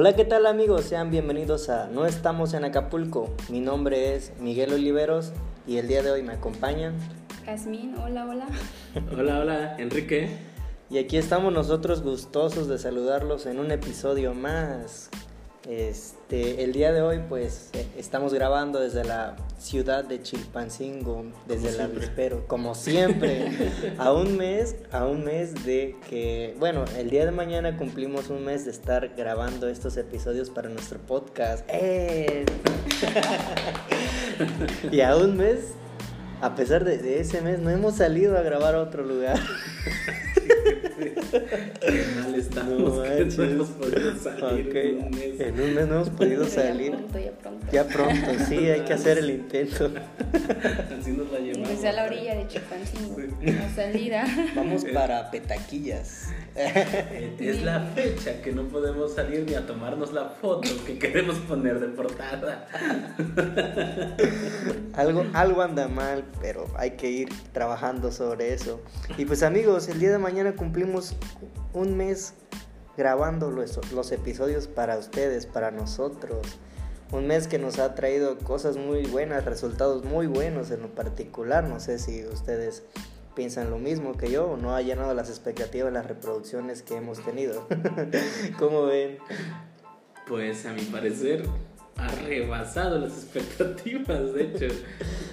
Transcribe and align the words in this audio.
Hola, 0.00 0.16
¿qué 0.16 0.24
tal 0.24 0.46
amigos? 0.46 0.86
Sean 0.86 1.10
bienvenidos 1.10 1.68
a 1.68 1.86
No 1.88 2.06
estamos 2.06 2.54
en 2.54 2.64
Acapulco. 2.64 3.28
Mi 3.50 3.60
nombre 3.60 4.14
es 4.14 4.32
Miguel 4.40 4.72
Oliveros 4.72 5.34
y 5.66 5.76
el 5.76 5.88
día 5.88 6.02
de 6.02 6.10
hoy 6.10 6.22
me 6.22 6.32
acompañan. 6.32 6.94
Jazmín, 7.44 7.94
hola, 7.98 8.24
hola. 8.24 8.46
hola, 9.18 9.40
hola, 9.40 9.76
Enrique. 9.76 10.30
Y 10.88 10.96
aquí 10.96 11.18
estamos 11.18 11.52
nosotros 11.52 12.02
gustosos 12.02 12.66
de 12.66 12.78
saludarlos 12.78 13.44
en 13.44 13.58
un 13.58 13.72
episodio 13.72 14.32
más. 14.32 15.10
Este, 15.68 16.64
el 16.64 16.72
día 16.72 16.90
de 16.90 17.02
hoy 17.02 17.20
pues 17.28 17.68
eh, 17.74 17.86
estamos 17.98 18.32
grabando 18.32 18.80
desde 18.80 19.04
la 19.04 19.36
ciudad 19.58 20.04
de 20.04 20.22
Chilpancingo, 20.22 21.26
desde 21.46 21.68
el 21.68 21.80
avispero, 21.82 22.46
como 22.46 22.74
siempre, 22.74 23.52
a 23.98 24.10
un 24.12 24.38
mes, 24.38 24.76
a 24.90 25.04
un 25.04 25.22
mes 25.22 25.66
de 25.66 25.96
que, 26.08 26.56
bueno, 26.58 26.86
el 26.96 27.10
día 27.10 27.26
de 27.26 27.32
mañana 27.32 27.76
cumplimos 27.76 28.30
un 28.30 28.42
mes 28.42 28.64
de 28.64 28.70
estar 28.70 29.10
grabando 29.16 29.68
estos 29.68 29.98
episodios 29.98 30.48
para 30.48 30.70
nuestro 30.70 30.98
podcast. 30.98 31.62
¡Eh! 31.68 32.46
y 34.90 35.02
a 35.02 35.14
un 35.14 35.36
mes, 35.36 35.74
a 36.40 36.54
pesar 36.54 36.84
de, 36.84 36.96
de 36.96 37.20
ese 37.20 37.42
mes, 37.42 37.58
no 37.58 37.68
hemos 37.68 37.96
salido 37.96 38.38
a 38.38 38.40
grabar 38.40 38.76
a 38.76 38.80
otro 38.80 39.04
lugar. 39.04 39.38
Qué 41.30 42.04
mal 42.16 42.34
estamos, 42.34 42.96
no, 42.96 43.02
que 43.02 43.24
no 43.24 43.44
hemos 43.44 43.68
podido 43.68 44.14
salir 44.16 44.76
en 44.76 44.98
un 44.98 45.10
mes. 45.10 45.40
En 45.40 45.60
un 45.60 45.74
mes 45.74 45.86
no 45.86 45.94
hemos 45.94 46.10
podido 46.10 46.44
salir. 46.46 46.92
Ya 46.92 46.98
pronto, 46.98 47.18
ya 47.18 47.32
pronto. 47.32 47.66
Ya 47.72 47.84
pronto, 47.84 48.44
sí, 48.48 48.56
hay 48.68 48.80
que 48.80 48.92
hacer 48.92 49.18
el 49.18 49.30
intento. 49.30 49.86
Así 51.00 51.12
nos 51.12 51.30
la 51.30 51.38
llevamos. 51.38 51.68
Empecé 51.68 51.88
a 51.88 51.92
la 51.92 52.04
orilla 52.04 52.34
de 52.34 52.48
Chipancingo, 52.48 53.16
la 53.42 53.70
salida. 53.74 54.24
Vamos 54.56 54.84
para 54.84 55.30
Petaquillas. 55.30 56.28
Es 57.38 57.62
la 57.62 57.80
fecha 57.94 58.42
que 58.42 58.52
no 58.52 58.68
podemos 58.68 59.14
salir 59.14 59.44
ni 59.46 59.54
a 59.54 59.66
tomarnos 59.66 60.12
la 60.12 60.26
foto 60.26 60.68
que 60.84 60.98
queremos 60.98 61.36
poner 61.38 61.78
de 61.78 61.88
portada. 61.88 62.66
Algo, 64.94 65.24
algo 65.32 65.62
anda 65.62 65.88
mal, 65.88 66.24
pero 66.42 66.66
hay 66.76 66.92
que 66.92 67.10
ir 67.10 67.28
trabajando 67.52 68.10
sobre 68.10 68.52
eso. 68.52 68.82
Y 69.16 69.24
pues 69.24 69.42
amigos, 69.42 69.88
el 69.88 70.00
día 70.00 70.10
de 70.10 70.18
mañana 70.18 70.54
cumplimos 70.54 71.14
un 71.72 71.96
mes 71.96 72.34
grabando 72.96 73.50
los, 73.50 74.12
episodios 74.12 74.66
para 74.66 74.98
ustedes, 74.98 75.46
para 75.46 75.70
nosotros. 75.70 76.46
Un 77.12 77.26
mes 77.26 77.48
que 77.48 77.58
nos 77.58 77.78
ha 77.78 77.94
traído 77.94 78.38
cosas 78.38 78.76
muy 78.76 79.04
buenas, 79.06 79.44
resultados 79.44 80.04
muy 80.04 80.26
buenos 80.26 80.70
en 80.70 80.82
lo 80.82 80.94
particular. 80.94 81.64
No 81.64 81.80
sé 81.80 81.98
si 81.98 82.24
ustedes 82.26 82.84
piensan 83.34 83.70
lo 83.70 83.78
mismo 83.78 84.16
que 84.16 84.30
yo 84.30 84.50
o 84.50 84.56
no 84.56 84.74
ha 84.74 84.82
llenado 84.82 85.14
las 85.14 85.28
expectativas, 85.28 85.92
las 85.92 86.06
reproducciones 86.06 86.82
que 86.82 86.96
hemos 86.96 87.24
tenido. 87.24 87.66
¿Cómo 88.58 88.84
ven? 88.84 89.18
Pues 90.28 90.66
a 90.66 90.72
mi 90.72 90.82
parecer 90.82 91.44
ha 91.96 92.08
rebasado 92.08 92.98
las 92.98 93.12
expectativas, 93.24 94.32
de 94.34 94.42
hecho. 94.42 94.74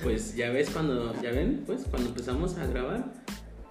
Pues 0.04 0.36
ya 0.36 0.50
ves 0.50 0.70
cuando, 0.70 1.14
ya 1.22 1.32
ven, 1.32 1.64
pues 1.66 1.84
cuando 1.90 2.10
empezamos 2.10 2.58
a 2.58 2.66
grabar, 2.66 3.06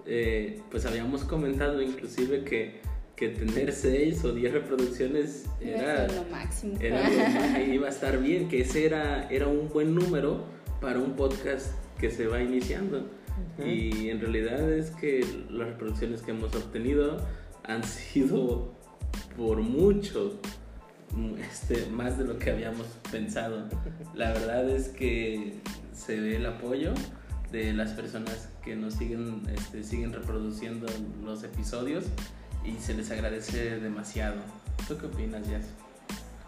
eh, 0.07 0.61
pues 0.71 0.87
habíamos 0.87 1.25
comentado 1.25 1.83
inclusive 1.83 2.45
que, 2.45 2.81
que 3.17 3.29
tener 3.29 3.73
6 3.73 4.25
o 4.25 4.33
10 4.33 4.53
reproducciones 4.53 5.47
era 5.61 6.07
lo 6.09 6.25
máximo. 6.25 6.79
Era 6.81 7.09
lo, 7.09 7.65
iba 7.75 7.87
a 7.87 7.91
estar 7.91 8.21
bien, 8.21 8.49
que 8.49 8.61
ese 8.61 8.87
era, 8.87 9.29
era 9.31 9.49
un 9.49 9.69
buen 9.69 9.95
número 9.95 10.45
para 10.81 10.99
un 10.99 11.17
podcast 11.17 11.73
que 11.99 12.11
se 12.11 12.27
va 12.27 12.41
iniciando. 12.41 13.11
Y 13.63 14.09
en 14.09 14.21
realidad 14.21 14.73
es 14.73 14.91
que 14.93 15.25
las 15.51 15.69
reproducciones 15.69 16.23
que 16.23 16.31
hemos 16.31 16.55
obtenido 16.55 17.19
han 17.65 17.85
sido 17.85 18.73
por 19.37 19.61
mucho 19.61 20.41
este, 21.39 21.87
más 21.87 22.19
de 22.19 22.25
lo 22.25 22.39
que 22.39 22.51
habíamos 22.51 22.87
pensado. 23.11 23.69
La 24.15 24.33
verdad 24.33 24.69
es 24.71 24.89
que 24.89 25.55
se 25.93 26.21
ve 26.21 26.37
el 26.37 26.47
apoyo 26.47 26.95
de 27.53 27.73
las 27.73 27.93
personas 27.93 28.49
que 28.65 28.77
nos 28.77 28.95
siguen, 28.95 29.43
este, 29.55 29.83
siguen 29.83 30.13
reproduciendo 30.13 30.87
los 31.25 31.43
episodios 31.45 32.05
y 32.65 32.77
se 32.79 32.95
les 32.95 33.11
agradece 33.11 33.79
demasiado. 33.79 34.37
¿Tú 34.89 34.99
qué 34.99 35.07
opinas, 35.07 35.49
Jazz? 35.49 35.67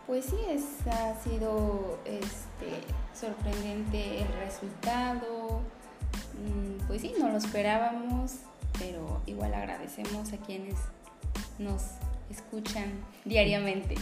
Pues 0.07 0.25
sí, 0.25 0.37
ha 0.91 1.23
sido 1.23 1.99
este, 2.05 2.81
sorprendente 3.15 4.23
el 4.23 4.29
resultado. 4.45 5.61
Mm, 6.35 6.87
pues 6.87 7.03
sí, 7.03 7.15
no 7.19 7.29
lo 7.29 7.37
esperábamos, 7.37 8.37
pero 8.79 9.21
igual 9.27 9.55
agradecemos 9.55 10.33
a 10.33 10.39
quienes 10.39 10.77
nos 11.59 11.83
escuchan 12.31 12.93
diariamente. 13.25 13.95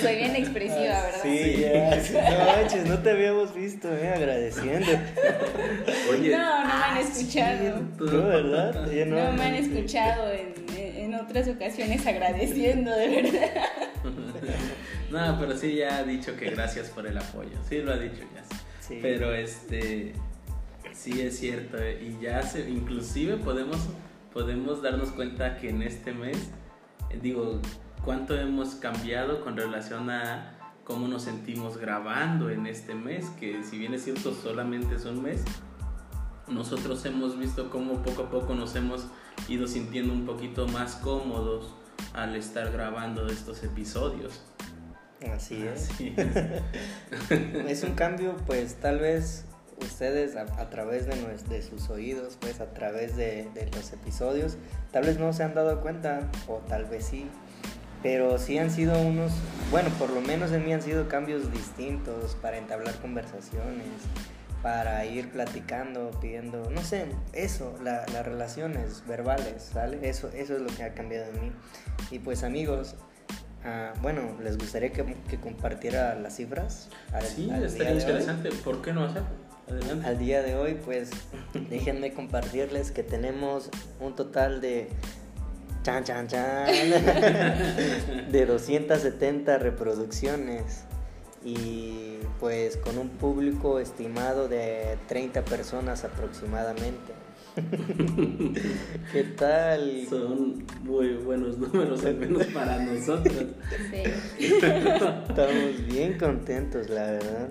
Soy 0.00 0.16
bien 0.16 0.36
expresiva, 0.36 1.02
¿verdad? 1.02 1.22
Sí, 1.22 1.56
ya. 1.60 2.30
No 2.30 2.44
manches, 2.46 2.86
no 2.86 2.98
te 3.00 3.10
habíamos 3.10 3.54
visto, 3.54 3.94
eh, 3.94 4.08
agradeciendo. 4.08 4.92
Oye, 6.10 6.30
no, 6.36 6.62
no 6.62 6.66
me 6.66 6.84
han 6.84 6.98
escuchado. 6.98 7.80
No, 7.98 8.28
¿verdad? 8.28 8.90
Ya 8.90 9.04
no, 9.06 9.32
me 9.32 9.44
han 9.44 9.54
escuchado 9.54 10.32
en, 10.32 10.54
en 10.76 11.14
otras 11.14 11.48
ocasiones 11.48 12.06
agradeciendo, 12.06 12.96
de 12.96 13.08
verdad. 13.08 13.50
No, 15.10 15.38
pero 15.38 15.56
sí 15.56 15.76
ya 15.76 15.98
ha 15.98 16.02
dicho 16.04 16.36
que 16.36 16.50
gracias 16.50 16.88
por 16.88 17.06
el 17.06 17.18
apoyo. 17.18 17.58
Sí 17.68 17.78
lo 17.78 17.92
ha 17.92 17.98
dicho 17.98 18.22
ya. 18.34 18.42
Sí. 18.80 18.98
Pero 19.02 19.34
este 19.34 20.14
sí 20.92 21.20
es 21.20 21.38
cierto 21.38 21.78
eh, 21.78 22.02
y 22.02 22.22
ya 22.22 22.42
se, 22.42 22.68
inclusive 22.70 23.36
podemos 23.36 23.78
podemos 24.32 24.82
darnos 24.82 25.10
cuenta 25.10 25.58
que 25.58 25.68
en 25.70 25.82
este 25.82 26.12
mes 26.12 26.36
digo 27.22 27.60
cuánto 28.04 28.38
hemos 28.38 28.74
cambiado 28.76 29.42
con 29.42 29.56
relación 29.56 30.10
a 30.10 30.52
cómo 30.84 31.08
nos 31.08 31.22
sentimos 31.22 31.78
grabando 31.78 32.50
en 32.50 32.66
este 32.66 32.94
mes, 32.94 33.26
que 33.40 33.64
si 33.64 33.78
bien 33.78 33.94
es 33.94 34.04
cierto 34.04 34.32
solamente 34.32 34.94
es 34.94 35.04
un 35.04 35.22
mes, 35.22 35.42
nosotros 36.48 37.04
hemos 37.04 37.38
visto 37.38 37.70
cómo 37.70 38.02
poco 38.02 38.22
a 38.22 38.30
poco 38.30 38.54
nos 38.54 38.76
hemos 38.76 39.06
ido 39.48 39.66
sintiendo 39.66 40.12
un 40.12 40.24
poquito 40.24 40.68
más 40.68 40.94
cómodos 40.96 41.74
al 42.12 42.36
estar 42.36 42.70
grabando 42.70 43.26
estos 43.26 43.64
episodios. 43.64 44.42
Así 45.32 45.62
es. 45.66 45.90
Así 45.90 46.14
es. 46.16 46.62
es 47.68 47.82
un 47.82 47.94
cambio, 47.94 48.36
pues 48.46 48.76
tal 48.76 49.00
vez 49.00 49.45
ustedes 49.80 50.36
a, 50.36 50.42
a 50.60 50.70
través 50.70 51.06
de, 51.06 51.62
sus 51.62 51.88
oídos, 51.90 52.36
pues 52.40 52.60
a 52.60 52.66
través 52.72 53.16
de, 53.16 53.48
de 53.54 53.68
los 53.74 53.92
episodios, 53.92 54.56
tal 54.92 55.04
vez 55.04 55.18
no 55.18 55.32
se 55.32 55.42
han 55.42 55.54
dado 55.54 55.80
cuenta, 55.80 56.30
o 56.48 56.56
tal 56.68 56.84
vez 56.86 57.04
sí, 57.06 57.26
pero 58.02 58.38
sí 58.38 58.58
han 58.58 58.70
sido 58.70 58.98
unos, 59.00 59.32
bueno, 59.70 59.90
por 59.98 60.10
lo 60.10 60.20
menos 60.20 60.52
en 60.52 60.64
mí 60.64 60.72
han 60.72 60.82
sido 60.82 61.08
cambios 61.08 61.52
distintos 61.52 62.36
para 62.40 62.58
entablar 62.58 62.94
conversaciones, 63.00 63.86
para 64.62 65.04
ir 65.04 65.30
platicando, 65.30 66.10
pidiendo, 66.20 66.70
no 66.70 66.82
sé, 66.82 67.06
eso, 67.32 67.76
la- 67.82 68.04
las 68.12 68.24
relaciones 68.24 69.02
verbales, 69.06 69.70
¿sale? 69.72 70.08
Eso, 70.08 70.28
eso 70.34 70.54
es 70.56 70.60
lo 70.62 70.68
que 70.68 70.82
ha 70.82 70.94
cambiado 70.94 71.26
en 71.32 71.40
mí. 71.40 71.52
Y 72.10 72.18
pues 72.18 72.42
amigos, 72.42 72.96
ah, 73.64 73.92
bueno, 74.02 74.36
¿les 74.42 74.56
gustaría 74.58 74.90
que, 74.92 75.04
que 75.28 75.38
compartiera 75.38 76.14
las 76.16 76.36
cifras? 76.36 76.88
al- 77.12 77.22
Sí, 77.26 77.48
al 77.52 77.64
estaría 77.64 77.92
interesante. 77.94 78.50
¿Por 78.64 78.82
qué 78.82 78.92
no 78.92 79.04
hacerlo? 79.04 79.28
Al 80.04 80.18
día 80.18 80.42
de 80.42 80.56
hoy, 80.56 80.78
pues 80.84 81.10
déjenme 81.70 82.12
compartirles 82.12 82.90
que 82.90 83.02
tenemos 83.02 83.70
un 84.00 84.14
total 84.14 84.60
de 84.60 84.88
chan 85.82 86.04
chan 86.04 86.28
chan 86.28 86.66
de 88.32 88.46
270 88.46 89.58
reproducciones 89.58 90.84
y 91.44 92.18
pues 92.40 92.76
con 92.76 92.98
un 92.98 93.08
público 93.08 93.78
estimado 93.78 94.48
de 94.48 94.98
30 95.08 95.44
personas 95.44 96.04
aproximadamente. 96.04 97.25
¿Qué 99.12 99.24
tal? 99.36 100.06
Son 100.08 100.62
muy 100.84 101.14
buenos 101.14 101.56
números, 101.56 102.04
al 102.04 102.16
menos 102.16 102.44
para 102.48 102.78
nosotros. 102.84 103.46
Sí. 103.90 104.02
Estamos 104.38 105.86
bien 105.86 106.18
contentos, 106.18 106.90
la 106.90 107.12
verdad. 107.12 107.48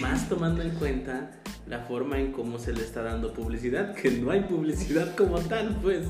Más 0.00 0.26
tomando 0.28 0.62
en 0.62 0.70
cuenta 0.70 1.32
la 1.66 1.80
forma 1.80 2.18
en 2.18 2.32
cómo 2.32 2.58
se 2.58 2.72
le 2.72 2.80
está 2.80 3.02
dando 3.02 3.34
publicidad, 3.34 3.94
que 3.94 4.10
no 4.10 4.30
hay 4.30 4.40
publicidad 4.40 5.14
como 5.14 5.38
tal, 5.40 5.78
pues. 5.82 6.06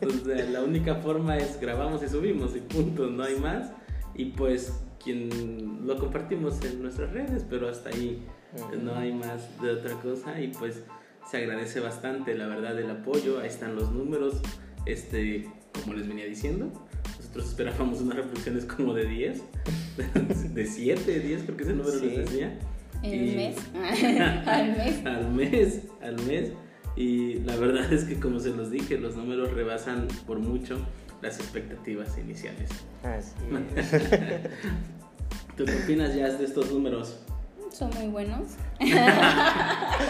O 0.00 0.24
sea, 0.24 0.44
la 0.46 0.62
única 0.62 0.96
forma 0.96 1.36
es 1.38 1.60
grabamos 1.60 2.02
y 2.04 2.08
subimos 2.08 2.54
y 2.54 2.60
punto, 2.60 3.08
no 3.08 3.24
hay 3.24 3.36
más. 3.40 3.72
Y 4.14 4.26
pues 4.26 4.72
quien 5.02 5.84
lo 5.84 5.98
compartimos 5.98 6.64
en 6.64 6.80
nuestras 6.80 7.10
redes, 7.10 7.44
pero 7.50 7.68
hasta 7.68 7.90
ahí 7.90 8.24
no 8.80 8.94
hay 8.94 9.12
más 9.12 9.60
de 9.60 9.70
otra 9.70 9.94
cosa 9.94 10.40
y 10.40 10.48
pues 10.48 10.84
se 11.30 11.36
agradece 11.38 11.80
bastante 11.80 12.34
la 12.34 12.46
verdad 12.46 12.78
el 12.78 12.90
apoyo, 12.90 13.40
ahí 13.40 13.48
están 13.48 13.74
los 13.76 13.92
números, 13.92 14.40
este, 14.86 15.48
como 15.80 15.94
les 15.94 16.08
venía 16.08 16.26
diciendo, 16.26 16.72
nosotros 17.18 17.48
esperábamos 17.48 18.00
unas 18.00 18.16
reproducciones 18.16 18.64
como 18.64 18.94
de 18.94 19.06
10, 19.06 19.42
de 20.54 20.66
7, 20.66 21.20
10 21.20 21.42
creo 21.44 21.56
que 21.56 21.62
ese 21.64 21.72
número 21.74 21.98
Sí. 21.98 22.06
les 22.06 22.16
decía. 22.30 22.58
En 23.02 23.24
Y- 23.24 23.28
un 23.30 23.36
mes. 23.36 23.56
Al 24.46 24.76
mes. 24.76 25.06
al 25.06 25.32
mes, 25.32 25.80
al 26.02 26.16
mes. 26.26 26.52
Y 26.94 27.34
la 27.40 27.56
verdad 27.56 27.90
es 27.92 28.04
que 28.04 28.20
como 28.20 28.38
se 28.38 28.50
los 28.50 28.70
dije, 28.70 28.98
los 28.98 29.16
números 29.16 29.50
rebasan 29.52 30.06
por 30.26 30.38
mucho 30.38 30.78
las 31.22 31.40
expectativas 31.40 32.18
iniciales. 32.18 32.68
Así 33.02 33.32
¿Tú 35.56 35.64
qué 35.64 35.72
opinas 35.84 36.14
ya 36.14 36.28
de 36.30 36.44
estos 36.44 36.70
números? 36.70 37.18
Son 37.72 37.90
muy 37.98 38.08
buenos. 38.08 38.40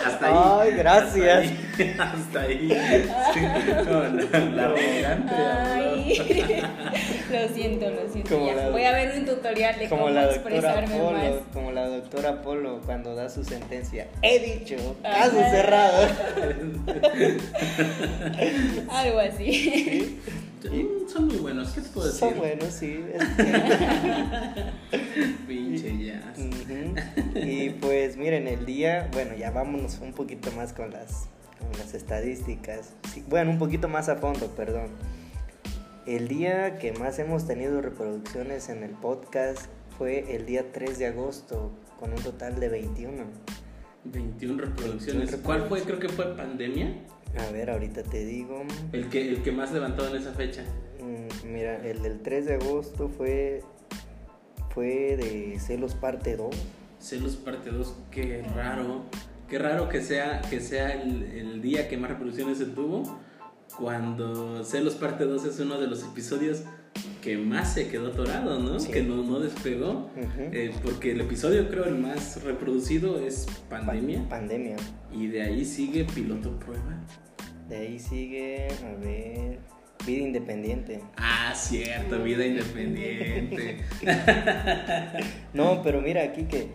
Hasta 0.05 0.27
ahí. 0.27 0.35
Ay, 0.73 0.77
gracias. 0.77 1.53
Hasta 1.99 2.41
ahí. 2.43 2.73
Hasta 3.09 3.39
ahí. 3.39 3.85
No, 3.87 4.03
la, 4.03 4.11
la 4.41 4.65
arrogante 4.65 5.35
Ay. 5.35 6.19
habló. 6.19 6.69
lo 7.49 7.55
siento, 7.55 7.91
lo 7.91 8.13
siento. 8.13 8.47
Ya. 8.55 8.69
Voy 8.71 8.85
a 8.85 8.93
ver 8.93 9.19
un 9.19 9.25
tutorial 9.27 9.79
de 9.79 9.89
Como 9.89 10.03
cómo 10.03 10.15
la 10.15 10.27
doctora 10.27 10.57
expresarme 10.57 10.97
Polo, 10.99 11.19
más. 11.19 11.31
como 11.53 11.73
la 11.73 11.87
doctora 11.89 12.43
Polo 12.43 12.81
cuando 12.85 13.15
da 13.15 13.29
su 13.31 13.45
sentencia. 13.45 14.09
He 14.23 14.39
dicho, 14.41 14.77
Ajá. 15.05 15.19
caso 15.31 15.37
cerrado. 15.51 16.09
Algo 18.91 19.19
así. 19.21 20.19
Mm, 20.65 21.09
Son 21.09 21.27
muy 21.27 21.37
buenos, 21.39 21.71
¿qué 21.71 21.81
te 21.81 21.89
puedo 21.89 22.07
decir? 22.07 22.21
Son 22.21 22.39
buenos, 22.39 22.73
sí. 22.73 23.05
Pinche 25.47 26.07
jazz. 26.07 26.39
Ujú. 26.39 26.95
Y 27.35 27.71
pues 27.71 28.17
miren, 28.17 28.47
el 28.49 28.67
día, 28.67 29.09
bueno, 29.13 29.35
ya 29.37 29.51
vámonos 29.51 29.99
un 30.01 30.13
poquito 30.13 30.51
más 30.53 30.73
con 30.73 30.91
las, 30.91 31.29
con 31.59 31.71
las 31.79 31.95
estadísticas. 31.95 32.95
Sí, 33.13 33.25
bueno, 33.29 33.51
un 33.51 33.59
poquito 33.59 33.89
más 33.89 34.09
a 34.09 34.17
fondo, 34.17 34.49
perdón. 34.49 34.89
El 36.07 36.29
día 36.29 36.79
que 36.79 36.93
más 36.93 37.19
hemos 37.19 37.47
tenido 37.47 37.81
reproducciones 37.81 38.69
en 38.69 38.83
el 38.83 38.91
podcast 38.91 39.67
fue 39.97 40.35
el 40.35 40.47
día 40.47 40.73
3 40.73 40.99
de 40.99 41.07
agosto, 41.07 41.71
con 41.99 42.13
un 42.13 42.19
total 42.19 42.59
de 42.59 42.69
21. 42.69 43.25
21 44.05 44.61
reproducciones. 44.61 45.31
21 45.31 45.43
¿Cuál 45.45 45.69
fue? 45.69 45.83
Creo 45.83 46.01
que 46.01 46.09
fue 46.09 46.37
Pandemia. 46.37 46.93
A 47.39 47.53
ver, 47.53 47.71
ahorita 47.71 48.03
te 48.03 48.25
digo. 48.25 48.65
El 48.93 49.09
que, 49.09 49.29
el 49.29 49.43
que 49.43 49.53
más 49.53 49.73
levantó 49.73 50.07
en 50.09 50.17
esa 50.17 50.33
fecha. 50.33 50.65
Mm, 51.01 51.53
Mira, 51.53 51.77
el 51.87 52.03
del 52.03 52.21
3 52.21 52.47
de 52.47 52.55
agosto 52.55 53.09
fue, 53.09 53.63
fue 54.71 55.17
de 55.17 55.59
Celos 55.61 55.95
Parte 55.95 56.37
2. 56.37 56.55
Celos 57.03 57.37
parte 57.37 57.71
2, 57.71 57.95
qué 58.11 58.45
raro. 58.55 59.03
Qué 59.49 59.59
raro 59.59 59.89
que 59.89 60.01
sea, 60.01 60.41
que 60.49 60.61
sea 60.61 60.93
el, 61.03 61.25
el 61.25 61.61
día 61.61 61.89
que 61.89 61.97
más 61.99 62.11
reproducciones 62.11 62.59
se 62.59 62.67
tuvo. 62.67 63.21
Cuando 63.79 64.65
Celos 64.65 64.95
parte 64.95 65.25
2 65.25 65.45
es 65.45 65.59
uno 65.61 65.79
de 65.81 65.89
los 65.89 66.03
episodios 66.05 66.63
que 67.23 67.37
más 67.39 67.75
se 67.75 67.89
quedó 67.89 68.09
atorado, 68.09 68.59
¿no? 68.59 68.79
Sí. 68.81 68.91
Que 68.93 69.03
no, 69.03 69.23
no 69.23 69.41
despegó. 69.41 70.11
Eh, 70.39 70.73
porque 70.83 71.13
el 71.13 71.21
episodio 71.23 71.69
creo 71.69 71.85
el 71.85 71.97
más 71.97 72.43
reproducido 72.45 73.19
es 73.19 73.47
Pandemia. 73.69 74.23
Pa- 74.25 74.37
pandemia. 74.37 74.77
Y 75.13 75.27
de 75.29 75.43
ahí 75.43 75.65
sigue 75.65 76.05
Piloto 76.05 76.59
Prueba. 76.59 77.01
De 77.69 77.77
ahí 77.77 77.99
sigue, 77.99 78.69
a 78.85 78.95
ver, 79.05 79.59
Vida 80.07 80.27
Independiente. 80.27 81.01
Ah, 81.17 81.53
cierto, 81.55 82.23
Vida 82.23 82.45
Independiente. 82.47 83.79
No, 85.55 85.83
pero 85.83 86.01
mira 86.01 86.23
aquí 86.23 86.45
que 86.45 86.69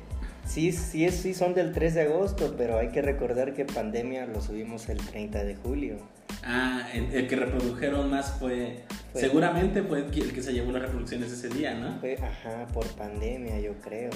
sí, 0.48 0.72
sí, 0.72 1.06
es- 1.06 1.16
sí 1.16 1.34
son 1.34 1.54
del 1.54 1.72
3 1.74 1.94
de 1.96 2.02
agosto, 2.04 2.56
pero 2.58 2.78
hay 2.80 2.90
que 2.90 3.02
recordar 3.02 3.54
que 3.54 3.66
Pandemia 3.66 4.26
lo 4.26 4.42
subimos 4.42 4.90
el 4.90 4.98
30 4.98 5.44
de 5.44 5.56
julio. 5.56 5.98
Ah, 6.44 6.88
el, 6.94 7.12
el 7.14 7.28
que 7.28 7.36
reprodujeron 7.36 8.10
más 8.10 8.34
fue, 8.40 8.84
Fue- 9.14 9.22
Seguramente 9.22 9.82
fue 9.84 10.00
el 10.00 10.12
que- 10.12 10.42
se 10.42 10.54
llevó 10.54 10.72
las 10.74 10.82
reproducciones 10.82 11.32
ese 11.32 11.48
día, 11.50 11.74
¿no? 11.74 11.98
Fue, 12.00 12.18
ajá, 12.18 12.68
por 12.74 12.86
pandemia, 12.90 13.60
yo 13.62 13.74
creo. 13.82 14.10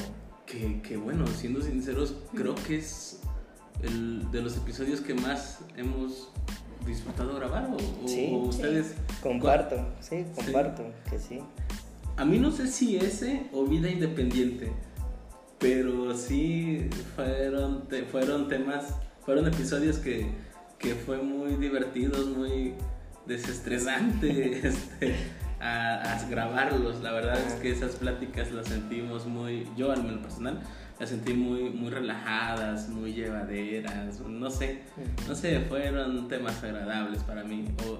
Que, 0.45 0.81
que 0.81 0.97
bueno, 0.97 1.25
siendo 1.27 1.61
sinceros, 1.61 2.15
creo 2.35 2.55
que 2.55 2.77
es 2.77 3.21
el 3.83 4.29
de 4.31 4.41
los 4.41 4.57
episodios 4.57 4.99
que 4.99 5.13
más 5.13 5.59
hemos 5.77 6.29
disfrutado 6.85 7.35
grabar. 7.35 7.69
¿O, 7.71 7.75
o 8.05 8.07
Sí. 8.07 8.31
ustedes? 8.43 8.95
Comparto, 9.23 9.77
sí, 10.01 10.25
comparto, 10.35 10.83
que 11.09 11.17
sí. 11.17 11.39
A 12.17 12.25
mí 12.25 12.37
no 12.37 12.51
sé 12.51 12.67
si 12.67 12.97
ese 12.97 13.43
o 13.53 13.63
Vida 13.65 13.89
Independiente, 13.89 14.71
pero 15.61 16.13
sí 16.17 16.89
fueron, 17.15 17.87
te- 17.87 18.03
fueron 18.03 18.47
temas, 18.49 18.95
fueron 19.23 19.47
episodios 19.47 19.97
que, 19.99 20.27
que 20.79 20.95
fue 20.95 21.17
muy 21.21 21.53
divertidos, 21.55 22.27
muy 22.27 22.73
desestresante 23.27 24.59
este, 24.67 25.15
a, 25.59 26.13
a 26.17 26.29
grabarlos. 26.29 27.01
La 27.01 27.11
verdad 27.11 27.37
es 27.45 27.53
que 27.55 27.71
esas 27.71 27.95
pláticas 27.95 28.51
las 28.51 28.67
sentimos 28.67 29.25
muy, 29.27 29.67
yo 29.77 29.91
al 29.91 30.03
menos 30.03 30.19
personal, 30.21 30.59
las 30.99 31.09
sentí 31.09 31.33
muy, 31.33 31.69
muy 31.69 31.89
relajadas, 31.89 32.89
muy 32.89 33.13
llevaderas, 33.13 34.19
no 34.21 34.49
sé, 34.49 34.81
no 35.27 35.35
sé, 35.35 35.59
fueron 35.61 36.27
temas 36.27 36.63
agradables 36.63 37.23
para 37.23 37.43
mí. 37.43 37.65
O, 37.87 37.99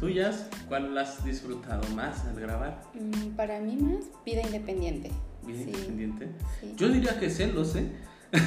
¿Tuyas? 0.00 0.48
¿Cuál 0.68 0.96
has 0.98 1.24
disfrutado 1.24 1.88
más 1.94 2.24
al 2.26 2.38
grabar? 2.40 2.82
Mm, 2.94 3.36
Para 3.36 3.60
mí 3.60 3.76
más, 3.76 4.04
vida 4.26 4.42
independiente. 4.42 5.10
Vida 5.46 5.58
Sí, 5.58 5.64
independiente. 5.70 6.28
sí. 6.60 6.72
Yo 6.76 6.88
diría 6.88 7.18
que 7.18 7.30
celos, 7.30 7.76
¿eh? 7.76 7.86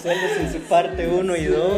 Celos 0.00 0.36
en 0.40 0.52
su 0.52 0.58
parte 0.68 1.08
1 1.08 1.36
y 1.36 1.44
2. 1.46 1.58
No, 1.58 1.72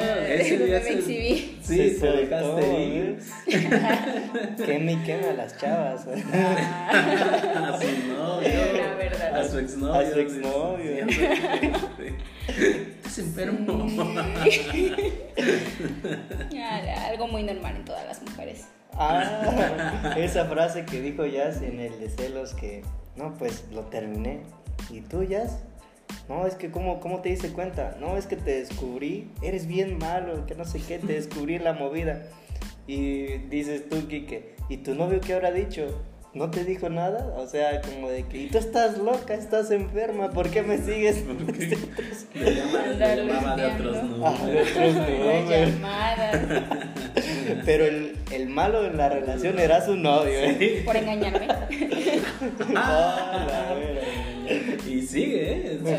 Ah, 0.00 0.28
ese 0.34 0.58
día 0.58 0.80
me 0.84 0.90
exhibí. 0.90 1.58
Sí, 1.62 1.90
Se 1.98 2.06
dejaste 2.06 2.84
ir. 2.84 3.18
Quema 4.66 4.92
y 4.92 4.96
quema 4.98 5.30
a 5.30 5.32
las 5.32 5.56
chavas. 5.58 6.06
¿eh? 6.06 6.22
A 6.32 7.78
su 7.80 7.86
novio. 8.12 8.48
La 8.76 8.94
verdad. 8.94 9.36
A 9.40 9.48
su 9.48 9.58
exnovio. 9.58 9.94
A 9.94 10.04
su 10.12 10.18
exnovio. 10.20 11.06
Estás 13.18 13.18
enfermo. 13.18 13.72
Algo 17.08 17.28
muy 17.28 17.42
normal 17.42 17.76
en 17.76 17.84
todas 17.84 18.06
las 18.06 18.22
mujeres. 18.22 18.68
Ah, 18.92 20.14
esa 20.16 20.46
frase 20.46 20.84
que 20.84 21.02
dijo 21.02 21.26
Jazz 21.26 21.62
en 21.62 21.80
el 21.80 21.98
de 21.98 22.10
celos 22.10 22.54
que, 22.54 22.84
no, 23.16 23.34
pues 23.34 23.64
lo 23.72 23.82
terminé. 23.82 24.42
¿Y 24.90 25.00
tú, 25.00 25.24
Jazz? 25.24 25.58
No, 26.28 26.46
es 26.46 26.54
que 26.54 26.70
¿cómo, 26.70 27.00
¿cómo 27.00 27.20
te 27.20 27.30
diste 27.30 27.50
cuenta? 27.50 27.96
No, 28.00 28.16
es 28.16 28.26
que 28.26 28.36
te 28.36 28.60
descubrí, 28.60 29.30
eres 29.42 29.66
bien 29.66 29.98
malo, 29.98 30.46
que 30.46 30.54
no 30.54 30.64
sé 30.64 30.80
qué, 30.80 30.98
te 30.98 31.14
descubrí 31.14 31.56
en 31.56 31.64
la 31.64 31.72
movida. 31.72 32.22
Y 32.86 33.38
dices 33.48 33.88
tú, 33.88 34.06
Kike, 34.06 34.54
¿y 34.68 34.76
tu 34.78 34.94
novio 34.94 35.20
qué 35.20 35.34
habrá 35.34 35.50
dicho? 35.50 35.88
¿No 36.38 36.48
te 36.52 36.64
dijo 36.64 36.88
nada? 36.88 37.34
O 37.36 37.48
sea, 37.48 37.80
como 37.80 38.08
de 38.10 38.22
que, 38.22 38.42
y 38.42 38.46
tú 38.46 38.58
estás 38.58 38.96
loca, 38.98 39.34
estás 39.34 39.72
enferma, 39.72 40.30
¿por 40.30 40.48
qué 40.50 40.62
me 40.62 40.78
sigues? 40.78 41.16
Porque 41.46 41.76
Andar 42.90 43.18
llamaba 43.18 43.56
de 43.56 43.66
otros. 43.66 43.96
Ah, 44.22 44.46
de 44.46 44.52
números. 44.52 44.70
otros 44.70 44.94
números. 44.94 45.50
llamadas 45.50 46.36
Pero 47.64 47.86
el, 47.86 48.16
el 48.30 48.48
malo 48.48 48.86
en 48.86 48.96
la 48.96 49.08
relación 49.08 49.58
era 49.58 49.84
su 49.84 49.96
novio, 49.96 50.38
¿eh? 50.38 50.82
por 50.84 50.96
engañarme. 50.96 51.48
Ah, 52.76 53.46
la 53.48 53.74
vera. 53.74 54.00
Y 54.86 55.02
sigue, 55.02 55.72
¿eh? 55.72 55.80
Con 55.82 55.92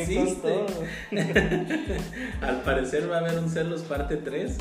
Existe. 0.00 0.54
Al 2.40 2.62
parecer 2.62 3.10
va 3.10 3.16
a 3.16 3.20
haber 3.20 3.38
un 3.38 3.50
celos 3.50 3.82
parte 3.82 4.16
3. 4.16 4.58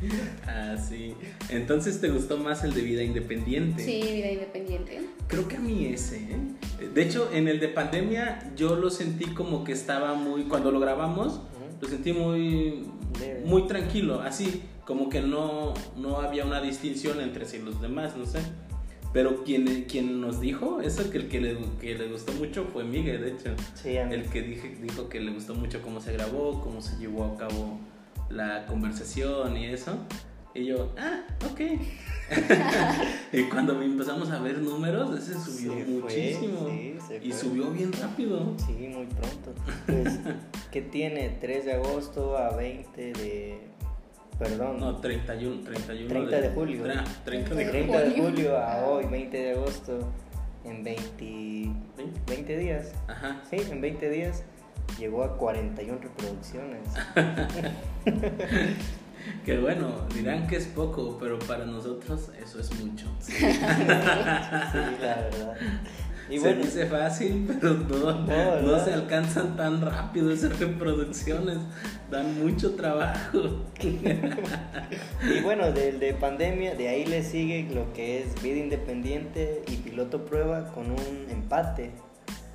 Ah, 0.46 0.76
sí. 0.76 1.14
Entonces 1.48 2.00
te 2.00 2.08
gustó 2.08 2.38
más 2.38 2.64
el 2.64 2.74
de 2.74 2.82
vida 2.82 3.02
independiente. 3.02 3.84
Sí, 3.84 4.00
vida 4.02 4.30
independiente. 4.30 5.00
Creo 5.26 5.48
que 5.48 5.56
a 5.56 5.60
mí 5.60 5.86
ese, 5.86 6.16
¿eh? 6.16 6.88
De 6.94 7.02
hecho, 7.02 7.30
en 7.32 7.48
el 7.48 7.60
de 7.60 7.68
pandemia 7.68 8.52
yo 8.56 8.76
lo 8.76 8.90
sentí 8.90 9.26
como 9.26 9.64
que 9.64 9.72
estaba 9.72 10.14
muy, 10.14 10.44
cuando 10.44 10.70
lo 10.70 10.80
grabamos, 10.80 11.40
lo 11.80 11.88
sentí 11.88 12.12
muy, 12.12 12.84
muy 13.44 13.66
tranquilo, 13.66 14.20
así, 14.20 14.62
como 14.84 15.08
que 15.08 15.20
no, 15.20 15.74
no 15.96 16.20
había 16.20 16.44
una 16.44 16.60
distinción 16.60 17.20
entre 17.20 17.44
sí 17.44 17.58
y 17.60 17.64
los 17.64 17.80
demás, 17.80 18.16
no 18.16 18.26
sé. 18.26 18.40
Pero 19.12 19.44
quien, 19.44 19.84
quien 19.84 20.20
nos 20.20 20.40
dijo 20.40 20.80
eso, 20.82 21.10
que 21.10 21.18
el 21.18 21.28
que 21.28 21.40
le, 21.40 21.56
que 21.80 21.94
le 21.94 22.08
gustó 22.08 22.32
mucho 22.32 22.66
fue 22.70 22.84
Miguel, 22.84 23.22
de 23.22 23.28
hecho. 23.30 23.54
Sí, 23.74 23.96
a 23.96 24.04
mí. 24.04 24.14
El 24.14 24.24
que 24.24 24.42
dije, 24.42 24.76
dijo 24.82 25.08
que 25.08 25.20
le 25.20 25.32
gustó 25.32 25.54
mucho 25.54 25.80
cómo 25.80 26.00
se 26.00 26.12
grabó, 26.12 26.60
cómo 26.60 26.82
se 26.82 26.98
llevó 26.98 27.24
a 27.24 27.36
cabo 27.36 27.78
la 28.30 28.66
conversación 28.66 29.56
y 29.56 29.66
eso. 29.66 29.98
Y 30.54 30.64
yo, 30.64 30.92
ah, 30.98 31.20
ok. 31.50 31.60
y 33.32 33.42
cuando 33.44 33.80
empezamos 33.82 34.30
a 34.30 34.40
ver 34.40 34.58
números, 34.58 35.16
ese 35.18 35.34
subió 35.34 35.72
Sí, 35.74 35.82
fue, 35.84 35.84
muchísimo. 36.00 36.68
sí, 36.68 36.96
se 37.06 37.16
y 37.18 37.30
fue. 37.30 37.38
subió 37.38 37.70
bien 37.70 37.92
rápido. 37.92 38.54
Sí, 38.66 38.72
muy 38.72 39.06
pronto. 39.06 39.54
Pues, 39.86 40.18
¿qué 40.72 40.80
tiene? 40.82 41.36
3 41.40 41.64
de 41.66 41.72
agosto 41.74 42.38
a 42.38 42.56
20 42.56 43.12
de. 43.12 43.58
Perdón. 44.38 44.80
No, 44.80 44.96
31, 44.96 45.62
31 45.64 46.08
30 46.08 46.40
de 46.40 46.50
julio. 46.50 46.84
Tra- 46.84 47.04
30 47.24 47.54
de 47.54 47.64
30 47.66 48.00
de 48.00 48.10
julio. 48.10 48.24
julio 48.30 48.58
a 48.58 48.86
hoy, 48.86 49.04
20 49.06 49.36
de 49.36 49.50
agosto. 49.52 50.12
En 50.64 50.82
20, 50.82 51.70
20 52.26 52.56
días. 52.58 52.92
Ajá. 53.08 53.40
Sí, 53.48 53.56
en 53.70 53.80
20 53.80 54.10
días 54.10 54.42
llegó 54.98 55.24
a 55.24 55.36
41 55.36 55.98
reproducciones. 56.00 56.88
Que 59.44 59.58
bueno, 59.58 60.06
dirán 60.14 60.46
que 60.46 60.56
es 60.56 60.66
poco, 60.66 61.18
pero 61.18 61.38
para 61.40 61.64
nosotros 61.64 62.30
eso 62.42 62.60
es 62.60 62.80
mucho. 62.80 63.06
Sí, 63.20 63.32
la 63.40 65.16
verdad. 65.16 65.56
Y 66.28 66.38
se 66.38 66.40
bueno. 66.40 66.64
dice 66.64 66.86
fácil, 66.86 67.44
pero 67.46 67.74
no, 67.74 68.26
No, 68.26 68.62
no, 68.62 68.84
se 68.84 68.92
alcanzan 68.92 69.56
tan 69.56 69.80
rápido 69.80 70.32
esas 70.32 70.58
reproducciones. 70.58 71.58
Dan 72.10 72.40
mucho 72.40 72.74
trabajo. 72.74 73.64
Y 75.22 75.40
bueno, 75.40 75.72
del 75.72 75.98
de 75.98 76.14
pandemia, 76.14 76.74
de 76.74 76.88
ahí 76.88 77.04
le 77.06 77.22
sigue 77.22 77.68
lo 77.72 77.92
que 77.92 78.22
es 78.22 78.40
vida 78.42 78.58
independiente 78.58 79.62
y 79.66 79.76
piloto 79.76 80.24
prueba 80.24 80.72
con 80.72 80.90
un 80.90 81.30
empate 81.30 81.92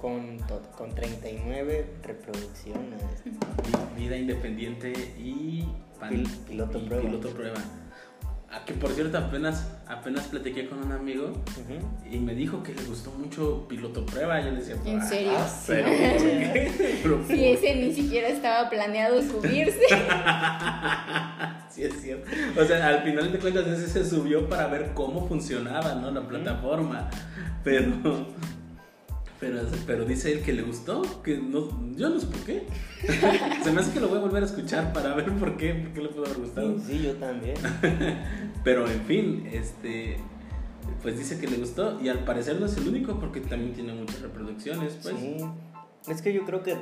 con, 0.01 0.37
con 0.77 0.93
39 0.95 1.85
reproducciones. 2.03 3.01
Vi- 3.25 4.03
Vida 4.03 4.17
independiente 4.17 4.91
y, 5.19 5.65
Pil- 6.01 6.27
piloto 6.47 6.79
y 6.79 6.81
prueba. 6.87 7.03
piloto 7.03 7.29
prueba. 7.29 7.57
Ah, 8.53 8.63
que 8.65 8.73
por 8.73 8.91
cierto, 8.91 9.17
apenas, 9.17 9.65
apenas 9.87 10.27
platiqué 10.27 10.67
con 10.67 10.79
un 10.79 10.91
amigo 10.91 11.31
y 12.11 12.17
me 12.17 12.35
dijo 12.35 12.61
que 12.63 12.73
le 12.73 12.83
gustó 12.83 13.09
mucho 13.11 13.65
piloto 13.69 14.05
prueba. 14.05 14.41
Yo 14.41 14.51
le 14.51 14.57
decía, 14.57 14.75
¿En 14.83 14.99
"Ah, 14.99 15.05
serio? 15.05 15.31
pero 15.67 15.85
¿por 15.89 15.93
qué? 16.27 16.99
Pero 17.01 17.23
Sí, 17.29 17.45
ese 17.45 17.75
ni 17.75 17.93
siquiera 17.93 18.27
estaba 18.27 18.69
planeado 18.69 19.21
subirse. 19.21 19.79
Sí, 21.69 21.83
es 21.85 22.01
cierto. 22.01 22.29
O 22.59 22.65
sea, 22.65 22.85
al 22.85 23.01
final 23.03 23.31
de 23.31 23.39
cuentas 23.39 23.65
ese 23.65 23.87
se 23.87 24.03
subió 24.09 24.49
para 24.49 24.67
ver 24.67 24.91
cómo 24.93 25.25
funcionaba, 25.25 25.95
¿no? 25.95 26.11
La 26.11 26.27
plataforma. 26.27 27.09
Pero, 27.63 28.27
pero, 29.41 29.59
pero 29.87 30.05
dice 30.05 30.31
él 30.31 30.43
que 30.43 30.53
le 30.53 30.61
gustó, 30.61 31.23
que 31.23 31.35
no, 31.37 31.67
yo 31.95 32.09
no 32.09 32.19
sé 32.19 32.27
por 32.27 32.39
qué. 32.41 32.67
Se 33.63 33.71
me 33.71 33.81
hace 33.81 33.91
que 33.91 33.99
lo 33.99 34.07
voy 34.07 34.19
a 34.19 34.21
volver 34.21 34.43
a 34.43 34.45
escuchar 34.45 34.93
para 34.93 35.15
ver 35.15 35.33
por 35.33 35.57
qué, 35.57 35.73
por 35.73 35.93
qué 35.93 36.01
le 36.01 36.09
pudo 36.09 36.25
haber 36.25 36.37
gustado. 36.37 36.79
Sí, 36.79 37.01
yo 37.01 37.15
también. 37.15 37.55
Pero 38.63 38.87
en 38.87 39.01
fin, 39.01 39.49
este, 39.51 40.17
pues 41.01 41.17
dice 41.17 41.39
que 41.39 41.47
le 41.47 41.57
gustó 41.57 41.99
y 41.99 42.09
al 42.09 42.23
parecer 42.23 42.59
no 42.59 42.67
es 42.67 42.77
el 42.77 42.87
único 42.87 43.19
porque 43.19 43.41
también 43.41 43.73
tiene 43.73 43.93
muchas 43.93 44.21
reproducciones, 44.21 44.99
pues. 45.01 45.15
Sí. 45.17 45.37
Es 46.07 46.21
que 46.21 46.33
yo 46.33 46.45
creo 46.45 46.61
que 46.61 46.77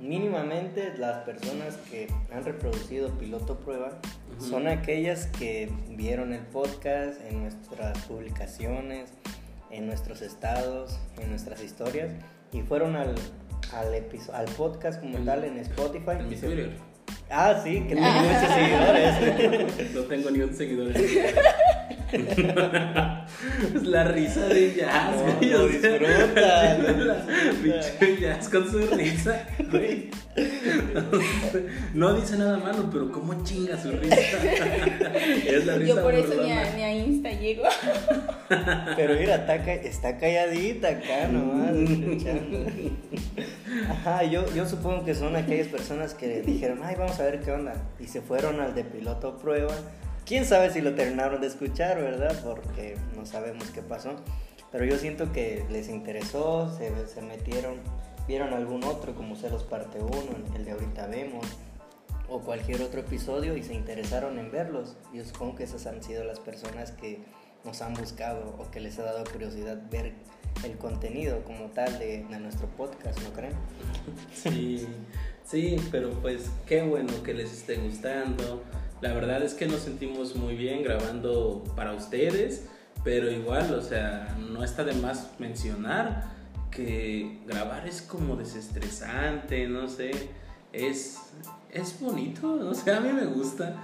mínimamente 0.00 0.98
las 0.98 1.18
personas 1.22 1.76
que 1.88 2.08
han 2.32 2.44
reproducido 2.44 3.10
piloto 3.10 3.60
prueba 3.60 4.00
son 4.40 4.66
aquellas 4.66 5.26
que 5.26 5.70
vieron 5.90 6.32
el 6.32 6.42
podcast 6.46 7.20
en 7.30 7.42
nuestras 7.42 7.96
publicaciones, 8.06 9.12
en 9.74 9.86
nuestros 9.86 10.22
estados, 10.22 10.98
en 11.20 11.30
nuestras 11.30 11.62
historias 11.62 12.10
y 12.52 12.62
fueron 12.62 12.96
al, 12.96 13.14
al, 13.72 13.94
al 14.32 14.44
podcast 14.56 15.00
como 15.00 15.18
En- 15.18 15.24
tal 15.26 15.44
en 15.44 15.58
Spotify. 15.58 16.12
En 16.20 16.28
mi 16.28 16.36
Twitter. 16.36 16.76
Ah, 17.30 17.60
sí, 17.62 17.80
que 17.82 17.94
tiene 17.96 18.10
muchos 18.10 18.54
seguidores. 18.54 19.94
No 19.94 20.00
tengo 20.02 20.30
ni 20.30 20.40
un 20.40 20.54
seguidor. 20.54 20.92
es 23.74 23.82
la 23.82 24.04
risa 24.04 24.46
de 24.46 24.74
Jazz, 24.74 25.16
No, 25.16 25.22
güey. 25.36 25.50
lo 25.50 25.64
o 25.64 25.68
sea, 25.68 25.90
disfruta, 25.98 26.78
la-. 27.04 27.26
Pinche 27.98 28.20
Jazz 28.20 28.48
con 28.48 28.70
su 28.70 28.78
risa, 28.94 29.46
güey. 29.70 30.10
No 31.94 32.14
dice 32.14 32.36
nada 32.36 32.56
malo, 32.58 32.88
pero 32.90 33.10
cómo 33.12 33.42
chinga 33.44 33.80
su 33.80 33.90
risa. 33.92 34.16
Es 35.46 35.64
la 35.66 35.76
risa 35.76 35.94
Yo 35.94 36.02
por 36.02 36.14
eso 36.14 36.42
ni 36.42 36.50
a, 36.52 36.74
ni 36.74 36.82
a 36.82 36.92
Insta 36.94 37.30
llego. 37.30 37.62
Pero 38.96 39.14
mira, 39.18 39.36
está, 39.36 39.62
ca- 39.64 39.72
está 39.74 40.18
calladita 40.18 40.88
acá 40.88 41.28
nomás. 41.30 41.74
Ajá, 43.90 44.24
yo, 44.24 44.44
yo 44.54 44.66
supongo 44.66 45.04
que 45.04 45.14
son 45.14 45.36
aquellas 45.36 45.68
personas 45.68 46.14
que 46.14 46.42
dijeron, 46.42 46.80
ay, 46.84 46.94
vamos 46.98 47.18
a 47.20 47.24
ver 47.24 47.40
qué 47.40 47.52
onda. 47.52 47.74
Y 48.00 48.06
se 48.06 48.20
fueron 48.20 48.60
al 48.60 48.74
de 48.74 48.84
piloto 48.84 49.38
prueba. 49.38 49.74
Quién 50.26 50.46
sabe 50.46 50.70
si 50.70 50.80
lo 50.80 50.94
terminaron 50.94 51.40
de 51.40 51.48
escuchar, 51.48 52.00
¿verdad? 52.00 52.38
Porque 52.42 52.96
no 53.14 53.26
sabemos 53.26 53.70
qué 53.70 53.82
pasó. 53.82 54.16
Pero 54.72 54.86
yo 54.86 54.98
siento 54.98 55.32
que 55.32 55.64
les 55.70 55.88
interesó, 55.88 56.74
se, 56.76 57.06
se 57.06 57.22
metieron, 57.22 57.76
vieron 58.26 58.54
algún 58.54 58.84
otro, 58.84 59.14
como 59.14 59.36
Celos 59.36 59.62
Parte 59.62 60.00
1, 60.00 60.12
el 60.56 60.64
de 60.64 60.72
ahorita 60.72 61.06
vemos, 61.06 61.46
o 62.28 62.40
cualquier 62.40 62.82
otro 62.82 63.00
episodio 63.00 63.56
y 63.56 63.62
se 63.62 63.74
interesaron 63.74 64.38
en 64.38 64.50
verlos. 64.50 64.96
Yo 65.12 65.24
supongo 65.24 65.56
que 65.56 65.64
esas 65.64 65.86
han 65.86 66.02
sido 66.02 66.24
las 66.24 66.40
personas 66.40 66.90
que 66.90 67.20
nos 67.64 67.82
han 67.82 67.94
buscado 67.94 68.56
o 68.58 68.70
que 68.70 68.80
les 68.80 68.98
ha 68.98 69.04
dado 69.04 69.24
curiosidad 69.24 69.80
ver 69.90 70.12
el 70.64 70.76
contenido 70.78 71.42
como 71.44 71.66
tal 71.66 71.98
de, 71.98 72.24
de 72.24 72.40
nuestro 72.40 72.66
podcast, 72.68 73.20
¿no 73.22 73.32
creen? 73.32 73.54
Sí, 74.34 74.86
sí, 75.44 75.76
pero 75.90 76.10
pues 76.20 76.50
qué 76.66 76.82
bueno 76.82 77.22
que 77.22 77.34
les 77.34 77.52
esté 77.52 77.76
gustando. 77.76 78.62
La 79.04 79.12
verdad 79.12 79.42
es 79.42 79.52
que 79.52 79.66
nos 79.66 79.80
sentimos 79.80 80.34
muy 80.34 80.54
bien 80.56 80.82
grabando 80.82 81.62
para 81.76 81.92
ustedes, 81.92 82.64
pero 83.04 83.30
igual, 83.30 83.74
o 83.74 83.82
sea, 83.82 84.34
no 84.50 84.64
está 84.64 84.82
de 84.82 84.94
más 84.94 85.28
mencionar 85.38 86.32
que 86.70 87.38
grabar 87.46 87.86
es 87.86 88.00
como 88.00 88.34
desestresante, 88.34 89.68
no 89.68 89.88
sé, 89.90 90.10
es, 90.72 91.18
es 91.70 92.00
bonito, 92.00 92.56
no 92.56 92.72
sé, 92.72 92.94
a 92.94 93.00
mí 93.00 93.10
me 93.12 93.26
gusta. 93.26 93.76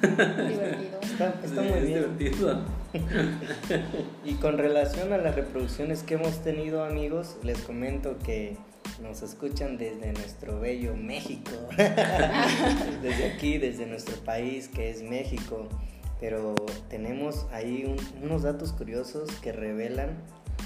Divertido. 0.00 1.00
Está, 1.02 1.34
está 1.44 1.62
Sí, 1.62 1.68
muy 1.68 1.78
es 1.78 1.86
bien. 1.86 2.18
divertido. 2.18 2.60
Y 4.24 4.34
con 4.36 4.56
relación 4.56 5.12
a 5.12 5.18
las 5.18 5.34
reproducciones 5.34 6.02
que 6.02 6.14
hemos 6.14 6.42
tenido, 6.42 6.82
amigos, 6.82 7.36
les 7.42 7.58
comento 7.58 8.16
que 8.24 8.56
nos 9.00 9.22
escuchan 9.22 9.78
desde 9.78 10.12
nuestro 10.12 10.60
bello 10.60 10.94
México. 10.96 11.50
desde 13.02 13.32
aquí, 13.32 13.58
desde 13.58 13.86
nuestro 13.86 14.16
país, 14.24 14.68
que 14.68 14.90
es 14.90 15.02
México. 15.02 15.68
Pero 16.20 16.54
tenemos 16.88 17.46
ahí 17.52 17.84
un- 17.84 18.24
unos 18.24 18.42
datos 18.42 18.72
curiosos 18.72 19.30
que 19.40 19.52
revelan 19.52 20.10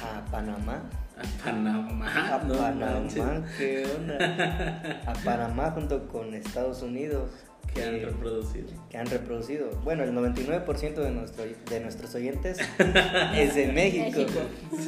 a 0.02 0.24
Panamá. 0.30 0.90
A 1.16 1.44
Panamá, 1.44 2.34
A 2.34 2.44
no 2.44 2.54
manches. 2.54 3.18
Panamá, 3.22 3.46
¿qué 3.56 3.86
onda? 3.96 5.02
A 5.06 5.12
Panamá 5.24 5.70
junto 5.70 6.08
con 6.08 6.34
Estados 6.34 6.82
Unidos. 6.82 7.30
que 7.72 7.82
han 7.84 8.00
reproducido. 8.02 8.68
que 8.90 8.98
han 8.98 9.06
reproducido. 9.06 9.70
Bueno, 9.82 10.02
el 10.04 10.12
99% 10.12 10.94
de, 10.94 11.10
nuestro, 11.10 11.44
de 11.70 11.80
nuestros 11.80 12.14
oyentes 12.14 12.58
es 13.34 13.54
de 13.54 13.72
México. 13.72 14.10
México. 14.18 14.40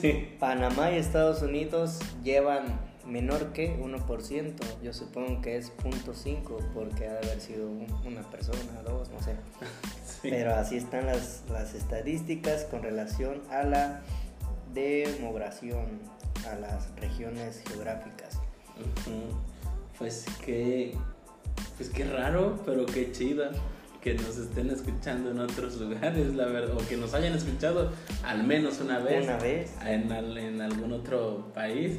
Sí. 0.03 0.37
Panamá 0.39 0.93
y 0.93 0.97
Estados 0.97 1.41
Unidos 1.43 1.99
llevan 2.23 2.65
menor 3.09 3.53
que 3.53 3.77
1%. 3.79 4.55
Yo 4.83 4.93
supongo 4.93 5.41
que 5.43 5.57
es 5.57 5.73
0.5 5.83 6.59
porque 6.75 7.07
ha 7.07 7.15
de 7.15 7.19
haber 7.27 7.41
sido 7.41 7.69
un- 7.69 7.93
una 8.07 8.23
persona, 8.23 8.83
dos, 8.85 9.09
no 9.11 9.21
sé. 9.23 9.35
sí. 10.23 10.29
Pero 10.31 10.55
así 10.55 10.77
están 10.77 11.07
las, 11.07 11.43
las 11.51 11.75
estadísticas 11.75 12.65
con 12.65 12.83
relación 12.83 13.41
a 13.51 13.63
la 13.63 14.03
demografía, 14.75 15.75
a 16.51 16.55
las 16.57 16.95
regiones 16.97 17.63
geográficas. 17.69 18.39
Pues 19.99 20.25
qué, 20.45 20.95
pues 21.77 21.91
qué 21.91 22.05
raro, 22.05 22.61
pero 22.65 22.87
qué 22.87 23.11
chido 23.13 23.51
que 24.01 24.15
nos 24.15 24.37
estén 24.39 24.71
escuchando 24.71 25.33
en 25.33 25.41
otros 25.41 25.77
lugares, 25.81 26.33
la 26.35 26.47
verdad, 26.47 26.77
o 26.77 26.87
que 26.89 26.97
nos 26.97 27.15
hayan 27.15 27.35
escuchado 27.35 27.91
al 28.23 28.45
menos 28.45 28.81
una 28.81 29.01
vez, 29.01 29.25
Una 29.25 29.37
vez. 29.39 29.73
En, 29.85 30.11
en 30.13 30.61
algún 30.61 30.93
otro 30.93 31.51
país. 31.53 31.99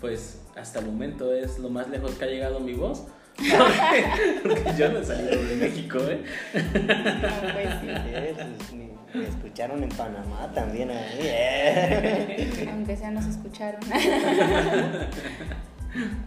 Pues 0.00 0.40
hasta 0.56 0.80
el 0.80 0.86
momento 0.86 1.32
es 1.32 1.58
lo 1.58 1.70
más 1.70 1.88
lejos 1.88 2.12
que 2.12 2.24
ha 2.24 2.28
llegado 2.28 2.60
mi 2.60 2.74
voz. 2.74 3.04
Porque, 3.36 4.04
porque 4.42 4.72
yo 4.78 4.92
no 4.92 4.98
he 5.00 5.04
salido 5.04 5.42
de 5.42 5.56
México, 5.56 5.98
¿eh? 6.08 6.22
Ah, 6.54 7.42
pues 7.52 7.68
sí. 7.80 8.76
Me- 8.76 8.94
me 9.20 9.26
escucharon 9.28 9.82
en 9.82 9.88
Panamá 9.90 10.50
también 10.54 10.90
ahí. 10.90 11.18
¿eh? 11.20 12.68
Aunque 12.72 12.96
sea 12.96 13.10
nos 13.10 13.26
escucharon. 13.26 13.80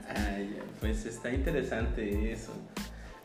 Ay, 0.07 0.57
pues 0.79 1.05
está 1.05 1.29
interesante 1.31 2.31
eso. 2.31 2.53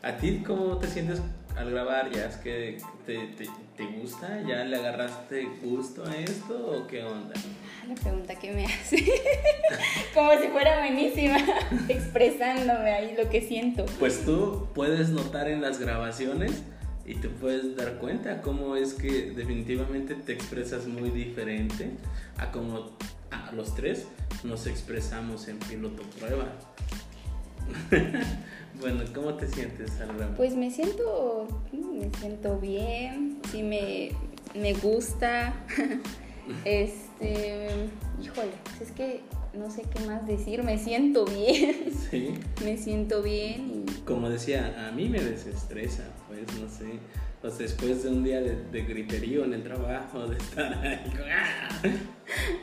¿A 0.01 0.17
ti 0.17 0.43
cómo 0.45 0.77
te 0.77 0.87
sientes 0.87 1.21
al 1.55 1.71
grabar? 1.71 2.11
¿Ya 2.11 2.25
es 2.25 2.37
que 2.37 2.77
te, 3.05 3.27
te, 3.37 3.47
te 3.77 3.85
gusta? 3.99 4.41
¿Ya 4.47 4.63
le 4.63 4.75
agarraste 4.77 5.45
gusto 5.63 6.05
a 6.05 6.15
esto 6.15 6.55
o 6.67 6.87
qué 6.87 7.03
onda? 7.03 7.33
Ah, 7.35 7.85
La 7.89 7.95
pregunta 7.95 8.35
que 8.35 8.51
me 8.53 8.65
hace. 8.67 9.03
Como 10.13 10.31
si 10.41 10.47
fuera 10.47 10.79
buenísima. 10.79 11.37
Expresándome 11.89 12.91
ahí 12.91 13.15
lo 13.17 13.29
que 13.29 13.41
siento. 13.41 13.85
Pues 13.99 14.25
tú 14.25 14.67
puedes 14.73 15.09
notar 15.09 15.47
en 15.47 15.61
las 15.61 15.79
grabaciones 15.79 16.63
y 17.05 17.15
te 17.15 17.29
puedes 17.29 17.75
dar 17.75 17.95
cuenta 17.95 18.41
cómo 18.41 18.75
es 18.75 18.93
que 18.93 19.31
definitivamente 19.31 20.15
te 20.15 20.33
expresas 20.33 20.87
muy 20.87 21.09
diferente 21.09 21.91
a 22.37 22.51
como 22.51 22.91
a 23.31 23.51
los 23.51 23.75
tres 23.75 24.07
nos 24.43 24.67
expresamos 24.67 25.47
en 25.47 25.59
piloto 25.59 26.03
prueba. 26.19 26.45
bueno, 28.79 29.03
¿cómo 29.13 29.33
te 29.35 29.47
sientes 29.47 29.97
grabar? 29.97 30.35
Pues 30.35 30.55
me 30.55 30.71
siento, 30.71 31.47
me 31.71 32.09
siento 32.19 32.59
bien, 32.59 33.39
sí 33.51 33.63
me, 33.63 34.11
me 34.59 34.73
gusta. 34.73 35.53
Este, 36.65 37.69
híjole, 38.21 38.51
pues 38.65 38.81
es 38.81 38.91
que 38.91 39.21
no 39.53 39.71
sé 39.71 39.83
qué 39.83 40.05
más 40.05 40.27
decir, 40.27 40.61
me 40.61 40.77
siento 40.77 41.23
bien, 41.23 41.85
Sí. 42.11 42.33
me 42.65 42.75
siento 42.77 43.23
bien 43.23 43.85
y 43.87 44.01
Como 44.01 44.29
decía, 44.29 44.89
a 44.89 44.91
mí 44.91 45.07
me 45.07 45.21
desestresa, 45.21 46.03
pues 46.27 46.41
no 46.59 46.67
sé. 46.69 46.99
O 47.41 47.49
sea, 47.49 47.59
después 47.59 48.03
de 48.03 48.09
un 48.09 48.25
día 48.25 48.41
de, 48.41 48.57
de 48.61 48.81
griterío 48.83 49.45
en 49.45 49.53
el 49.53 49.63
trabajo, 49.63 50.27
de 50.27 50.35
estar 50.37 50.73
ahí 50.85 51.13
¡ah! 51.31 51.69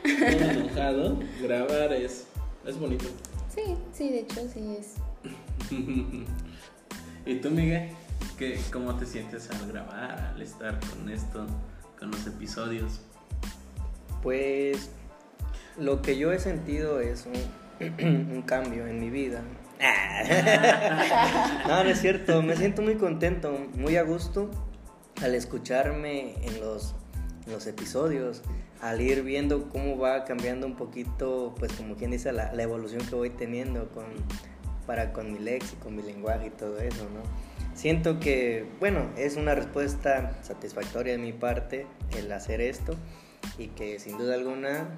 todo 0.03 0.51
enojado, 0.51 1.19
grabar 1.41 1.91
es, 1.93 2.27
es 2.67 2.79
bonito. 2.79 3.05
Sí, 3.53 3.63
sí, 3.93 4.09
de 4.11 4.19
hecho 4.19 4.41
sí 4.53 4.75
es. 4.79 4.93
¿Y 7.25 7.35
tú, 7.35 7.51
Miguel? 7.51 7.89
¿Qué, 8.37 8.59
¿Cómo 8.71 8.95
te 8.95 9.05
sientes 9.05 9.49
al 9.51 9.67
grabar, 9.71 10.33
al 10.33 10.41
estar 10.41 10.79
con 10.79 11.09
esto, 11.09 11.45
con 11.99 12.11
los 12.11 12.25
episodios? 12.25 13.01
Pues 14.23 14.89
lo 15.77 16.01
que 16.01 16.17
yo 16.17 16.31
he 16.31 16.39
sentido 16.39 16.99
es 16.99 17.27
un, 17.27 18.41
cambio 18.45 18.87
en 18.87 18.99
mi 18.99 19.09
vida. 19.09 19.41
no, 21.67 21.83
no 21.83 21.89
es 21.89 21.99
cierto, 21.99 22.41
me 22.41 22.55
siento 22.55 22.81
muy 22.81 22.95
contento, 22.95 23.67
muy 23.75 23.97
a 23.97 24.03
gusto 24.03 24.51
al 25.21 25.35
escucharme 25.35 26.35
en 26.45 26.59
los, 26.59 26.95
los 27.47 27.65
episodios, 27.67 28.41
al 28.81 29.01
ir 29.01 29.23
viendo 29.23 29.69
cómo 29.69 29.97
va 29.97 30.23
cambiando 30.25 30.67
un 30.67 30.75
poquito, 30.75 31.55
pues 31.57 31.73
como 31.73 31.95
quien 31.95 32.11
dice, 32.11 32.31
la, 32.31 32.53
la 32.53 32.63
evolución 32.63 33.05
que 33.05 33.15
voy 33.15 33.29
teniendo 33.31 33.89
con, 33.89 34.05
para 34.91 35.13
con 35.13 35.31
mi 35.31 35.39
léxico, 35.39 35.89
mi 35.89 36.01
lenguaje 36.03 36.47
y 36.47 36.49
todo 36.49 36.77
eso, 36.79 37.05
¿no? 37.05 37.21
Siento 37.73 38.19
que, 38.19 38.65
bueno, 38.81 39.09
es 39.15 39.37
una 39.37 39.55
respuesta 39.55 40.37
satisfactoria 40.41 41.13
de 41.13 41.17
mi 41.17 41.31
parte 41.31 41.87
el 42.17 42.29
hacer 42.33 42.59
esto 42.59 42.95
y 43.57 43.67
que 43.67 43.99
sin 43.99 44.17
duda 44.17 44.33
alguna, 44.35 44.89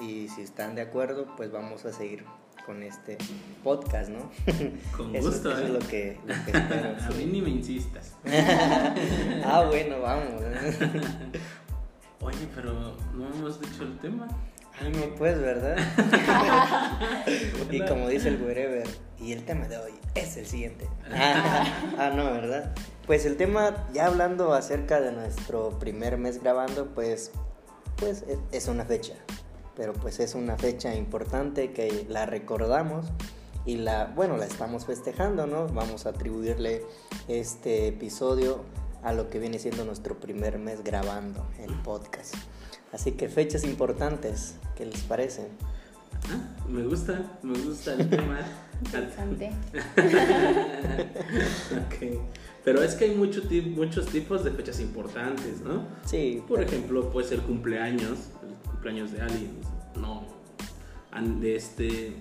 y 0.00 0.26
si 0.34 0.40
están 0.42 0.74
de 0.74 0.82
acuerdo, 0.82 1.28
pues 1.36 1.52
vamos 1.52 1.84
a 1.84 1.92
seguir 1.92 2.24
con 2.64 2.82
este 2.82 3.18
podcast, 3.62 4.10
¿no? 4.10 4.32
Con 4.96 5.14
Eso- 5.14 5.30
gusto, 5.30 5.52
eso 5.52 5.60
¿eh? 5.60 5.64
es 5.66 5.70
lo 5.70 5.78
que, 5.78 6.18
lo 6.26 6.34
que 6.44 6.50
espero. 6.58 6.96
A 7.00 7.12
sí. 7.12 7.18
mí 7.18 7.26
ni 7.34 7.42
me 7.42 7.50
insistas. 7.50 8.16
ah, 9.44 9.64
bueno, 9.68 10.00
vamos. 10.00 10.42
Oye, 12.20 12.48
pero 12.52 12.96
no 13.14 13.28
hemos 13.32 13.60
dicho 13.60 13.84
el 13.84 13.96
tema. 14.00 14.26
Ah, 14.78 14.88
no, 14.90 15.14
pues, 15.14 15.40
¿verdad? 15.40 15.76
y 17.70 17.80
como 17.80 18.08
dice 18.08 18.28
el 18.28 18.42
wherever, 18.42 18.86
y 19.18 19.32
el 19.32 19.44
tema 19.44 19.66
de 19.68 19.78
hoy 19.78 19.92
es 20.14 20.36
el 20.36 20.46
siguiente. 20.46 20.86
ah, 21.10 22.12
no, 22.14 22.24
¿verdad? 22.24 22.74
Pues 23.06 23.24
el 23.24 23.36
tema, 23.36 23.86
ya 23.94 24.06
hablando 24.06 24.52
acerca 24.52 25.00
de 25.00 25.12
nuestro 25.12 25.78
primer 25.78 26.18
mes 26.18 26.42
grabando, 26.42 26.94
pues, 26.94 27.32
pues 27.96 28.24
es, 28.28 28.38
es 28.52 28.68
una 28.68 28.84
fecha. 28.84 29.14
Pero 29.76 29.92
pues 29.92 30.20
es 30.20 30.34
una 30.34 30.56
fecha 30.56 30.94
importante 30.94 31.72
que 31.72 32.06
la 32.08 32.24
recordamos 32.24 33.06
y 33.66 33.76
la, 33.76 34.06
bueno, 34.06 34.36
la 34.36 34.46
estamos 34.46 34.86
festejando, 34.86 35.46
¿no? 35.46 35.66
Vamos 35.68 36.06
a 36.06 36.10
atribuirle 36.10 36.82
este 37.28 37.88
episodio 37.88 38.64
a 39.06 39.12
lo 39.12 39.30
que 39.30 39.38
viene 39.38 39.58
siendo 39.60 39.84
nuestro 39.84 40.18
primer 40.18 40.58
mes 40.58 40.82
grabando 40.82 41.46
el 41.60 41.72
podcast. 41.82 42.34
Así 42.92 43.12
que 43.12 43.28
fechas 43.28 43.62
importantes, 43.64 44.56
¿qué 44.74 44.84
les 44.86 45.00
parece? 45.02 45.46
Ah, 46.28 46.66
me 46.68 46.82
gusta, 46.82 47.38
me 47.42 47.56
gusta 47.58 47.94
el 47.94 48.08
tema. 48.10 48.40
Interesante. 48.84 49.52
Ok. 51.72 52.18
Pero 52.64 52.82
es 52.82 52.94
que 52.96 53.04
hay 53.04 53.14
mucho 53.14 53.42
muchos 53.76 54.06
tipos 54.06 54.42
de 54.42 54.50
fechas 54.50 54.80
importantes, 54.80 55.60
¿no? 55.60 55.86
Sí, 56.04 56.42
Por 56.48 56.60
ejemplo, 56.62 57.10
puede 57.10 57.28
ser 57.28 57.40
cumpleaños, 57.40 58.18
el 58.42 58.54
cumpleaños 58.70 59.12
de 59.12 59.20
alguien, 59.22 59.52
no, 59.94 60.24
an- 61.12 61.40
de 61.40 61.54
este, 61.54 62.16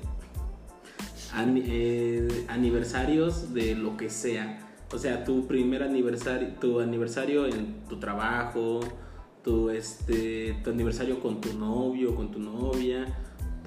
an- 1.33 1.59
eh, 1.65 2.45
aniversarios 2.47 3.53
de 3.55 3.73
lo 3.75 3.97
que 3.97 4.09
sea. 4.11 4.59
O 4.91 4.97
sea, 4.97 5.23
tu 5.23 5.47
primer 5.47 5.83
aniversario, 5.83 6.49
tu 6.59 6.79
aniversario 6.79 7.47
en 7.47 7.85
tu 7.89 7.99
trabajo, 7.99 8.81
tu, 9.43 9.69
este, 9.69 10.59
tu 10.63 10.69
aniversario 10.69 11.19
con 11.19 11.41
tu 11.41 11.53
novio, 11.57 12.15
con 12.15 12.31
tu 12.31 12.39
novia, 12.39 13.05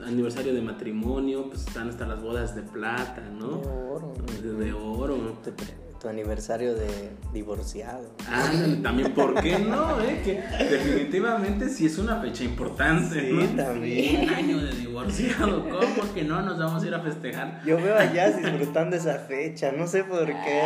aniversario 0.05 0.55
de 0.55 0.63
matrimonio, 0.63 1.49
pues 1.49 1.67
están 1.67 1.89
hasta 1.89 2.07
las 2.07 2.23
bodas 2.23 2.55
de 2.55 2.63
plata, 2.63 3.21
de 3.21 3.31
¿no? 3.31 3.61
oro. 3.61 4.15
De, 4.43 4.53
de 4.53 4.73
oro. 4.73 5.17
Tu, 5.45 5.51
tu 6.00 6.09
aniversario 6.09 6.75
de 6.75 6.87
divorciado. 7.33 8.09
Ah, 8.29 8.51
también, 8.83 9.12
¿por 9.12 9.40
qué 9.40 9.59
no? 9.59 10.01
eh? 10.01 10.20
Que 10.25 10.64
definitivamente 10.64 11.68
sí 11.68 11.87
es 11.87 11.99
una 11.99 12.20
fecha 12.20 12.44
importante, 12.44 13.20
Sí, 13.20 13.33
¿no? 13.33 13.62
también. 13.64 14.23
Un 14.23 14.29
año 14.31 14.59
de 14.64 14.73
divorciado, 14.75 15.64
¿cómo 15.68 16.14
que 16.14 16.23
no 16.25 16.40
nos 16.42 16.59
vamos 16.59 16.83
a 16.83 16.87
ir 16.87 16.94
a 16.94 17.01
festejar? 17.01 17.62
Yo 17.64 17.77
veo 17.79 17.96
a 17.96 18.12
Jazz 18.12 18.37
disfrutando 18.37 18.96
esa 18.96 19.14
fecha, 19.18 19.73
no 19.73 19.87
sé 19.87 20.05
por 20.05 20.27
qué, 20.27 20.62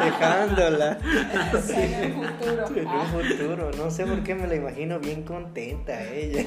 festejándola 0.00 0.98
En 1.02 2.14
un 2.16 2.24
futuro. 2.24 2.66
en 2.76 2.86
un 2.86 2.96
Ah, 2.96 3.06
futuro, 3.12 3.70
no 3.76 3.90
sé 3.90 4.06
por 4.06 4.22
qué 4.22 4.34
me 4.34 4.46
la 4.46 4.54
imagino 4.56 4.98
bien 5.00 5.22
contenta 5.22 6.02
ella, 6.12 6.44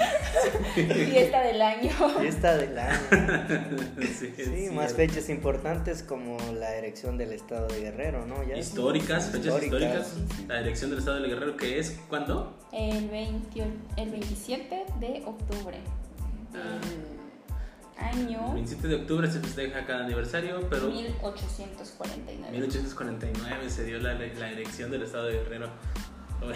fiesta 0.73 1.41
del 1.41 1.61
año. 1.61 1.89
fiesta 2.19 2.57
del 2.57 2.77
año. 2.77 2.99
Sí, 4.19 4.33
Sí, 4.37 4.69
más 4.73 4.93
fechas 4.93 5.29
importantes 5.29 6.03
como 6.03 6.37
la 6.57 6.73
erección 6.75 7.17
del 7.17 7.31
estado 7.33 7.67
de 7.67 7.81
Guerrero. 7.99 8.25
Históricas, 8.57 9.25
fechas 9.25 9.45
Históricas. 9.45 10.07
históricas. 10.13 10.47
La 10.47 10.59
elección 10.61 10.89
del 10.89 10.99
Estado 10.99 11.19
del 11.19 11.29
Guerrero, 11.29 11.57
que 11.57 11.79
es 11.79 11.99
¿cuándo? 12.07 12.57
El, 12.71 13.09
28 13.09 13.71
el 13.97 14.09
27 14.09 14.85
de 14.99 15.23
octubre 15.25 15.77
Ah. 16.55 16.79
año 17.97 18.47
El 18.47 18.53
27 18.53 18.87
de 18.87 18.95
octubre 18.95 19.29
se 19.29 19.39
festeja 19.39 19.85
cada 19.85 20.05
aniversario, 20.05 20.67
pero 20.69 20.87
1849. 20.89 22.51
1849 22.51 23.69
se 23.69 23.83
dio 23.83 23.99
la, 23.99 24.13
la 24.13 24.51
elección 24.51 24.89
del 24.89 25.03
Estado 25.03 25.25
de 25.25 25.33
Guerrero. 25.33 25.69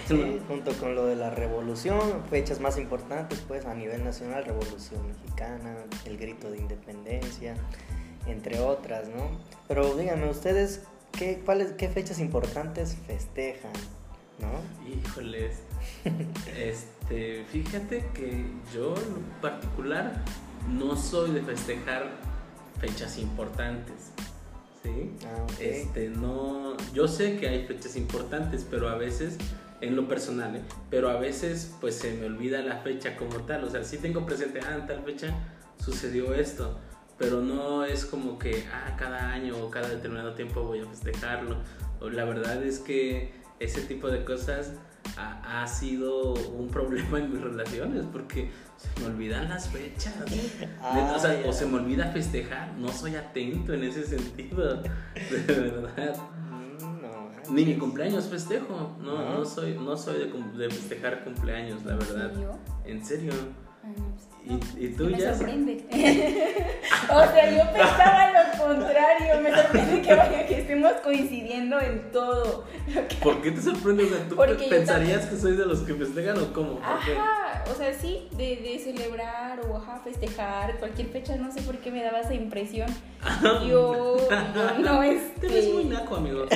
Sí, 0.07 0.39
junto 0.47 0.71
con 0.73 0.95
lo 0.95 1.05
de 1.07 1.17
la 1.17 1.29
revolución, 1.29 1.99
fechas 2.29 2.61
más 2.61 2.77
importantes 2.77 3.43
pues 3.47 3.65
a 3.65 3.73
nivel 3.73 4.03
nacional, 4.05 4.45
revolución 4.45 5.05
mexicana, 5.05 5.75
el 6.05 6.17
grito 6.17 6.49
de 6.49 6.57
independencia, 6.57 7.55
entre 8.25 8.61
otras, 8.61 9.09
¿no? 9.09 9.37
Pero 9.67 9.93
díganme 9.95 10.29
ustedes, 10.29 10.83
¿qué, 11.17 11.41
cuáles, 11.45 11.71
qué 11.73 11.89
fechas 11.89 12.19
importantes 12.19 12.97
festejan, 13.07 13.71
¿no? 14.39 14.61
Híjoles. 14.91 15.59
Este, 16.57 17.43
fíjate 17.51 18.05
que 18.13 18.45
yo 18.73 18.95
en 18.95 19.23
particular 19.41 20.23
no 20.69 20.95
soy 20.95 21.31
de 21.31 21.41
festejar 21.41 22.09
fechas 22.79 23.17
importantes. 23.17 24.11
¿Sí? 24.81 25.11
Ah, 25.25 25.43
ok. 25.43 25.59
Este, 25.59 26.09
no, 26.09 26.75
yo 26.93 27.07
sé 27.07 27.37
que 27.37 27.47
hay 27.47 27.65
fechas 27.65 27.95
importantes, 27.95 28.65
pero 28.69 28.89
a 28.89 28.95
veces, 28.95 29.37
en 29.81 29.95
lo 29.95 30.07
personal, 30.07 30.55
¿eh? 30.57 30.61
pero 30.89 31.09
a 31.09 31.17
veces 31.17 31.73
pues 31.79 31.95
se 31.95 32.13
me 32.13 32.25
olvida 32.25 32.61
la 32.61 32.77
fecha 32.77 33.15
como 33.15 33.37
tal. 33.41 33.63
O 33.63 33.69
sea, 33.69 33.83
sí 33.83 33.97
tengo 33.97 34.25
presente, 34.25 34.59
ah, 34.65 34.75
en 34.75 34.87
tal 34.87 35.03
fecha 35.03 35.33
sucedió 35.77 36.33
esto, 36.33 36.79
pero 37.17 37.41
no 37.41 37.85
es 37.85 38.05
como 38.05 38.37
que, 38.39 38.65
ah, 38.73 38.95
cada 38.97 39.29
año 39.31 39.55
o 39.57 39.69
cada 39.69 39.89
determinado 39.89 40.33
tiempo 40.33 40.63
voy 40.63 40.79
a 40.79 40.85
festejarlo. 40.85 41.57
O 41.99 42.09
La 42.09 42.25
verdad 42.25 42.61
es 42.63 42.79
que 42.79 43.33
ese 43.59 43.81
tipo 43.81 44.09
de 44.09 44.25
cosas 44.25 44.73
ha, 45.17 45.61
ha 45.61 45.67
sido 45.67 46.33
un 46.33 46.69
problema 46.69 47.19
en 47.19 47.31
mis 47.31 47.41
relaciones 47.41 48.05
porque 48.11 48.51
se 48.77 48.99
me 49.01 49.07
olvidan 49.07 49.47
las 49.49 49.69
fechas. 49.69 50.13
Neta, 50.29 51.15
o, 51.15 51.19
sea, 51.19 51.31
Ah, 51.31 51.41
ya. 51.43 51.49
o 51.49 51.53
se 51.53 51.65
me 51.65 51.75
olvida 51.77 52.07
festejar, 52.11 52.73
no 52.77 52.89
soy 52.89 53.15
atento 53.15 53.73
en 53.73 53.83
ese 53.83 54.05
sentido, 54.05 54.81
de 55.47 55.53
verdad. 55.53 56.15
Mm, 56.49 57.01
no, 57.01 57.53
Ni 57.53 57.65
mi 57.65 57.75
cumpleaños 57.77 58.25
festejo, 58.27 58.97
no, 59.01 59.19
¿No? 59.23 59.33
no 59.39 59.45
soy, 59.45 59.75
no 59.77 59.95
soy 59.95 60.19
de, 60.19 60.29
cum- 60.31 60.57
de 60.57 60.69
festejar 60.69 61.23
cumpleaños, 61.23 61.85
la 61.85 61.95
verdad. 61.95 62.31
¿En 62.31 62.35
serio? 62.35 62.59
En 62.85 63.05
serio. 63.05 63.33
No, 64.45 64.59
¿Y, 64.77 64.87
tú 64.89 65.05
me 65.05 65.17
ya? 65.17 65.33
sorprende. 65.33 65.85
o 67.09 67.21
sea, 67.31 67.49
yo 67.49 67.71
pensaba 67.71 68.31
lo 68.31 68.65
contrario. 68.65 69.39
Me 69.41 69.55
sorprende 69.55 70.01
que, 70.01 70.13
vaya, 70.15 70.45
que 70.45 70.59
estemos 70.59 70.91
coincidiendo 71.03 71.79
en 71.79 72.11
todo. 72.11 72.65
¿Por 73.21 73.41
qué 73.41 73.51
te 73.51 73.61
sorprendes? 73.61 74.11
O 74.11 74.15
sea, 74.15 74.27
¿Tú 74.27 74.35
Porque 74.35 74.67
pensarías 74.69 75.27
que 75.27 75.37
soy 75.37 75.55
de 75.55 75.65
los 75.65 75.79
que 75.81 75.93
festejan 75.93 76.37
o 76.39 76.51
cómo? 76.51 76.79
Ajá, 76.83 77.63
o 77.71 77.73
sea, 77.73 77.93
sí, 77.93 78.27
de, 78.31 78.57
de 78.57 78.79
celebrar 78.83 79.61
o 79.69 79.77
ajá, 79.77 80.01
festejar 80.03 80.77
cualquier 80.77 81.07
fecha, 81.07 81.37
no 81.37 81.49
sé 81.51 81.61
por 81.61 81.77
qué 81.77 81.89
me 81.91 82.03
daba 82.03 82.19
esa 82.19 82.33
impresión. 82.33 82.89
Yo, 83.65 84.17
yo 84.17 84.17
no 84.79 84.99
Te 84.99 85.47
ves 85.47 85.73
muy 85.73 85.83
este. 85.83 85.93
naco, 85.93 86.17
amigo. 86.17 86.45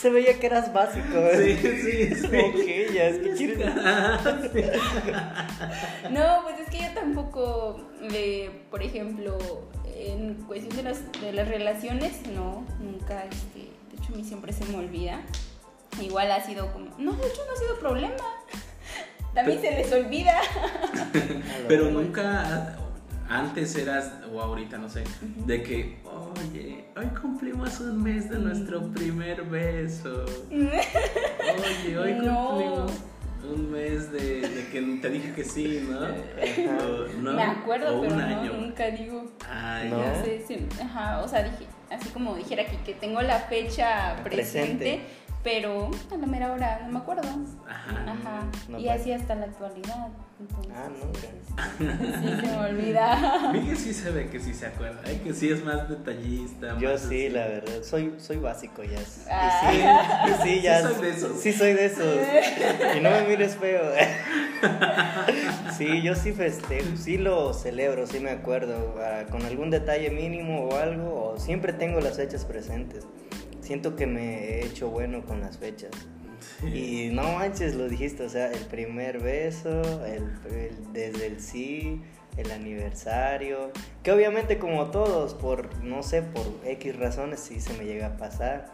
Se 0.00 0.08
veía 0.08 0.40
que 0.40 0.46
eras 0.46 0.72
básico. 0.72 1.12
Sí, 1.34 1.50
¿eh? 1.50 1.58
sí, 1.60 2.14
sí. 2.20 2.26
Ok, 2.26 2.94
ya 2.94 3.04
es 3.04 3.18
que 3.18 3.34
quieres... 3.34 3.58
No, 6.10 6.42
pues 6.42 6.60
es 6.60 6.70
que 6.70 6.78
yo 6.78 6.94
tampoco, 6.94 7.90
eh, 8.00 8.62
por 8.70 8.82
ejemplo, 8.82 9.36
en 9.94 10.36
cuestión 10.46 10.74
de 10.76 10.84
las, 10.84 11.12
de 11.20 11.32
las 11.34 11.46
relaciones, 11.48 12.26
no, 12.34 12.64
nunca, 12.80 13.24
este, 13.24 13.58
de 13.58 14.02
hecho 14.02 14.14
a 14.14 14.16
mí 14.16 14.24
siempre 14.24 14.54
se 14.54 14.64
me 14.64 14.78
olvida. 14.78 15.20
Igual 16.00 16.32
ha 16.32 16.40
sido 16.40 16.72
como, 16.72 16.86
no, 16.96 17.12
de 17.12 17.28
hecho 17.28 17.42
no 17.46 17.52
ha 17.52 17.56
sido 17.56 17.78
problema. 17.78 18.24
También 19.34 19.60
se 19.60 19.70
les 19.70 19.92
olvida. 19.92 20.40
Pero 21.68 21.90
nunca, 21.90 22.74
antes 23.30 23.76
eras, 23.76 24.12
o 24.32 24.40
ahorita 24.40 24.76
no 24.78 24.88
sé, 24.88 25.04
de 25.46 25.62
que, 25.62 25.98
Oye, 26.52 26.84
hoy 26.96 27.06
cumplimos 27.20 27.80
un 27.80 28.02
mes 28.02 28.28
de 28.28 28.38
nuestro 28.38 28.82
primer 28.92 29.42
beso. 29.44 30.24
Oye, 30.50 31.98
hoy 31.98 32.12
No. 32.14 32.48
cumplimos 32.48 32.92
un 33.42 33.70
mes 33.72 34.12
de, 34.12 34.40
de 34.48 34.68
que 34.70 34.98
te 35.00 35.10
dije 35.10 35.32
que 35.34 35.44
sí, 35.44 35.86
¿no? 35.88 35.98
O, 36.00 37.08
¿no? 37.22 37.32
Me 37.32 37.42
acuerdo, 37.42 37.98
O 37.98 38.00
pero 38.02 38.14
un 38.14 38.20
no, 38.20 38.26
año. 38.26 38.52
nunca 38.54 38.90
digo. 38.90 39.24
Ah, 39.48 39.82
No. 39.88 39.98
ya. 39.98 40.12
No 40.18 40.24
sé, 40.24 40.44
sí, 40.46 40.66
ajá, 40.82 41.20
o 41.22 41.28
sea, 41.28 41.42
dije, 41.44 41.66
así 41.90 42.08
como 42.10 42.34
dijera 42.36 42.62
aquí 42.64 42.76
que 42.84 42.94
tengo 42.94 43.22
la 43.22 43.38
fecha 43.40 44.16
presente, 44.22 44.76
Presente. 44.76 45.00
Pero 45.42 45.90
a 46.12 46.16
la 46.16 46.26
mera 46.26 46.52
hora 46.52 46.80
no 46.86 46.92
me 46.92 46.98
acuerdo. 46.98 47.22
Ajá. 47.68 48.12
Ajá. 48.12 48.42
No 48.68 48.78
y 48.78 48.84
pasa. 48.86 49.00
así 49.00 49.12
hasta 49.12 49.34
la 49.34 49.46
actualidad. 49.46 50.08
Entonces, 50.38 50.72
Ah, 50.74 50.88
no, 50.88 51.12
este, 51.12 52.18
sí 52.20 52.40
se 52.40 52.46
me 52.46 52.56
olvida. 52.58 53.50
Miguel 53.52 53.76
sí 53.76 53.92
se 53.92 54.10
ve 54.10 54.28
que 54.30 54.40
sí 54.40 54.54
se 54.54 54.66
acuerda, 54.66 55.00
¿eh? 55.10 55.20
que 55.22 55.34
sí 55.34 55.50
es 55.50 55.62
más 55.64 55.86
detallista. 55.88 56.78
Yo 56.78 56.92
más 56.92 57.00
sí, 57.02 57.06
así. 57.06 57.28
la 57.28 57.46
verdad, 57.46 57.82
soy, 57.82 58.14
soy 58.18 58.36
básico 58.38 58.82
ya. 58.82 58.98
Y 58.98 59.04
Ah. 59.30 60.26
sí, 60.42 60.46
y 60.46 60.48
sí, 60.56 60.62
ya. 60.62 60.80
Sí 60.80 60.94
soy 60.94 61.02
de 61.02 61.10
esos. 61.10 61.40
Sí 61.40 61.52
soy 61.52 61.72
de 61.74 61.86
esos. 61.86 62.16
Y 62.96 63.00
no 63.00 63.10
me 63.10 63.22
mires 63.28 63.56
feo. 63.56 63.82
Sí, 65.76 66.02
yo 66.02 66.14
sí 66.14 66.32
festejo, 66.32 66.96
sí 66.96 67.16
lo 67.18 67.52
celebro, 67.54 68.06
sí 68.06 68.20
me 68.20 68.30
acuerdo. 68.30 68.94
ah, 69.02 69.24
Con 69.30 69.44
algún 69.44 69.70
detalle 69.70 70.10
mínimo 70.10 70.64
o 70.68 70.76
algo, 70.76 71.32
o 71.34 71.38
siempre 71.38 71.72
tengo 71.72 72.00
las 72.00 72.16
fechas 72.16 72.44
presentes. 72.44 73.06
Siento 73.70 73.94
que 73.94 74.04
me 74.04 74.34
he 74.34 74.66
hecho 74.66 74.90
bueno 74.90 75.24
con 75.24 75.40
las 75.42 75.56
fechas. 75.58 75.92
Sí. 76.60 77.06
Y 77.06 77.14
no 77.14 77.22
manches, 77.34 77.76
lo 77.76 77.88
dijiste, 77.88 78.24
o 78.24 78.28
sea, 78.28 78.50
el 78.50 78.64
primer 78.64 79.20
beso, 79.20 80.04
el, 80.04 80.24
el- 80.52 80.92
desde 80.92 81.28
el 81.28 81.38
sí, 81.40 82.02
el 82.36 82.50
aniversario, 82.50 83.70
que 84.02 84.10
obviamente 84.10 84.58
como 84.58 84.90
todos, 84.90 85.34
por, 85.34 85.72
no 85.84 86.02
sé, 86.02 86.22
por 86.22 86.44
X 86.64 86.96
razones 86.98 87.38
sí 87.38 87.60
se 87.60 87.72
me 87.74 87.84
llega 87.84 88.08
a 88.08 88.16
pasar. 88.16 88.66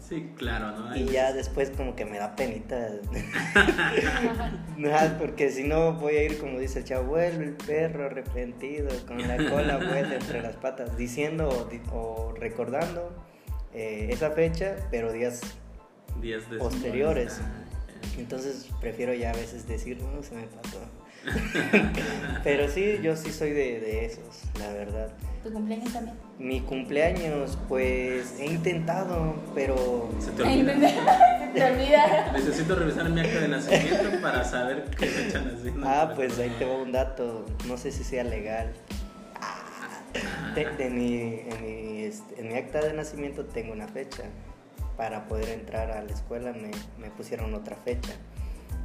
Sí, 0.00 0.32
claro, 0.36 0.72
¿no? 0.72 0.90
Hay 0.90 1.02
Y 1.02 1.12
ya 1.12 1.32
después 1.32 1.70
como 1.70 1.94
que 1.94 2.04
me 2.04 2.18
da 2.18 2.34
penita. 2.34 2.88
Nada, 4.76 5.16
porque 5.16 5.50
si 5.50 5.62
no 5.62 5.92
voy 5.92 6.16
a 6.16 6.24
ir 6.24 6.38
como 6.38 6.58
dice 6.58 6.80
el 6.80 6.84
chavo, 6.86 7.04
vuelve 7.10 7.44
el 7.44 7.52
perro 7.54 8.06
arrepentido, 8.06 8.88
con 9.06 9.26
la 9.28 9.36
cola 9.48 9.76
vuelta 9.76 10.16
entre 10.16 10.42
las 10.42 10.56
patas, 10.56 10.96
diciendo 10.96 11.48
o, 11.92 11.96
o 11.96 12.32
recordando 12.34 13.14
eh, 13.74 14.08
esa 14.10 14.30
fecha, 14.30 14.76
pero 14.90 15.12
días 15.12 15.40
posteriores. 16.58 17.40
Entonces 18.18 18.68
prefiero 18.80 19.14
ya 19.14 19.30
a 19.30 19.34
veces 19.34 19.66
decir, 19.66 20.00
no, 20.02 20.22
se 20.22 20.34
me 20.34 20.42
pasó. 20.44 20.78
Pero 22.44 22.68
sí, 22.68 22.98
yo 23.02 23.14
sí 23.14 23.30
soy 23.30 23.50
de, 23.50 23.78
de 23.80 24.06
esos, 24.06 24.42
la 24.58 24.72
verdad. 24.72 25.10
¿Tu 25.42 25.52
cumpleaños 25.52 25.92
también? 25.92 26.16
Mi 26.38 26.60
cumpleaños, 26.60 27.58
pues 27.68 28.38
he 28.38 28.46
intentado, 28.46 29.34
pero 29.54 30.10
Se 30.18 30.30
te 30.32 30.42
olvida. 30.42 30.74
te 31.54 31.64
olvida. 31.64 32.32
Necesito 32.32 32.74
revisar 32.74 33.08
mi 33.10 33.20
acta 33.20 33.40
de 33.40 33.48
nacimiento 33.48 34.20
para 34.22 34.44
saber 34.44 34.84
qué 34.98 35.06
fecha 35.06 35.40
nací. 35.40 35.72
Ah, 35.82 36.12
pues 36.14 36.38
ahí 36.38 36.54
te 36.58 36.64
va 36.64 36.76
un 36.76 36.92
dato, 36.92 37.44
no 37.66 37.76
sé 37.76 37.92
si 37.92 38.04
sea 38.04 38.24
legal. 38.24 38.72
De, 40.54 40.64
de 40.76 40.90
mi, 40.90 41.40
en, 41.46 41.62
mi, 41.62 42.02
este, 42.02 42.40
en 42.40 42.48
mi 42.48 42.54
acta 42.54 42.80
de 42.80 42.92
nacimiento 42.92 43.44
tengo 43.46 43.72
una 43.72 43.88
fecha. 43.88 44.24
Para 44.96 45.28
poder 45.28 45.48
entrar 45.48 45.90
a 45.90 46.02
la 46.02 46.12
escuela 46.12 46.52
me, 46.52 46.70
me 46.98 47.10
pusieron 47.10 47.54
otra 47.54 47.76
fecha. 47.76 48.12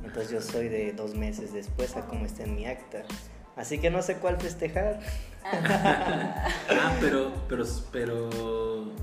Entonces 0.03 0.31
yo 0.31 0.41
soy 0.41 0.69
de 0.69 0.93
dos 0.93 1.15
meses 1.15 1.51
después 1.53 1.97
a 1.97 2.05
como 2.05 2.25
está 2.25 2.43
en 2.43 2.55
mi 2.55 2.65
acta. 2.65 3.03
Así 3.55 3.79
que 3.79 3.89
no 3.89 4.01
sé 4.01 4.17
cuál 4.17 4.39
festejar. 4.39 4.99
Ah, 5.43 6.95
pero, 7.01 7.31
pero, 7.47 7.65
pero, 7.91 8.93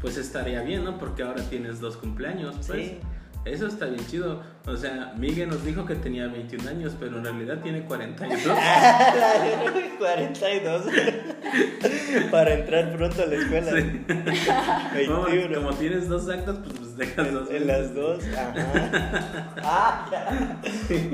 pues 0.00 0.16
estaría 0.16 0.62
bien, 0.62 0.84
¿no? 0.84 0.98
Porque 0.98 1.22
ahora 1.22 1.42
tienes 1.48 1.80
dos 1.80 1.96
cumpleaños, 1.96 2.56
pues. 2.66 2.88
Sí. 2.88 3.00
Eso 3.44 3.66
está 3.66 3.86
bien 3.86 4.06
chido. 4.06 4.42
O 4.66 4.76
sea, 4.76 5.14
Miguel 5.16 5.48
nos 5.48 5.64
dijo 5.64 5.86
que 5.86 5.94
tenía 5.94 6.26
21 6.28 6.68
años, 6.68 6.94
pero 7.00 7.18
en 7.18 7.24
realidad 7.24 7.60
tiene 7.62 7.82
42. 7.84 8.58
42. 9.98 10.82
Para 12.30 12.54
entrar 12.54 12.94
pronto 12.96 13.22
a 13.22 13.26
la 13.26 13.36
escuela. 13.36 13.72
Sí. 13.72 15.06
Como, 15.06 15.24
21. 15.24 15.54
como 15.54 15.74
tienes 15.74 16.08
dos 16.08 16.28
actas, 16.28 16.56
pues, 16.58 16.78
pues 16.78 16.96
dejas 16.96 17.32
dos. 17.32 17.50
En 17.50 17.66
las 17.66 17.94
dos, 17.94 18.22
ajá. 18.36 19.54
Ah, 19.62 20.08
ya. 20.10 20.60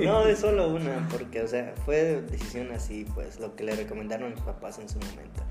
No, 0.05 0.25
de 0.25 0.35
solo 0.35 0.69
una, 0.69 1.07
porque, 1.11 1.43
o 1.43 1.49
sea, 1.49 1.75
fue 1.85 2.23
decisión 2.23 2.73
así, 2.73 3.07
pues, 3.15 3.39
lo 3.39 3.55
que 3.55 3.65
le 3.65 3.77
recomendaron 3.77 4.31
mis 4.31 4.41
papás 4.41 4.79
en 4.81 4.89
su 4.89 4.99
momento. 4.99 5.43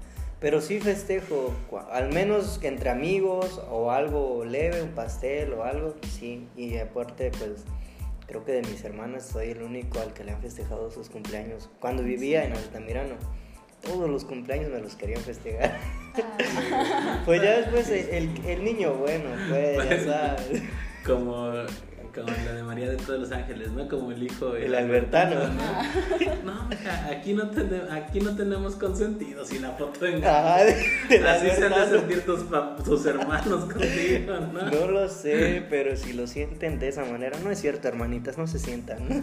Pero 0.46 0.62
sí 0.62 0.80
festejo, 0.80 1.56
al 1.92 2.14
menos 2.14 2.60
que 2.60 2.68
entre 2.68 2.92
amigos 2.92 3.60
o 3.72 3.90
algo 3.90 4.46
leve, 4.46 4.84
un 4.84 4.90
pastel 4.92 5.52
o 5.54 5.64
algo, 5.64 5.96
sí. 6.20 6.48
Y 6.56 6.78
aparte, 6.78 7.32
pues, 7.32 7.64
creo 8.28 8.46
que 8.46 8.52
de 8.52 8.62
mis 8.62 8.84
hermanas 8.84 9.26
soy 9.26 9.50
el 9.50 9.64
único 9.64 10.00
al 10.00 10.14
que 10.14 10.24
le 10.24 10.34
han 10.34 10.42
festejado 10.44 10.92
sus 10.92 11.10
cumpleaños. 11.10 11.68
Cuando 11.80 12.04
vivía 12.04 12.46
en 12.46 12.54
Altamirano, 12.54 13.16
todos 13.82 14.08
los 14.08 14.24
cumpleaños 14.24 14.70
me 14.70 14.82
los 14.82 14.96
querían 14.96 15.22
festejar. 15.22 15.80
Pues 17.26 17.42
ya 17.42 17.58
después 17.62 17.90
el, 17.90 18.10
el- 18.10 18.46
el 18.46 18.64
niño 18.64 18.94
bueno, 18.94 19.32
pues, 19.50 19.78
ya 19.90 20.04
sabes. 20.38 20.62
Como, 21.04 21.54
como 22.16 22.28
la 22.46 22.54
de 22.54 22.64
María 22.64 22.90
de 22.90 22.96
todos 22.98 23.20
los 23.20 23.32
ángeles, 23.32 23.72
¿no? 23.72 23.88
Como 23.90 24.12
el 24.12 24.24
hijo. 24.24 24.56
El 24.56 24.74
albertano. 24.74 25.36
No, 26.44 26.68
mija, 26.70 27.08
aquí 27.12 27.34
no, 27.34 27.50
tene- 27.50 27.92
aquí 27.92 28.20
no 28.22 28.36
tenemos 28.36 28.76
consentidos 28.76 29.52
y 29.52 29.60
la 29.60 29.72
foto 29.72 30.06
en. 30.06 30.24
Ajá, 30.24 30.64
de- 30.64 30.76
del 31.10 31.28
Así 31.28 31.50
se 31.50 31.66
han 31.66 31.74
de 31.74 31.98
sentir 32.00 32.26
tus, 32.26 32.46
tus 32.84 33.06
hermanos 33.06 33.66
contigo, 33.74 34.34
¿no? 34.54 34.70
No 34.72 34.88
lo 34.92 35.10
sé, 35.10 35.64
pero 35.70 35.96
si 35.98 36.14
lo 36.14 36.26
sienten 36.28 36.80
de 36.80 36.88
esa 36.88 37.04
manera, 37.06 37.38
no 37.44 37.52
es 37.52 37.60
cierto, 37.60 37.88
hermanitas, 37.88 38.38
no 38.38 38.48
se 38.48 38.60
sientan. 38.60 39.00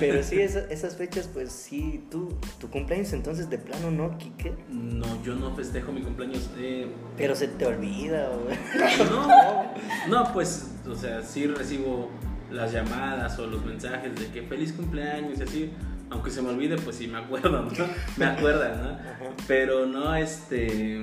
Pero 0.00 0.22
sí, 0.22 0.40
esa- 0.40 0.66
esas 0.70 0.96
fechas, 0.96 1.28
pues 1.32 1.52
sí, 1.52 2.02
tú, 2.10 2.28
tu 2.58 2.68
cumpleaños 2.70 3.12
entonces 3.12 3.50
de 3.50 3.58
plano 3.58 3.90
no, 3.90 4.16
Kike. 4.18 4.52
No, 4.70 5.22
yo 5.22 5.34
no 5.34 5.54
festejo 5.54 5.92
mi 5.92 6.00
cumpleaños. 6.02 6.48
eh, 6.58 6.86
Pero 7.16 7.34
se 7.34 7.48
te 7.48 7.66
olvida, 7.66 8.28
güey. 8.44 8.56
no, 9.10 9.28
no, 10.08 10.32
pues, 10.32 10.61
o 10.88 10.94
sea, 10.94 11.22
sí 11.22 11.46
recibo 11.46 12.10
las 12.50 12.72
llamadas 12.72 13.38
o 13.38 13.46
los 13.46 13.64
mensajes 13.64 14.14
de 14.18 14.26
que 14.28 14.42
feliz 14.42 14.72
cumpleaños 14.72 15.38
y 15.38 15.42
así. 15.42 15.72
Aunque 16.10 16.30
se 16.30 16.42
me 16.42 16.50
olvide, 16.50 16.76
pues 16.76 16.96
sí 16.96 17.06
me 17.08 17.18
acuerdo, 17.18 17.62
¿no? 17.62 17.70
Me 18.18 18.26
acuerdan, 18.26 18.82
¿no? 18.82 18.88
Ajá. 18.90 19.34
Pero 19.48 19.86
no, 19.86 20.14
este. 20.14 21.00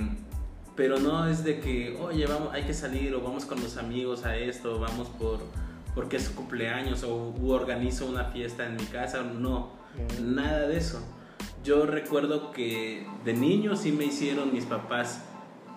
Pero 0.76 1.00
no 1.00 1.28
es 1.28 1.44
de 1.44 1.60
que, 1.60 1.98
oye, 2.00 2.26
vamos, 2.28 2.50
hay 2.54 2.64
que 2.64 2.74
salir 2.74 3.14
o 3.16 3.22
vamos 3.22 3.46
con 3.46 3.60
los 3.62 3.78
amigos 3.78 4.26
a 4.26 4.36
esto, 4.38 4.76
o 4.76 4.80
vamos 4.80 5.08
por 5.10 5.40
porque 5.96 6.18
es 6.18 6.24
su 6.24 6.36
cumpleaños 6.36 7.04
o 7.04 7.34
organizo 7.48 8.06
una 8.06 8.26
fiesta 8.26 8.66
en 8.68 8.78
mi 8.78 8.86
casa. 8.86 9.24
No, 9.24 9.80
Mm. 9.96 10.36
nada 10.36 10.68
de 10.68 10.78
eso. 10.78 11.02
Yo 11.64 11.86
recuerdo 11.86 12.52
que 12.52 13.08
de 13.26 13.34
niño 13.34 13.76
sí 13.76 13.92
me 13.92 14.06
hicieron 14.06 14.54
mis 14.54 14.66
papás, 14.66 15.24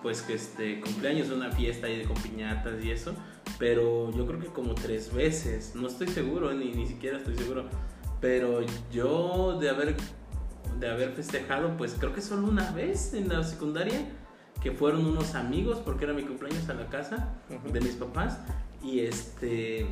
pues 0.01 0.21
que 0.21 0.33
este 0.33 0.79
cumpleaños, 0.81 1.29
una 1.29 1.51
fiesta 1.51 1.87
ahí 1.87 1.99
de 1.99 2.03
con 2.05 2.15
piñatas 2.21 2.83
y 2.83 2.91
eso, 2.91 3.13
pero 3.59 4.11
yo 4.11 4.25
creo 4.25 4.39
que 4.39 4.47
como 4.47 4.75
tres 4.75 5.13
veces, 5.13 5.73
no 5.75 5.87
estoy 5.87 6.07
seguro, 6.07 6.53
ni, 6.53 6.71
ni 6.73 6.87
siquiera 6.87 7.17
estoy 7.17 7.35
seguro, 7.35 7.65
pero 8.19 8.61
yo 8.91 9.59
de 9.59 9.69
haber, 9.69 9.95
de 10.79 10.89
haber 10.89 11.11
festejado, 11.11 11.75
pues 11.77 11.95
creo 11.99 12.13
que 12.13 12.21
solo 12.21 12.47
una 12.47 12.71
vez 12.71 13.13
en 13.13 13.29
la 13.29 13.43
secundaria, 13.43 14.09
que 14.61 14.71
fueron 14.71 15.05
unos 15.05 15.35
amigos, 15.35 15.79
porque 15.83 16.05
era 16.05 16.13
mi 16.13 16.23
cumpleaños 16.23 16.69
a 16.69 16.73
la 16.73 16.87
casa 16.87 17.33
de 17.71 17.81
mis 17.81 17.95
papás, 17.95 18.39
y 18.81 19.01
este, 19.01 19.87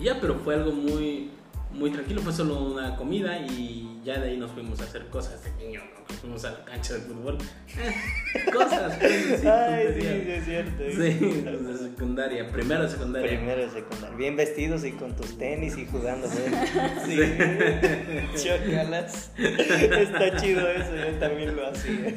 ya, 0.00 0.20
pero 0.20 0.34
fue 0.36 0.54
algo 0.54 0.72
muy, 0.72 1.30
muy 1.72 1.90
tranquilo, 1.90 2.20
fue 2.22 2.32
solo 2.32 2.60
una 2.62 2.96
comida 2.96 3.38
y 3.38 4.00
ya 4.04 4.18
de 4.18 4.30
ahí 4.30 4.36
nos 4.38 4.50
fuimos 4.52 4.80
a 4.80 4.84
hacer 4.84 5.06
cosas 5.08 5.42
de 5.44 5.50
niño, 5.64 5.80
¿no? 5.94 6.04
Que 6.06 6.14
fuimos 6.14 6.44
a 6.44 6.52
la 6.52 6.64
cancha 6.64 6.94
de 6.94 7.00
fútbol, 7.00 7.36
Eh, 7.76 8.50
cosas, 8.52 8.96
pues, 9.00 9.40
sí, 9.40 9.46
Ay, 9.46 9.88
sí, 9.94 10.00
sí, 10.00 10.30
es 10.30 10.44
cierto. 10.44 10.82
Sí, 10.90 11.42
de 11.42 11.76
secundaria, 11.78 12.48
primero 12.50 12.82
de 12.84 12.88
secundaria. 12.88 13.28
Primero 13.38 13.62
de 13.62 13.70
secundaria. 13.70 14.16
Bien 14.16 14.36
vestidos 14.36 14.84
y 14.84 14.92
con 14.92 15.14
tus 15.14 15.36
tenis 15.36 15.76
y 15.76 15.86
jugando. 15.86 16.26
güey. 16.28 16.48
Sí. 17.04 17.18
Chocalas. 18.48 19.30
Está 19.36 20.36
chido 20.36 20.66
eso, 20.68 20.94
yo 20.96 21.18
también 21.18 21.54
lo 21.54 21.68
hacía. 21.68 22.14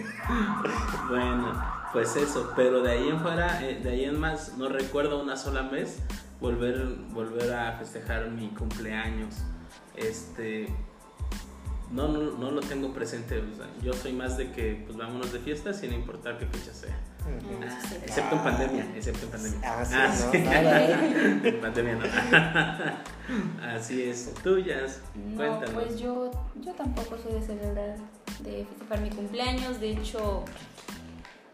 Bueno, 1.10 1.62
pues 1.92 2.16
eso, 2.16 2.54
pero 2.56 2.82
de 2.82 2.92
ahí 2.92 3.10
en 3.10 3.20
fuera, 3.20 3.62
eh, 3.68 3.80
de 3.84 3.90
ahí 3.90 4.06
en 4.06 4.18
más, 4.20 4.58
no 4.58 4.70
recuerdo 4.70 5.22
una 5.22 5.36
sola 5.36 5.64
vez 5.64 5.98
volver, 6.42 6.78
volver 7.12 7.54
a 7.54 7.74
festejar 7.78 8.30
mi 8.32 8.50
cumpleaños. 8.50 9.36
Este, 9.96 10.68
no, 11.92 12.08
no, 12.08 12.32
no 12.38 12.52
lo 12.52 12.62
tengo 12.62 12.92
presente, 12.94 13.40
o 13.40 13.56
sea, 13.56 13.68
yo 13.82 13.94
soy 13.94 14.14
más 14.14 14.38
de 14.38 14.52
que 14.52 14.84
pues 14.86 14.98
vámonos 14.98 15.32
de 15.32 15.40
fiesta 15.40 15.74
sin 15.74 15.94
importar 15.94 16.38
qué 16.40 16.46
fecha 16.48 16.74
sea. 16.74 16.98
Ah. 17.24 17.80
Excepto 18.04 18.36
en 18.36 18.42
pandemia, 18.42 18.92
excepto 18.96 19.26
en 19.26 19.32
pandemia. 19.32 19.60
Ah, 19.64 19.86
sí, 19.86 20.38
Ah, 20.48 20.62
no. 21.42 21.46
En 21.48 21.62
pandemia 21.62 21.96
no. 21.96 22.06
Así 23.76 24.02
es, 24.04 24.34
tuyas, 24.42 25.02
No, 25.14 25.36
cuéntanos. 25.38 25.70
pues 25.72 26.00
yo, 26.00 26.32
yo 26.62 26.72
tampoco 26.74 27.18
soy 27.18 27.34
de 27.34 27.42
celebrar 27.46 27.96
de 28.40 28.66
festejar 28.66 29.02
mi 29.02 29.10
cumpleaños. 29.12 29.80
De 29.80 29.92
hecho, 29.92 30.44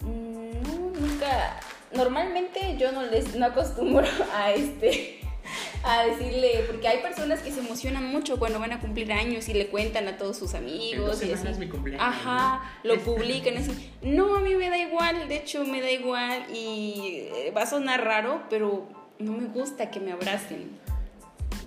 mm, 0.01 0.51
no, 0.63 0.99
nunca. 0.99 1.59
Normalmente 1.93 2.75
yo 2.77 2.91
no 2.91 3.03
les 3.03 3.35
no 3.35 3.45
acostumbro 3.45 4.07
a 4.33 4.51
este 4.51 5.17
a 5.83 6.05
decirle, 6.05 6.63
porque 6.67 6.87
hay 6.87 7.01
personas 7.01 7.41
que 7.41 7.51
se 7.51 7.59
emocionan 7.59 8.05
mucho 8.11 8.37
cuando 8.37 8.59
van 8.59 8.73
a 8.73 8.79
cumplir 8.79 9.11
años 9.11 9.47
y 9.47 9.53
le 9.53 9.67
cuentan 9.67 10.07
a 10.07 10.17
todos 10.17 10.37
sus 10.37 10.53
amigos 10.53 11.23
y 11.23 11.31
así. 11.31 11.47
Es 11.47 11.57
mi 11.57 11.67
cumpleaños, 11.67 12.05
Ajá, 12.05 12.79
lo 12.83 12.99
publican 13.03 13.57
así. 13.57 13.91
No, 14.01 14.35
a 14.35 14.41
mí 14.41 14.55
me 14.55 14.69
da 14.69 14.77
igual, 14.77 15.27
de 15.27 15.37
hecho 15.37 15.63
me 15.65 15.81
da 15.81 15.91
igual 15.91 16.45
y 16.53 17.29
eh, 17.33 17.53
va 17.55 17.63
a 17.63 17.67
sonar 17.67 18.03
raro, 18.03 18.43
pero 18.49 18.87
no 19.19 19.33
me 19.33 19.47
gusta 19.47 19.89
que 19.89 19.99
me 19.99 20.11
abracen. 20.11 20.77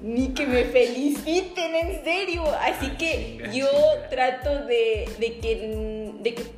Ni 0.03 0.29
que 0.29 0.47
me 0.47 0.65
feliciten, 0.65 1.75
en 1.75 2.05
serio. 2.05 2.45
Así 2.63 2.89
que 2.93 3.51
yo 3.53 3.69
trato 4.09 4.65
de, 4.65 5.11
de 5.19 5.39
que, 5.41 6.15
de 6.21 6.35
que, 6.35 6.43
ay, 6.43 6.51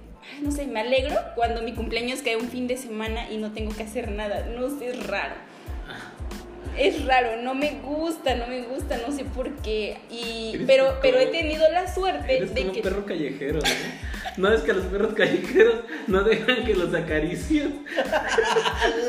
no 0.42 0.50
sé, 0.50 0.66
me 0.66 0.80
alegro 0.80 1.14
cuando 1.34 1.62
mi 1.62 1.72
cumpleaños 1.74 2.20
cae 2.22 2.36
un 2.36 2.48
fin 2.48 2.66
de 2.66 2.76
semana 2.76 3.30
y 3.30 3.36
no 3.38 3.52
tengo 3.52 3.74
que 3.74 3.82
hacer 3.84 4.10
nada. 4.10 4.46
No 4.46 4.68
sé, 4.78 4.90
es 4.90 5.06
raro. 5.06 5.34
Es 6.78 7.04
raro, 7.04 7.36
no 7.42 7.54
me 7.54 7.72
gusta, 7.82 8.34
no 8.34 8.46
me 8.46 8.62
gusta, 8.62 8.96
no 9.06 9.14
sé 9.14 9.24
por 9.24 9.50
qué. 9.56 9.98
Y, 10.10 10.56
pero, 10.66 10.86
como- 10.86 11.00
pero 11.02 11.18
he 11.18 11.26
tenido 11.26 11.70
la 11.70 11.92
suerte 11.92 12.38
Eres 12.38 12.54
de 12.54 12.62
como 12.62 12.72
que... 12.72 12.78
un 12.78 12.84
perro 12.84 13.04
callejero, 13.06 13.58
¿no? 13.60 13.68
No 14.48 14.50
es 14.54 14.62
que 14.62 14.72
los 14.72 14.86
perros 14.86 15.12
callejeros 15.12 15.80
no 16.06 16.22
dejan 16.22 16.64
que 16.64 16.74
los 16.74 16.94
acaricien. 16.94 17.84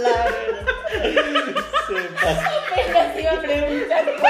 La 0.01 0.25
verdad. 0.25 0.65
Se 1.87 1.93
pasó. 2.25 2.41
Apenas 2.73 3.19
iba 3.19 3.31
a 3.31 3.39
preguntar 3.41 4.05
por 4.17 4.29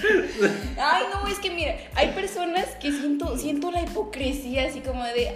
Ay, 0.77 1.03
no, 1.13 1.27
es 1.27 1.39
que 1.39 1.49
mira, 1.51 1.75
hay 1.95 2.09
personas 2.09 2.65
que 2.81 2.91
siento, 2.91 3.37
siento 3.37 3.71
la 3.71 3.81
hipocresía 3.81 4.65
así 4.67 4.79
como 4.81 5.03
de, 5.03 5.29
ay, 5.29 5.35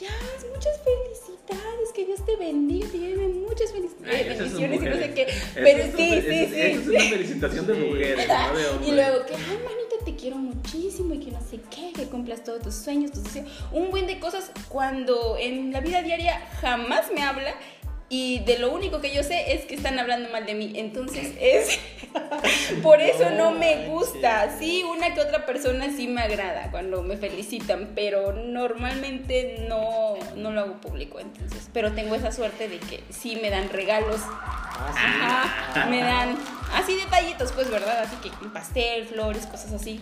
ya, 0.00 0.08
muchas 0.54 0.78
felicidades, 0.82 1.92
que 1.94 2.06
Dios 2.06 2.24
te 2.24 2.36
bendiga, 2.36 2.88
te 2.90 2.98
lleve 2.98 3.28
muchas 3.28 3.72
felici- 3.74 3.96
Ay, 4.06 4.26
esas 4.28 4.50
son 4.50 4.60
bendiciones 4.60 4.82
y 4.82 4.84
no 4.86 4.96
sé 4.96 5.14
qué. 5.14 5.26
Pero 5.54 5.84
sí, 5.84 5.90
sí, 5.96 6.04
eso- 6.04 6.54
sí, 6.54 6.60
Eso 6.60 6.80
es 6.80 6.88
una 6.88 7.00
felicitación 7.00 7.66
de 7.66 7.74
mujeres, 7.74 8.28
no 8.28 8.34
de 8.58 8.66
hombres. 8.68 8.88
Y 8.88 8.92
luego 8.92 9.26
que, 9.26 9.34
ay, 9.34 9.58
manita, 9.64 10.04
te 10.04 10.16
quiero 10.16 10.36
muchísimo 10.36 11.14
y 11.14 11.18
que 11.20 11.30
no 11.30 11.40
sé 11.40 11.58
qué, 11.70 11.92
que 11.94 12.08
cumplas 12.08 12.42
todos 12.44 12.62
tus 12.62 12.74
sueños, 12.74 13.12
tus 13.12 13.24
deseos. 13.24 13.46
Un 13.72 13.90
buen 13.90 14.06
de 14.06 14.18
cosas 14.18 14.50
cuando 14.68 15.36
en 15.38 15.72
la 15.72 15.80
vida 15.80 16.02
diaria 16.02 16.40
jamás 16.60 17.10
me 17.14 17.22
habla 17.22 17.54
y 18.12 18.40
de 18.40 18.58
lo 18.58 18.70
único 18.70 19.00
que 19.00 19.10
yo 19.10 19.22
sé 19.22 19.54
es 19.54 19.64
que 19.64 19.74
están 19.74 19.98
hablando 19.98 20.28
mal 20.28 20.44
de 20.44 20.52
mí. 20.52 20.74
Entonces 20.76 21.32
es. 21.40 21.80
Por 22.82 23.00
eso 23.00 23.30
no, 23.30 23.52
No 23.52 23.58
me 23.58 23.86
gusta. 23.86 24.54
Sí, 24.58 24.84
una 24.84 25.14
que 25.14 25.20
otra 25.22 25.46
persona 25.46 25.86
sí 25.96 26.08
me 26.08 26.20
agrada 26.20 26.70
cuando 26.70 27.02
me 27.02 27.16
felicitan, 27.16 27.92
pero 27.94 28.34
normalmente 28.34 29.64
no, 29.66 30.16
no 30.36 30.50
lo 30.50 30.60
hago 30.60 30.74
público. 30.82 31.20
Entonces, 31.20 31.70
pero 31.72 31.92
tengo 31.92 32.14
esa 32.14 32.32
suerte 32.32 32.68
de 32.68 32.80
que 32.80 33.02
sí 33.08 33.38
me 33.40 33.48
dan 33.48 33.70
regalos. 33.70 34.20
Ah, 34.26 34.92
sí. 34.92 35.78
Ajá, 35.80 35.86
me 35.86 36.02
dan 36.02 36.36
así 36.74 36.94
detallitos, 36.96 37.52
pues, 37.52 37.70
¿verdad? 37.70 38.02
Así 38.02 38.16
que 38.16 38.28
pastel, 38.50 39.06
flores, 39.06 39.46
cosas 39.46 39.72
así. 39.72 40.00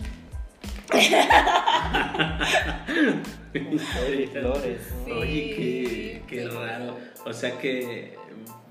Flores. 4.31 4.81
Sí. 5.05 5.11
Oye, 5.11 5.53
qué, 5.55 6.21
qué 6.27 6.47
raro. 6.47 6.97
O 7.25 7.33
sea 7.33 7.57
que, 7.57 8.15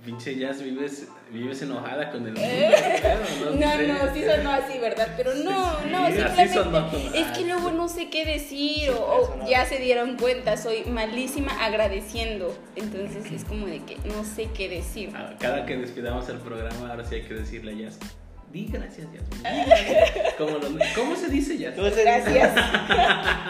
pinche 0.05 0.37
Jazz, 0.37 0.63
vives, 0.63 1.09
vives 1.31 1.63
enojada 1.63 2.11
con 2.11 2.27
el 2.27 2.33
mundo. 2.33 2.41
Eh. 2.43 3.17
No, 3.55 3.71
sé. 3.77 3.89
no, 3.89 4.15
sí 4.15 4.25
sonó 4.25 4.51
así, 4.51 4.79
¿verdad? 4.79 5.09
Pero 5.17 5.35
no, 5.35 5.79
Sí, 5.81 5.89
no, 5.91 6.07
simplemente 6.07 7.21
es 7.21 7.27
que 7.37 7.45
luego 7.45 7.71
no 7.71 7.89
sé 7.89 8.09
qué 8.11 8.25
decir 8.25 8.91
o, 8.91 8.95
Sí, 8.95 9.41
o 9.43 9.49
ya 9.49 9.65
se 9.67 9.79
dieron 9.79 10.17
cuenta, 10.17 10.57
soy 10.57 10.85
malísima 10.85 11.53
agradeciendo. 11.65 12.57
Entonces 12.77 13.31
es 13.31 13.45
como 13.45 13.67
de 13.67 13.81
que 13.85 13.97
no 14.07 14.25
sé 14.25 14.49
qué 14.57 14.69
decir. 14.69 15.11
Ah, 15.15 15.35
Cada 15.39 15.67
que 15.67 15.77
despidamos 15.77 16.29
el 16.29 16.39
programa, 16.39 16.91
ahora 16.91 17.05
sí 17.05 17.17
hay 17.17 17.23
que 17.23 17.35
decirle 17.35 17.73
a 17.73 17.89
Jazz. 17.89 17.99
Di 18.53 18.67
gracias, 18.67 19.07
gracias. 19.13 20.35
¿Cómo, 20.37 20.59
lo- 20.59 20.69
¿Cómo 20.97 21.15
se 21.15 21.29
dice 21.29 21.57
Jazz? 21.57 21.75
¿Cómo 21.77 21.89
se? 21.91 22.03
Gracias. 22.03 22.53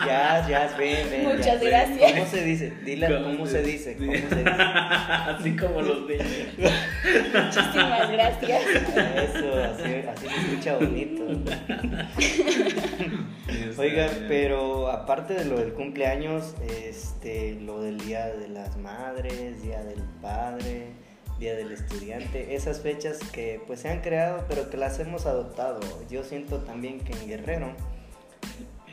Ya, 0.06 0.46
ya, 0.48 0.74
ven, 0.78 1.10
ven. 1.10 1.24
Muchas 1.24 1.46
ya, 1.46 1.54
ven. 1.56 1.68
gracias. 1.68 2.12
¿Cómo 2.12 2.26
se 2.26 2.44
dice? 2.44 2.72
Dile 2.84 3.06
cómo 3.22 3.46
se 3.46 3.62
dice. 3.62 3.96
¿Cómo 3.96 4.12
se 4.12 4.18
dice? 4.18 4.44
Así 4.50 5.56
como 5.56 5.80
los 5.82 6.06
niños. 6.08 6.26
Muchísimas 7.34 8.10
gracias. 8.10 8.62
Eso, 8.66 9.54
así, 9.54 9.94
así 10.08 10.26
se 10.28 10.40
escucha 10.50 10.76
bonito. 10.76 11.22
Oiga, 13.78 14.04
Está 14.06 14.14
bien. 14.18 14.26
pero 14.28 14.88
aparte 14.90 15.34
de 15.34 15.44
lo 15.44 15.58
del 15.58 15.72
cumpleaños, 15.74 16.54
este, 16.86 17.54
lo 17.60 17.80
del 17.82 17.98
Día 17.98 18.26
de 18.26 18.48
las 18.48 18.76
Madres, 18.76 19.62
Día 19.62 19.82
del 19.82 20.02
Padre, 20.20 20.92
Día 21.40 21.56
del 21.56 21.72
Estudiante, 21.72 22.54
esas 22.54 22.80
fechas 22.80 23.18
que 23.32 23.62
pues 23.66 23.80
se 23.80 23.88
han 23.88 24.02
creado, 24.02 24.44
pero 24.46 24.68
que 24.68 24.76
las 24.76 25.00
hemos 25.00 25.24
adoptado. 25.24 25.80
Yo 26.10 26.22
siento 26.22 26.58
también 26.58 27.00
que 27.00 27.14
en 27.14 27.26
Guerrero, 27.26 27.72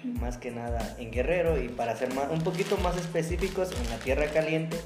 más 0.04 0.38
que 0.38 0.50
nada 0.50 0.96
en 0.98 1.12
Guerrero, 1.12 1.62
y 1.62 1.68
para 1.68 1.98
ser 1.98 2.14
más, 2.14 2.32
un 2.32 2.42
poquito 2.42 2.78
más 2.78 2.96
específicos, 2.96 3.74
en 3.74 3.90
la 3.90 3.98
Tierra 3.98 4.28
Caliente, 4.28 4.78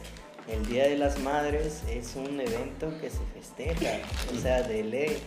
el 0.47 0.65
Día 0.65 0.87
de 0.87 0.97
las 0.97 1.19
Madres 1.19 1.83
es 1.87 2.15
un 2.15 2.41
evento 2.41 2.91
que 2.99 3.11
se 3.11 3.23
festeja, 3.33 3.99
o 4.35 4.41
sea, 4.41 4.63
de 4.63 4.83
ley. 4.83 5.21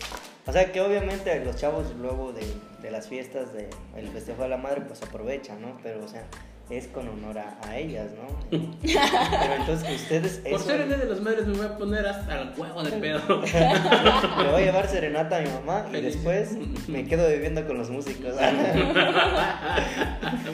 O 0.47 0.53
sea, 0.53 0.73
que 0.73 0.81
obviamente 0.81 1.43
los 1.45 1.55
chavos 1.55 1.95
luego 1.95 2.33
de, 2.33 2.45
de 2.83 2.91
las 2.91 3.07
fiestas 3.07 3.53
del 3.53 4.09
festejo 4.13 4.43
de 4.43 4.49
la 4.49 4.57
madre, 4.57 4.81
pues 4.81 5.01
aprovechan, 5.03 5.63
¿no? 5.63 5.79
Pero, 5.85 6.05
o 6.05 6.09
sea, 6.09 6.27
es 6.71 6.87
con 6.89 7.07
honor 7.09 7.39
a, 7.39 7.57
a 7.69 7.77
ellas, 7.77 8.07
¿no? 8.17 8.27
Pero 8.83 9.55
entonces 9.61 10.01
ustedes... 10.01 10.41
Por 10.51 10.61
ser 10.61 10.81
el 10.81 10.89
día 10.89 10.97
de 10.99 11.05
las 11.07 11.21
madres 11.21 11.47
me 11.47 11.57
voy 11.59 11.67
a 11.67 11.77
poner 11.77 12.07
hasta 12.07 12.41
el 12.43 12.49
huevo 12.57 12.83
de 12.83 12.93
pedo. 12.93 13.21
Me 13.29 14.51
voy 14.51 14.63
a 14.63 14.65
llevar 14.65 14.89
serenata 14.89 15.37
a 15.37 15.41
mi 15.43 15.49
mamá 15.51 15.85
y 15.93 16.01
después 16.01 16.57
me 16.89 17.05
quedo 17.05 17.29
viviendo 17.29 17.67
con 17.67 17.77
los 17.79 17.91
músicos. 17.91 18.35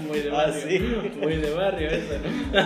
Muy 0.08 0.20
de 0.20 0.30
Ah, 0.30 0.34
barrio. 0.34 0.62
sí. 0.68 0.78
Muy 1.20 1.36
de 1.36 1.50
barrio 1.54 1.88
eso, 1.90 2.14
¿no? 2.18 2.58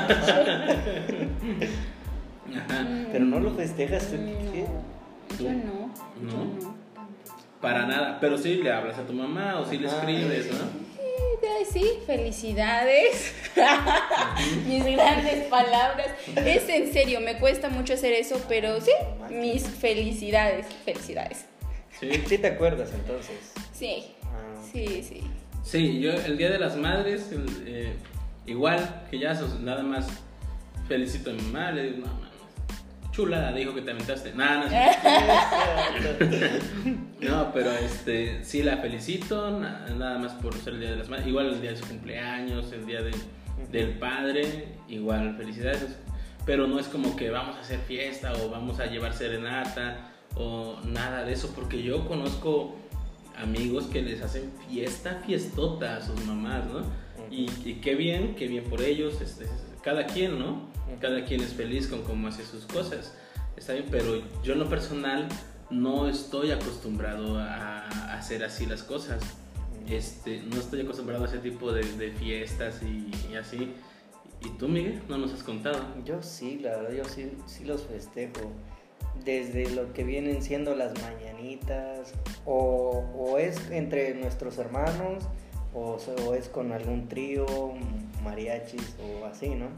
Ajá. 2.57 2.87
Pero 3.13 3.25
no 3.25 3.41
lo 3.41 3.51
festejas 3.55 4.09
tú, 4.11 4.17
Mm, 4.17 4.53
¿qué? 4.53 4.67
Yo 5.43 5.51
no. 5.51 5.91
¿No? 6.23 6.31
Yo 6.31 6.37
no. 6.63 6.75
Para 7.61 7.87
nada. 7.87 8.19
Pero 8.21 8.39
sí 8.39 8.57
le 8.57 8.73
hablas 8.73 8.99
a 8.99 9.03
tu 9.07 9.13
mamá 9.13 9.59
o 9.61 9.65
sí 9.67 9.79
le 9.79 9.89
escribes, 9.89 10.51
¿no? 10.53 10.84
Sí, 11.73 11.99
felicidades. 12.07 13.35
mis 14.67 14.85
grandes 14.85 15.47
palabras. 15.47 16.09
Es 16.37 16.69
en 16.69 16.93
serio, 16.93 17.21
me 17.21 17.39
cuesta 17.39 17.69
mucho 17.69 17.95
hacer 17.95 18.13
eso, 18.13 18.41
pero 18.49 18.81
sí, 18.81 18.93
mis 19.31 19.65
felicidades. 19.67 20.67
Felicidades. 20.85 21.47
Sí. 21.99 22.11
Sí 22.27 22.39
te 22.39 22.49
acuerdas 22.49 22.91
entonces. 22.95 23.37
Sí, 23.73 24.15
Ah, 24.23 24.61
sí, 24.73 25.03
sí. 25.03 25.23
Sí, 25.63 26.01
yo 26.01 26.13
el 26.13 26.37
día 26.37 26.51
de 26.51 26.59
las 26.59 26.77
madres, 26.77 27.31
el, 27.33 27.47
eh, 27.67 27.93
igual 28.47 29.07
que 29.11 29.19
ya 29.19 29.35
sos, 29.35 29.61
nada 29.61 29.83
más 29.83 30.07
felicito 30.89 31.31
a 31.31 31.33
mi 31.33 31.43
mamá, 31.43 31.73
le 31.73 31.85
digo, 31.85 32.07
no, 32.07 32.24
mames, 33.15 33.31
chula, 33.41 33.53
dijo 33.53 33.75
que 33.75 33.83
te 33.83 33.91
aventaste. 33.93 34.33
Nada, 34.35 34.69
no, 37.21 37.29
no, 37.29 37.53
pero 37.53 37.71
este, 37.73 38.45
sí 38.45 38.63
la 38.63 38.79
felicito, 38.79 39.51
na- 39.59 39.87
nada 39.97 40.19
más 40.19 40.33
por 40.33 40.55
ser 40.57 40.75
el 40.75 40.81
día 40.81 40.91
de 40.91 40.97
las 40.97 41.09
madres, 41.09 41.27
igual 41.27 41.47
el 41.55 41.61
día 41.61 41.71
de 41.71 41.77
su 41.77 41.87
cumpleaños, 41.87 42.73
el 42.73 42.87
día 42.87 43.03
de- 43.03 43.15
del 43.71 43.99
padre, 43.99 44.69
igual 44.89 45.37
felicidades, 45.37 45.87
pero 46.45 46.67
no 46.67 46.79
es 46.79 46.87
como 46.89 47.17
que 47.17 47.31
vamos 47.31 47.57
a 47.57 47.61
hacer 47.61 47.79
fiesta 47.81 48.33
o 48.35 48.51
vamos 48.51 48.79
a 48.81 48.87
llevar 48.87 49.15
serenata 49.15 50.11
o 50.37 50.77
nada 50.85 51.25
de 51.25 51.33
eso, 51.33 51.53
porque 51.55 51.83
yo 51.83 52.07
conozco 52.07 52.77
amigos 53.37 53.87
que 53.87 54.03
les 54.03 54.21
hacen 54.23 54.53
fiesta, 54.69 55.23
fiestota 55.27 55.97
a 55.97 56.03
sus 56.03 56.25
mamás, 56.27 56.65
¿no? 56.67 56.81
Y, 57.31 57.49
y 57.65 57.75
qué 57.83 57.95
bien, 57.95 58.35
qué 58.37 58.47
bien 58.49 58.65
por 58.65 58.83
ellos, 58.83 59.21
este, 59.21 59.47
cada 59.83 60.07
quien, 60.07 60.39
¿no? 60.39 60.69
Cada 61.01 61.25
quien 61.25 61.41
es 61.41 61.55
feliz 61.55 61.89
con 61.89 62.03
cómo 62.03 62.29
hace 62.29 62.45
sus 62.45 62.67
cosas, 62.67 63.15
está 63.57 63.73
bien, 63.73 63.87
pero 63.91 64.23
yo 64.43 64.53
en 64.53 64.59
lo 64.59 64.69
personal 64.69 65.29
no 65.71 66.09
estoy 66.09 66.51
acostumbrado 66.51 67.39
a, 67.39 67.89
hacer 68.15 68.45
así 68.45 68.67
las 68.67 68.83
cosas, 68.83 69.23
este, 69.89 70.43
no 70.43 70.57
estoy 70.57 70.81
acostumbrado 70.83 71.25
a 71.25 71.27
ese 71.27 71.39
tipo 71.39 71.73
de, 71.73 71.83
de 71.97 72.13
fiestas 72.13 72.81
y, 72.83 73.11
y 73.31 73.37
así. 73.37 73.75
¿Y 74.45 74.51
tú, 74.59 74.69
Miguel? 74.69 75.03
No 75.09 75.19
nos 75.19 75.33
has 75.33 75.43
contado. 75.43 75.83
Yo 76.05 76.23
sí, 76.23 76.59
la 76.63 76.77
verdad, 76.77 76.93
yo 76.93 77.05
sí, 77.05 77.33
sí 77.47 77.65
los 77.65 77.83
festejo. 77.83 78.53
Desde 79.25 79.71
lo 79.71 79.93
que 79.93 80.05
vienen 80.05 80.43
siendo 80.43 80.75
las 80.75 80.93
mañanitas, 81.03 82.13
o, 82.45 83.05
o 83.17 83.39
es 83.39 83.71
entre 83.71 84.15
nuestros 84.15 84.59
hermanos, 84.59 85.25
o, 85.73 85.99
o 86.27 86.35
es 86.35 86.49
con 86.49 86.73
algún 86.73 87.09
trío, 87.09 87.47
mariachis 88.23 88.97
o 89.01 89.27
así, 89.27 89.51
¿no? 89.51 89.69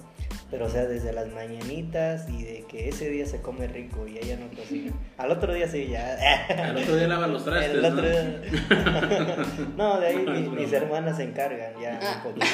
Pero 0.51 0.67
o 0.67 0.69
sea, 0.71 0.85
desde 0.87 1.13
las 1.13 1.27
mañanitas 1.33 2.29
y 2.29 2.45
de 2.45 2.65
que 2.69 2.89
ese 2.89 3.11
día 3.11 3.27
se 3.27 3.41
come 3.43 3.67
rico 3.67 4.07
y 4.07 4.17
ella 4.19 4.37
no 4.39 4.47
cocina. 4.57 4.93
Al 5.19 5.33
otro 5.33 5.53
día 5.53 5.67
sí, 5.67 5.89
ya. 5.91 6.17
Al 6.69 6.77
otro 6.77 6.95
día 6.97 7.09
lava 7.09 7.27
los 7.27 7.45
trastes, 7.45 7.71
El 7.73 7.85
otro 7.85 8.03
¿no? 8.03 8.09
día- 8.09 8.41
no, 9.77 10.01
de 10.01 10.07
ahí 10.07 10.17
mi- 10.19 10.49
mis 10.51 10.73
hermanas 10.73 11.17
se 11.17 11.25
encargan 11.25 11.73
ya 11.81 11.99
Ah. 12.01 12.23
un 12.25 12.33
poquito. 12.33 12.47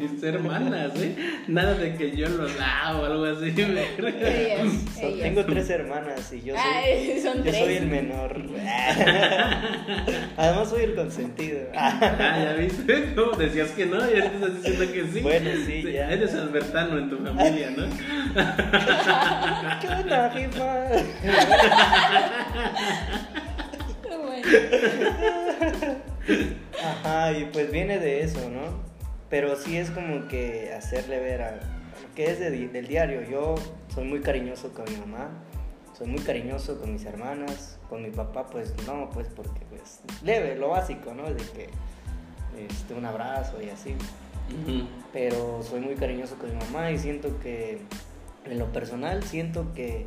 Mis 0.00 0.22
hermanas, 0.22 0.92
¿eh? 0.96 1.16
Nada 1.48 1.74
de 1.74 1.94
que 1.96 2.14
yo 2.14 2.28
los 2.28 2.54
lavo 2.58 3.00
o 3.00 3.04
algo 3.06 3.24
así. 3.24 3.52
me 3.52 3.84
creo. 3.96 4.08
Ellas, 4.28 4.72
So- 4.94 5.00
ellas. 5.06 5.20
tengo 5.22 5.44
tres 5.46 5.70
hermanas 5.70 6.32
y 6.32 6.42
yo 6.42 6.54
soy, 6.54 6.62
Ay, 6.64 7.20
son 7.22 7.36
yo 7.38 7.42
tres. 7.44 7.56
soy 7.56 7.74
el 7.76 7.86
menor. 7.86 8.36
Además 10.36 10.68
soy 10.70 10.84
el 10.84 10.94
consentido. 10.94 11.60
Ah, 11.74 12.38
ya 12.44 12.52
viste, 12.54 13.14
¿cómo 13.14 13.32
decías 13.36 13.70
que 13.70 13.86
no? 13.86 13.96
Y 13.98 14.14
ahorita 14.20 14.26
estás 14.34 14.62
diciendo 14.62 14.92
que 14.92 15.06
sí. 15.12 15.20
Bueno, 15.20 15.50
sí, 15.66 15.92
ya. 15.92 16.10
Eres 16.10 16.34
en 16.74 17.10
tu 17.10 17.18
familia, 17.18 17.70
¿no? 17.70 17.86
¿Qué 19.80 19.88
onda, 19.88 20.30
jefa? 20.30 20.86
Ajá, 26.84 27.32
y 27.32 27.44
pues 27.46 27.70
viene 27.70 27.98
de 27.98 28.22
eso, 28.22 28.50
¿no? 28.50 28.84
Pero 29.30 29.56
sí 29.56 29.76
es 29.76 29.90
como 29.90 30.28
que 30.28 30.72
hacerle 30.76 31.18
ver 31.20 31.42
a 31.42 31.60
que 32.14 32.30
es 32.30 32.38
de 32.38 32.50
del 32.50 32.86
diario. 32.86 33.22
Yo 33.22 33.54
soy 33.94 34.04
muy 34.04 34.20
cariñoso 34.20 34.72
con 34.72 34.84
mi 34.84 34.96
mamá, 34.96 35.30
soy 35.96 36.06
muy 36.08 36.20
cariñoso 36.20 36.78
con 36.80 36.92
mis 36.92 37.04
hermanas, 37.04 37.78
con 37.88 38.02
mi 38.02 38.10
papá, 38.10 38.46
pues 38.46 38.74
no, 38.86 39.10
pues 39.10 39.28
porque 39.34 39.60
pues 39.68 40.00
leve, 40.22 40.56
lo 40.56 40.68
básico, 40.68 41.14
¿no? 41.14 41.24
De 41.24 41.42
que 41.52 41.70
este, 42.58 42.94
un 42.94 43.04
abrazo 43.04 43.60
y 43.62 43.70
así. 43.70 43.94
Pero 45.12 45.62
soy 45.62 45.80
muy 45.80 45.94
cariñoso 45.94 46.36
con 46.36 46.50
mi 46.50 46.56
mamá 46.56 46.90
y 46.90 46.98
siento 46.98 47.38
que, 47.40 47.80
en 48.44 48.58
lo 48.58 48.72
personal, 48.72 49.22
siento 49.22 49.72
que, 49.74 50.06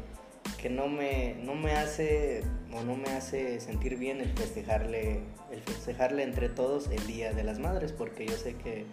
que 0.62 0.69
no, 0.69 0.88
me, 0.88 1.36
no 1.43 1.56
me 1.56 1.73
hace 1.73 2.43
o 2.73 2.84
no 2.84 2.95
me 2.95 3.10
hace 3.10 3.60
sentir 3.60 3.97
bien 3.97 4.21
el 4.21 4.30
festejarle, 4.30 5.21
el 5.52 5.60
festejarle 5.62 6.23
entre 6.23 6.49
todos 6.49 6.89
el 6.89 7.06
Día 7.08 7.34
de 7.34 7.43
las 7.43 7.60
Madres, 7.60 7.91
porque 7.91 8.25
yo 8.25 8.38
sé 8.38 8.56
que 8.56 8.86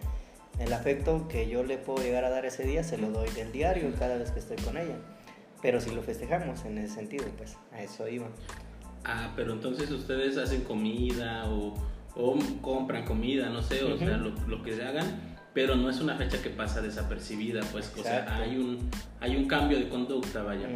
el 0.59 0.73
afecto 0.73 1.27
que 1.27 1.47
yo 1.47 1.63
le 1.63 1.77
puedo 1.77 2.03
llegar 2.03 2.25
a 2.25 2.29
dar 2.29 2.45
ese 2.45 2.63
día 2.63 2.83
se 2.83 2.97
lo 2.97 3.11
doy 3.11 3.29
del 3.29 3.51
diario 3.51 3.91
cada 3.99 4.17
vez 4.17 4.31
que 4.31 4.39
estoy 4.39 4.57
con 4.57 4.77
ella. 4.77 4.95
Pero 5.61 5.81
si 5.81 5.91
lo 5.91 6.01
festejamos 6.01 6.65
en 6.65 6.77
ese 6.77 6.95
sentido, 6.95 7.25
pues 7.37 7.57
a 7.71 7.81
eso 7.81 8.07
iba. 8.07 8.27
Ah, 9.03 9.33
pero 9.35 9.53
entonces 9.53 9.89
ustedes 9.91 10.37
hacen 10.37 10.63
comida 10.63 11.49
o, 11.49 11.73
o 12.15 12.37
compran 12.61 13.05
comida, 13.05 13.49
no 13.49 13.61
sé, 13.61 13.83
o 13.83 13.97
sea, 13.97 14.17
lo, 14.17 14.31
lo 14.47 14.63
que 14.63 14.75
se 14.75 14.83
hagan, 14.83 15.36
pero 15.57 15.75
no 15.75 15.89
es 15.89 15.99
una 16.01 16.13
fecha 16.13 16.39
que 16.39 16.51
pasa 16.51 16.81
desapercibida, 16.83 17.61
pues, 17.71 17.91
o 17.97 18.03
sea, 18.03 18.19
Exacto. 18.19 18.43
hay 18.43 18.57
un, 18.57 18.77
hay 19.19 19.35
un 19.37 19.47
cambio 19.47 19.79
de 19.79 19.89
conducta, 19.89 20.43
vaya. 20.43 20.67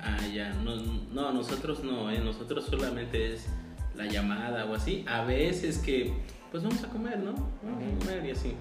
Ah, 0.00 0.16
ya, 0.32 0.54
no, 0.62 0.76
no, 1.12 1.32
nosotros 1.32 1.82
no, 1.82 2.08
¿eh? 2.08 2.20
nosotros 2.20 2.66
solamente 2.66 3.34
es 3.34 3.46
la 3.96 4.06
llamada 4.06 4.64
o 4.66 4.76
así. 4.76 5.04
A 5.08 5.24
veces 5.24 5.78
que, 5.78 6.12
pues 6.52 6.62
vamos 6.62 6.84
a 6.84 6.88
comer, 6.88 7.18
¿no? 7.18 7.32
Vamos 7.64 7.82
a 7.82 7.98
comer 7.98 8.24
y 8.26 8.30
así. 8.30 8.52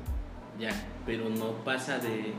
Ya, 0.60 0.72
pero 1.06 1.30
no 1.30 1.64
pasa 1.64 2.00
de, 2.00 2.34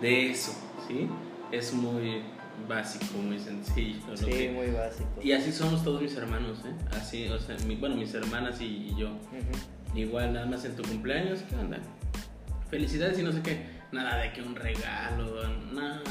de 0.00 0.30
eso, 0.30 0.52
¿sí? 0.86 1.08
Es 1.50 1.74
muy 1.74 2.22
básico, 2.68 3.18
muy 3.18 3.40
sencillo. 3.40 3.98
lo 4.10 4.16
Sí, 4.16 4.26
que- 4.26 4.50
muy 4.52 4.68
básico. 4.70 5.08
y 5.20 5.32
así 5.32 5.50
somos 5.50 5.82
todos 5.82 6.00
mis 6.02 6.14
hermanos, 6.14 6.58
¿eh? 6.64 6.72
Así, 6.92 7.26
o 7.26 7.38
sea, 7.40 7.56
mi- 7.66 7.74
bueno, 7.74 7.96
mis 7.96 8.14
hermanas 8.14 8.60
y, 8.60 8.92
y 8.92 8.94
yo. 8.96 9.08
Igual, 9.92 10.34
nada 10.34 10.46
más 10.46 10.64
en 10.64 10.76
tu 10.76 10.84
cumpleaños, 10.84 11.40
¿qué 11.48 11.56
onda? 11.56 11.78
Felicidades 12.70 13.18
y 13.18 13.22
no 13.22 13.32
sé 13.32 13.42
qué. 13.42 13.66
Nada 13.92 14.18
de 14.18 14.32
que 14.32 14.42
un 14.42 14.54
regalo, 14.54 15.42
nada. 15.72 16.02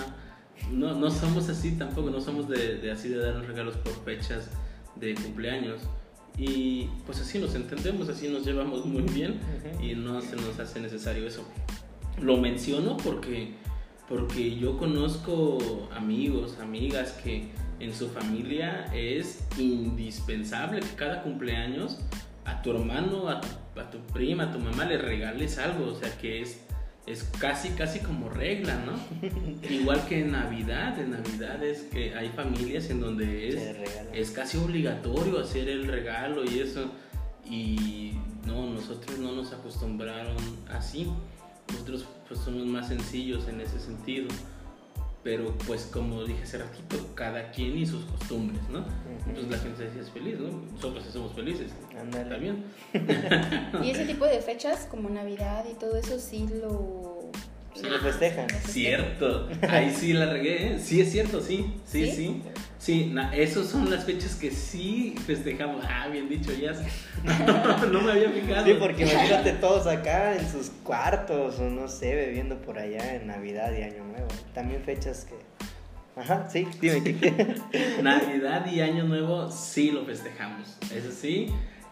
No, 0.72 0.94
no 0.94 1.10
somos 1.10 1.48
así 1.50 1.72
tampoco, 1.72 2.10
no 2.10 2.20
somos 2.20 2.50
de, 2.50 2.78
de 2.78 2.92
así 2.92 3.08
de 3.08 3.18
darnos 3.18 3.48
regalos 3.48 3.78
por 3.78 3.94
fechas 4.04 4.50
de 4.96 5.16
cumpleaños. 5.16 5.82
Y 6.38 6.90
pues 7.06 7.20
así 7.20 7.40
nos 7.40 7.56
entendemos, 7.56 8.08
así 8.08 8.30
nos 8.30 8.46
llevamos 8.46 8.86
muy 8.86 9.04
bien 9.04 9.40
y 9.82 9.94
no 9.94 10.22
se 10.22 10.36
nos 10.36 10.60
hace 10.60 10.80
necesario 10.80 11.28
eso. 11.28 11.46
Lo 12.22 12.38
menciono 12.38 12.98
porque, 12.98 13.56
porque 14.08 14.56
yo 14.56 14.78
conozco 14.78 15.90
amigos, 15.94 16.58
amigas 16.62 17.12
que 17.24 17.50
en 17.80 17.94
su 17.94 18.10
familia 18.10 18.86
es 18.94 19.44
indispensable 19.58 20.82
que 20.82 20.96
cada 20.96 21.24
cumpleaños 21.24 22.00
a 22.50 22.62
tu 22.62 22.72
hermano, 22.72 23.30
a 23.30 23.42
tu, 23.42 23.48
a 23.80 23.90
tu 23.90 24.00
prima, 24.14 24.46
a 24.46 24.52
tu 24.52 24.60
mamá 24.60 24.86
le 24.86 24.98
regales 24.98 25.58
algo, 25.58 25.92
o 25.92 25.96
sea 25.96 26.10
que 26.18 26.42
es, 26.42 26.62
es 27.06 27.24
casi, 27.40 27.70
casi 27.70 28.00
como 28.00 28.30
regla, 28.30 28.76
¿no? 28.86 28.94
Igual 29.70 30.06
que 30.08 30.22
en 30.22 30.32
Navidad, 30.32 31.00
en 31.00 31.12
Navidad 31.12 31.64
es 31.64 31.84
que 31.84 32.16
hay 32.16 32.30
familias 32.30 32.90
en 32.90 33.02
donde 33.02 33.50
es 33.50 33.76
es 34.14 34.32
casi 34.32 34.58
obligatorio 34.58 35.40
hacer 35.40 35.70
el 35.70 35.88
regalo 35.88 36.44
y 36.44 36.60
eso. 36.60 36.92
Y 37.46 38.14
no, 38.46 38.70
nosotros 38.70 39.18
no 39.20 39.32
nos 39.32 39.54
acostumbraron 39.54 40.38
así. 40.70 41.08
Nosotros 41.72 42.06
pues 42.28 42.40
somos 42.40 42.66
más 42.66 42.88
sencillos 42.90 43.48
en 43.48 43.62
ese 43.62 43.80
sentido. 43.80 44.28
Pero 45.24 45.54
pues 45.68 45.90
como 45.92 46.24
dije 46.24 46.44
hace 46.44 46.60
ratito, 46.60 47.14
cada 47.14 47.52
quien 47.52 47.78
y 47.78 47.86
sus 47.86 48.06
costumbres, 48.06 48.62
¿no? 48.70 48.86
Entonces 49.28 49.52
la 49.52 49.58
gente 49.58 49.84
decía 49.84 50.02
es 50.02 50.10
feliz, 50.10 50.40
¿no? 50.40 50.50
Nosotros 50.72 51.06
somos 51.12 51.34
felices. 51.34 51.74
Ándale. 52.00 52.24
Está 52.24 52.38
bien. 52.38 52.64
Y 53.84 53.92
ese 53.92 54.06
tipo 54.06 54.26
de 54.26 54.40
fechas, 54.40 54.88
como 54.90 55.10
Navidad 55.10 55.66
y 55.70 55.74
todo 55.74 55.98
eso, 55.98 56.20
sí 56.20 56.48
lo. 56.62 57.30
Sí 57.76 57.84
lo 57.84 58.00
festejan. 58.00 58.44
lo 58.48 58.50
festejan. 58.50 58.72
Cierto. 58.72 59.50
Ahí 59.70 59.94
sí 59.94 60.14
la 60.14 60.28
regué, 60.28 60.74
¿eh? 60.74 60.80
Sí 60.80 61.02
es 61.02 61.12
cierto, 61.12 61.42
sí. 61.42 61.74
Sí, 61.86 62.06
¿Sí? 62.06 62.12
sí. 62.12 62.42
Sí, 62.80 63.08
na- 63.12 63.36
esos 63.36 63.68
son 63.68 63.90
las 63.92 64.06
fechas 64.06 64.36
que 64.36 64.52
sí 64.52 65.14
festejamos. 65.28 65.84
Ah, 65.88 66.08
bien 66.08 66.30
dicho, 66.30 66.52
ya. 66.54 66.72
no 67.92 68.02
me 68.02 68.12
había 68.14 68.30
fijado. 68.32 68.66
Sí, 68.66 68.74
porque 68.80 69.04
imagínate 69.04 69.52
todos 69.54 69.86
acá 69.86 70.34
en 70.36 70.50
sus 70.50 70.70
cuartos 70.84 71.60
o 71.60 71.70
no 71.70 71.90
sé, 71.90 72.16
bebiendo 72.16 72.56
por 72.62 72.80
allá 72.80 73.16
en 73.16 73.28
Navidad 73.28 73.74
y 73.78 73.84
Año 73.84 74.06
Nuevo. 74.06 74.28
También 74.54 74.82
fechas 74.84 75.26
que... 75.26 75.36
Ajá, 76.20 76.48
sí, 76.50 76.68
dime. 76.82 77.16
Navidad 78.02 78.66
y 78.72 78.80
Año 78.82 79.04
Nuevo 79.04 79.52
sí 79.52 79.92
lo 79.92 80.06
festejamos. 80.06 80.78
Eso 80.96 81.12
sí, 81.12 81.48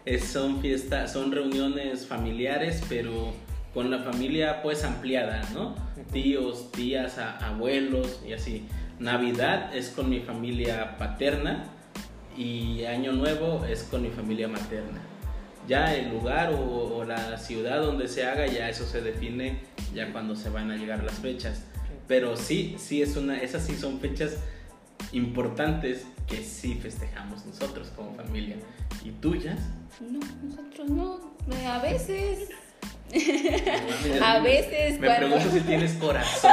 es- 0.06 0.24
son 0.24 0.60
fiestas, 0.62 1.12
son 1.12 1.32
reuniones 1.32 2.06
familiares, 2.06 2.82
pero 2.88 3.34
con 3.74 3.90
la 3.90 3.98
familia 3.98 4.62
pues 4.62 4.84
ampliada, 4.84 5.42
¿no? 5.52 5.74
Tíos, 6.12 6.72
tías, 6.72 7.18
a- 7.18 7.36
abuelos 7.46 8.22
y 8.26 8.32
así. 8.32 8.66
Navidad 9.00 9.74
es 9.74 9.90
con 9.90 10.10
mi 10.10 10.20
familia 10.20 10.96
paterna 10.96 11.64
y 12.36 12.84
Año 12.84 13.12
Nuevo 13.12 13.64
es 13.64 13.84
con 13.84 14.02
mi 14.02 14.10
familia 14.10 14.48
materna. 14.48 15.00
Ya 15.66 15.94
el 15.94 16.10
lugar 16.10 16.52
o, 16.52 16.96
o 16.96 17.04
la 17.04 17.36
ciudad 17.36 17.82
donde 17.82 18.08
se 18.08 18.24
haga, 18.24 18.46
ya 18.46 18.68
eso 18.68 18.86
se 18.86 19.02
define 19.02 19.60
ya 19.94 20.12
cuando 20.12 20.34
se 20.34 20.50
van 20.50 20.70
a 20.70 20.76
llegar 20.76 21.04
las 21.04 21.18
fechas. 21.18 21.64
Pero 22.06 22.36
sí, 22.36 22.76
sí 22.78 23.02
es 23.02 23.16
una, 23.16 23.40
esas 23.40 23.66
sí 23.66 23.76
son 23.76 24.00
fechas 24.00 24.38
importantes 25.12 26.06
que 26.26 26.42
sí 26.42 26.74
festejamos 26.74 27.44
nosotros 27.46 27.88
como 27.94 28.14
familia. 28.14 28.56
¿Y 29.04 29.10
tuyas? 29.10 29.58
No, 30.00 30.20
nosotros 30.42 30.88
no. 30.88 31.36
Eh, 31.52 31.66
A 31.66 31.80
veces. 31.80 32.48
A 34.22 34.38
veces 34.40 34.98
Me 35.00 35.06
cuando- 35.06 35.26
pregunto 35.28 35.50
si 35.52 35.60
tienes 35.60 35.92
corazón. 35.94 36.52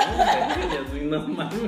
no 1.10 1.28
mames. 1.28 1.60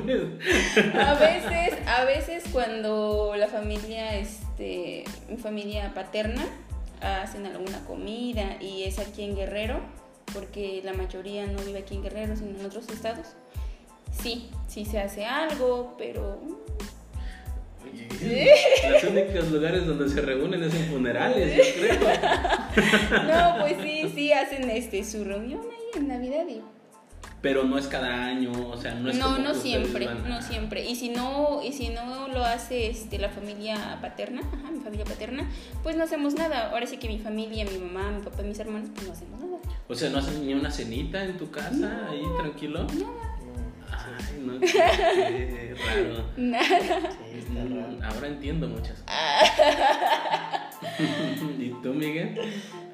A 0.94 1.14
veces, 1.14 1.78
a 1.86 2.04
veces 2.04 2.44
cuando 2.52 3.34
la 3.36 3.48
familia, 3.48 4.16
este, 4.16 5.04
mi 5.28 5.36
familia 5.36 5.92
paterna, 5.94 6.44
hacen 7.00 7.46
alguna 7.46 7.84
comida 7.84 8.56
y 8.60 8.84
es 8.84 8.98
aquí 8.98 9.22
en 9.24 9.36
Guerrero, 9.36 9.80
porque 10.32 10.80
la 10.84 10.92
mayoría 10.94 11.46
no 11.46 11.58
vive 11.62 11.80
aquí 11.80 11.94
en 11.94 12.02
Guerrero, 12.02 12.34
sino 12.36 12.58
en 12.58 12.64
otros 12.66 12.88
estados. 12.88 13.28
Sí, 14.22 14.50
sí 14.66 14.84
se 14.84 14.98
hace 15.00 15.26
algo, 15.26 15.94
pero 15.98 16.40
Los 18.90 19.04
únicos 19.10 19.50
lugares 19.50 19.86
donde 19.86 20.08
se 20.08 20.20
reúnen 20.20 20.62
es 20.62 20.74
en 20.74 20.84
funerales, 20.86 21.56
yo 21.56 21.82
creo. 21.82 22.00
no, 23.28 23.60
pues 23.60 23.74
sí, 23.82 24.10
sí 24.14 24.32
hacen 24.32 24.68
este 24.70 25.04
su 25.04 25.24
reunión 25.24 25.60
ahí 25.60 26.00
en 26.00 26.08
Navidad 26.08 26.44
y 26.48 26.60
Pero 27.40 27.64
no 27.64 27.78
es 27.78 27.86
cada 27.86 28.24
año, 28.26 28.50
o 28.70 28.76
sea, 28.76 28.94
no 28.94 29.10
es 29.10 29.16
no, 29.16 29.26
como 29.34 29.38
no 29.38 29.54
siempre, 29.54 30.06
a- 30.08 30.14
no 30.14 30.42
siempre. 30.42 30.84
Y 30.88 30.96
si 30.96 31.08
no, 31.10 31.60
y 31.64 31.72
si 31.72 31.88
no 31.90 32.28
lo 32.28 32.44
hace 32.44 32.88
este 32.90 33.18
la 33.18 33.28
familia 33.28 33.98
paterna, 34.00 34.40
ajá, 34.40 34.70
mi 34.72 34.80
familia 34.80 35.04
paterna, 35.04 35.48
pues 35.82 35.96
no 35.96 36.04
hacemos 36.04 36.34
nada. 36.34 36.70
Ahora 36.70 36.86
sí 36.86 36.96
que 36.98 37.08
mi 37.08 37.18
familia, 37.18 37.64
mi 37.64 37.78
mamá, 37.78 38.10
mi 38.10 38.22
papá, 38.22 38.42
mis 38.42 38.58
hermanos, 38.58 38.90
pues 38.94 39.06
no 39.06 39.12
hacemos 39.12 39.40
nada. 39.40 39.58
O 39.88 39.94
sea, 39.94 40.10
¿no 40.10 40.18
hacen 40.18 40.44
ni 40.46 40.52
una 40.54 40.70
cenita 40.70 41.24
en 41.24 41.38
tu 41.38 41.50
casa 41.50 42.08
ahí 42.10 42.22
tranquilo? 42.38 42.84
Nada, 42.84 43.37
Ay, 44.16 44.42
no, 44.44 44.60
qué 44.60 45.74
raro. 45.86 46.28
nada. 46.36 46.66
Sí, 47.10 47.38
está 47.38 47.54
raro. 47.54 47.88
Mm, 47.88 48.02
Ahora 48.02 48.26
entiendo 48.28 48.68
muchas 48.68 49.02
cosas. 49.02 49.10
¿Y 51.58 51.70
tú, 51.82 51.92
Miguel? 51.94 52.38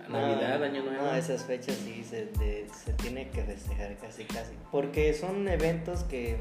Navidad, 0.08 0.58
No, 0.58 0.64
Año 0.66 0.82
Nuevo. 0.84 1.02
no, 1.02 1.14
esas 1.14 1.44
fechas 1.44 1.76
sí 1.76 2.04
se, 2.04 2.26
de- 2.26 2.66
se 2.84 2.92
tiene 2.94 3.28
que 3.30 3.42
festejar 3.42 3.96
casi 3.98 4.24
casi. 4.24 4.52
Porque 4.70 5.14
son 5.14 5.48
eventos 5.48 6.04
que, 6.04 6.38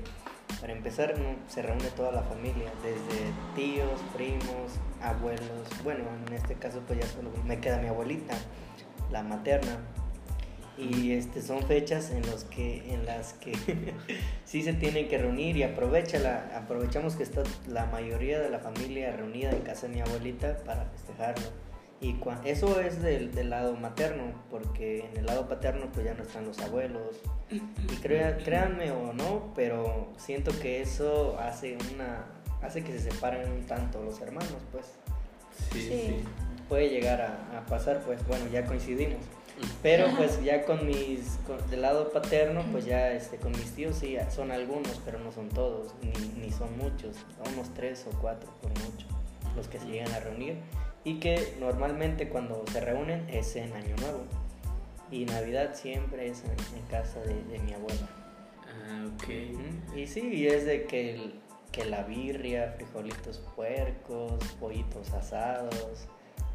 para 0.61 0.73
empezar, 0.73 1.17
no, 1.17 1.35
se 1.47 1.61
reúne 1.61 1.85
toda 1.95 2.11
la 2.11 2.21
familia, 2.23 2.71
desde 2.83 3.31
tíos, 3.55 3.99
primos, 4.15 4.73
abuelos. 5.01 5.67
Bueno, 5.83 6.03
en 6.27 6.33
este 6.33 6.55
caso 6.55 6.81
pues 6.85 6.99
ya 6.99 7.07
solo 7.07 7.31
me 7.45 7.59
queda 7.59 7.77
mi 7.79 7.87
abuelita, 7.87 8.35
la 9.11 9.23
materna. 9.23 9.79
Y 10.77 11.11
este 11.11 11.41
son 11.41 11.61
fechas 11.63 12.09
en 12.11 12.25
los 12.25 12.45
que 12.45 12.91
en 12.93 13.05
las 13.05 13.33
que 13.33 13.51
sí 14.45 14.63
se 14.63 14.73
tienen 14.73 15.07
que 15.07 15.17
reunir 15.19 15.55
y 15.57 15.63
aprovecha 15.63 16.17
la, 16.19 16.57
aprovechamos 16.57 17.15
que 17.15 17.23
está 17.23 17.43
la 17.69 17.85
mayoría 17.85 18.39
de 18.39 18.49
la 18.49 18.59
familia 18.59 19.11
reunida 19.15 19.51
en 19.51 19.59
casa 19.61 19.87
de 19.87 19.93
mi 19.93 20.01
abuelita 20.01 20.57
para 20.65 20.85
festejarlo. 20.85 21.45
Y 22.01 22.15
cua- 22.15 22.41
eso 22.43 22.81
es 22.81 23.01
del, 23.01 23.33
del 23.33 23.49
lado 23.51 23.75
materno, 23.77 24.23
porque 24.49 25.05
en 25.11 25.17
el 25.17 25.25
lado 25.25 25.47
paterno 25.47 25.89
pues 25.93 26.05
ya 26.05 26.13
no 26.15 26.23
están 26.23 26.45
los 26.45 26.59
abuelos. 26.59 27.21
Y 27.49 27.95
crea- 28.01 28.37
créanme 28.37 28.91
o 28.91 29.13
no, 29.13 29.53
pero 29.55 30.09
siento 30.17 30.51
que 30.59 30.81
eso 30.81 31.37
hace 31.39 31.77
una 31.95 32.25
hace 32.61 32.83
que 32.83 32.93
se 32.93 33.11
separen 33.11 33.51
un 33.51 33.63
tanto 33.67 34.01
los 34.03 34.19
hermanos, 34.21 34.55
pues 34.71 34.85
Sí, 35.71 35.79
Sí. 35.81 35.89
sí. 35.89 36.23
puede 36.67 36.89
llegar 36.89 37.21
a, 37.21 37.59
a 37.59 37.65
pasar, 37.67 38.01
pues 38.05 38.25
bueno, 38.27 38.45
ya 38.51 38.65
coincidimos. 38.65 39.19
Pero 39.81 40.07
pues 40.17 40.41
ya 40.43 40.65
con 40.65 40.85
mis, 40.87 41.37
con- 41.45 41.69
del 41.69 41.81
lado 41.81 42.11
paterno, 42.11 42.63
pues 42.71 42.85
ya 42.85 43.11
este, 43.11 43.37
con 43.37 43.51
mis 43.51 43.71
tíos 43.75 43.95
sí, 43.97 44.17
son 44.33 44.51
algunos, 44.51 44.99
pero 45.05 45.19
no 45.19 45.31
son 45.31 45.49
todos, 45.49 45.93
ni, 46.01 46.11
ni 46.43 46.51
son 46.51 46.75
muchos, 46.77 47.15
unos 47.53 47.73
tres 47.73 48.05
o 48.11 48.17
cuatro 48.19 48.49
por 48.61 48.71
mucho, 48.71 49.05
los 49.55 49.67
que 49.67 49.79
se 49.79 49.85
llegan 49.87 50.11
a 50.13 50.19
reunir. 50.19 50.55
Y 51.05 51.19
que 51.19 51.55
normalmente 51.59 52.29
cuando 52.29 52.63
se 52.71 52.79
reúnen 52.79 53.29
es 53.29 53.55
en 53.57 53.73
Año 53.73 53.95
Nuevo. 53.97 54.23
Y 55.11 55.25
Navidad 55.25 55.75
siempre 55.75 56.27
es 56.29 56.43
en, 56.45 56.51
en 56.77 56.85
casa 56.89 57.19
de, 57.19 57.35
de 57.43 57.59
mi 57.59 57.73
abuela. 57.73 58.07
Ah, 58.87 59.05
ok. 59.13 59.95
Y 59.97 60.07
sí, 60.07 60.21
y 60.33 60.47
es 60.47 60.65
de 60.65 60.85
que, 60.85 61.13
el- 61.15 61.33
que 61.73 61.85
la 61.85 62.03
birria, 62.03 62.73
frijolitos 62.77 63.39
puercos, 63.55 64.41
pollitos 64.59 65.11
asados, 65.11 66.07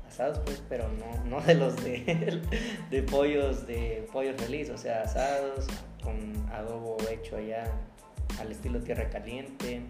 asados 0.09 0.39
pues, 0.45 0.63
pero 0.69 0.89
no, 0.89 1.25
no 1.25 1.41
de 1.43 1.55
los 1.55 1.77
de, 1.85 2.41
de 2.91 3.03
pollos 3.03 3.67
de 3.67 4.09
pollo 4.13 4.35
feliz, 4.37 4.71
o 4.71 4.79
sea, 4.79 5.03
asados 5.03 5.67
con 6.03 6.49
adobo 6.53 6.97
hecho 7.11 7.37
allá 7.37 7.71
al 8.41 8.51
estilo 8.51 8.81
tierra 8.81 9.09
caliente, 9.11 9.83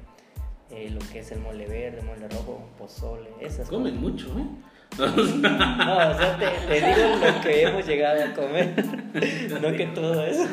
eh, 0.70 0.90
lo 0.90 1.00
que 1.10 1.20
es 1.20 1.32
el 1.32 1.40
mole 1.40 1.66
verde, 1.66 2.02
mole 2.02 2.28
rojo, 2.28 2.68
pozole, 2.78 3.30
esas 3.40 3.68
Comen 3.68 4.00
mucho, 4.00 4.28
¿eh? 4.38 4.46
No, 4.98 5.04
o 5.06 6.14
sea, 6.18 6.38
te, 6.38 6.80
te 6.80 6.86
digo 6.86 7.16
lo 7.16 7.40
que 7.42 7.62
hemos 7.62 7.86
llegado 7.86 8.24
a 8.24 8.32
comer, 8.34 8.74
no 9.62 9.72
que 9.72 9.86
todo 9.94 10.26
eso. 10.26 10.46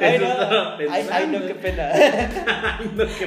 Ay, 0.00 0.18
no, 0.18 0.92
ay, 0.92 1.06
ay, 1.10 1.26
no, 1.28 1.46
qué 1.46 1.54
pena. 1.54 1.90
Ay, 1.92 2.90
no, 2.94 3.04
qué 3.06 3.26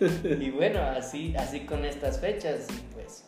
Y 0.00 0.50
bueno, 0.50 0.80
así, 0.80 1.34
así 1.36 1.60
con 1.60 1.84
estas 1.84 2.20
fechas, 2.20 2.66
y 2.70 2.94
pues, 2.94 3.24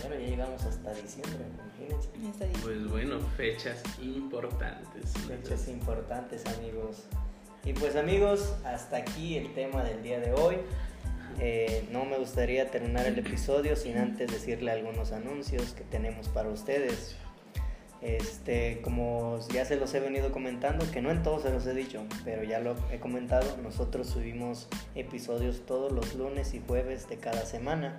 bueno, 0.00 0.16
ya 0.16 0.26
llegamos 0.26 0.64
hasta 0.64 0.92
diciembre, 0.92 1.44
imagínense. 1.78 2.48
Pues 2.62 2.88
bueno, 2.90 3.20
fechas 3.36 3.82
importantes. 4.02 5.12
Fechas 5.28 5.68
importantes, 5.68 6.44
amigos. 6.58 7.04
Y 7.64 7.72
pues, 7.74 7.96
amigos, 7.96 8.54
hasta 8.64 8.96
aquí 8.98 9.36
el 9.36 9.54
tema 9.54 9.84
del 9.84 10.02
día 10.02 10.20
de 10.20 10.32
hoy. 10.32 10.56
Eh, 11.40 11.88
no 11.90 12.04
me 12.04 12.18
gustaría 12.18 12.70
terminar 12.70 13.06
el 13.06 13.18
episodio 13.18 13.74
sin 13.74 13.98
antes 13.98 14.30
decirle 14.30 14.70
algunos 14.70 15.12
anuncios 15.12 15.72
que 15.72 15.82
tenemos 15.84 16.28
para 16.28 16.48
ustedes. 16.48 17.16
Este, 18.04 18.82
como 18.82 19.38
ya 19.50 19.64
se 19.64 19.76
los 19.76 19.94
he 19.94 20.00
venido 20.00 20.30
comentando, 20.30 20.84
que 20.92 21.00
no 21.00 21.10
en 21.10 21.22
todos 21.22 21.42
se 21.42 21.50
los 21.50 21.66
he 21.66 21.72
dicho, 21.72 22.04
pero 22.22 22.42
ya 22.44 22.60
lo 22.60 22.76
he 22.92 23.00
comentado, 23.00 23.56
nosotros 23.62 24.08
subimos 24.08 24.68
episodios 24.94 25.64
todos 25.64 25.90
los 25.90 26.14
lunes 26.14 26.52
y 26.52 26.60
jueves 26.60 27.08
de 27.08 27.16
cada 27.16 27.46
semana. 27.46 27.96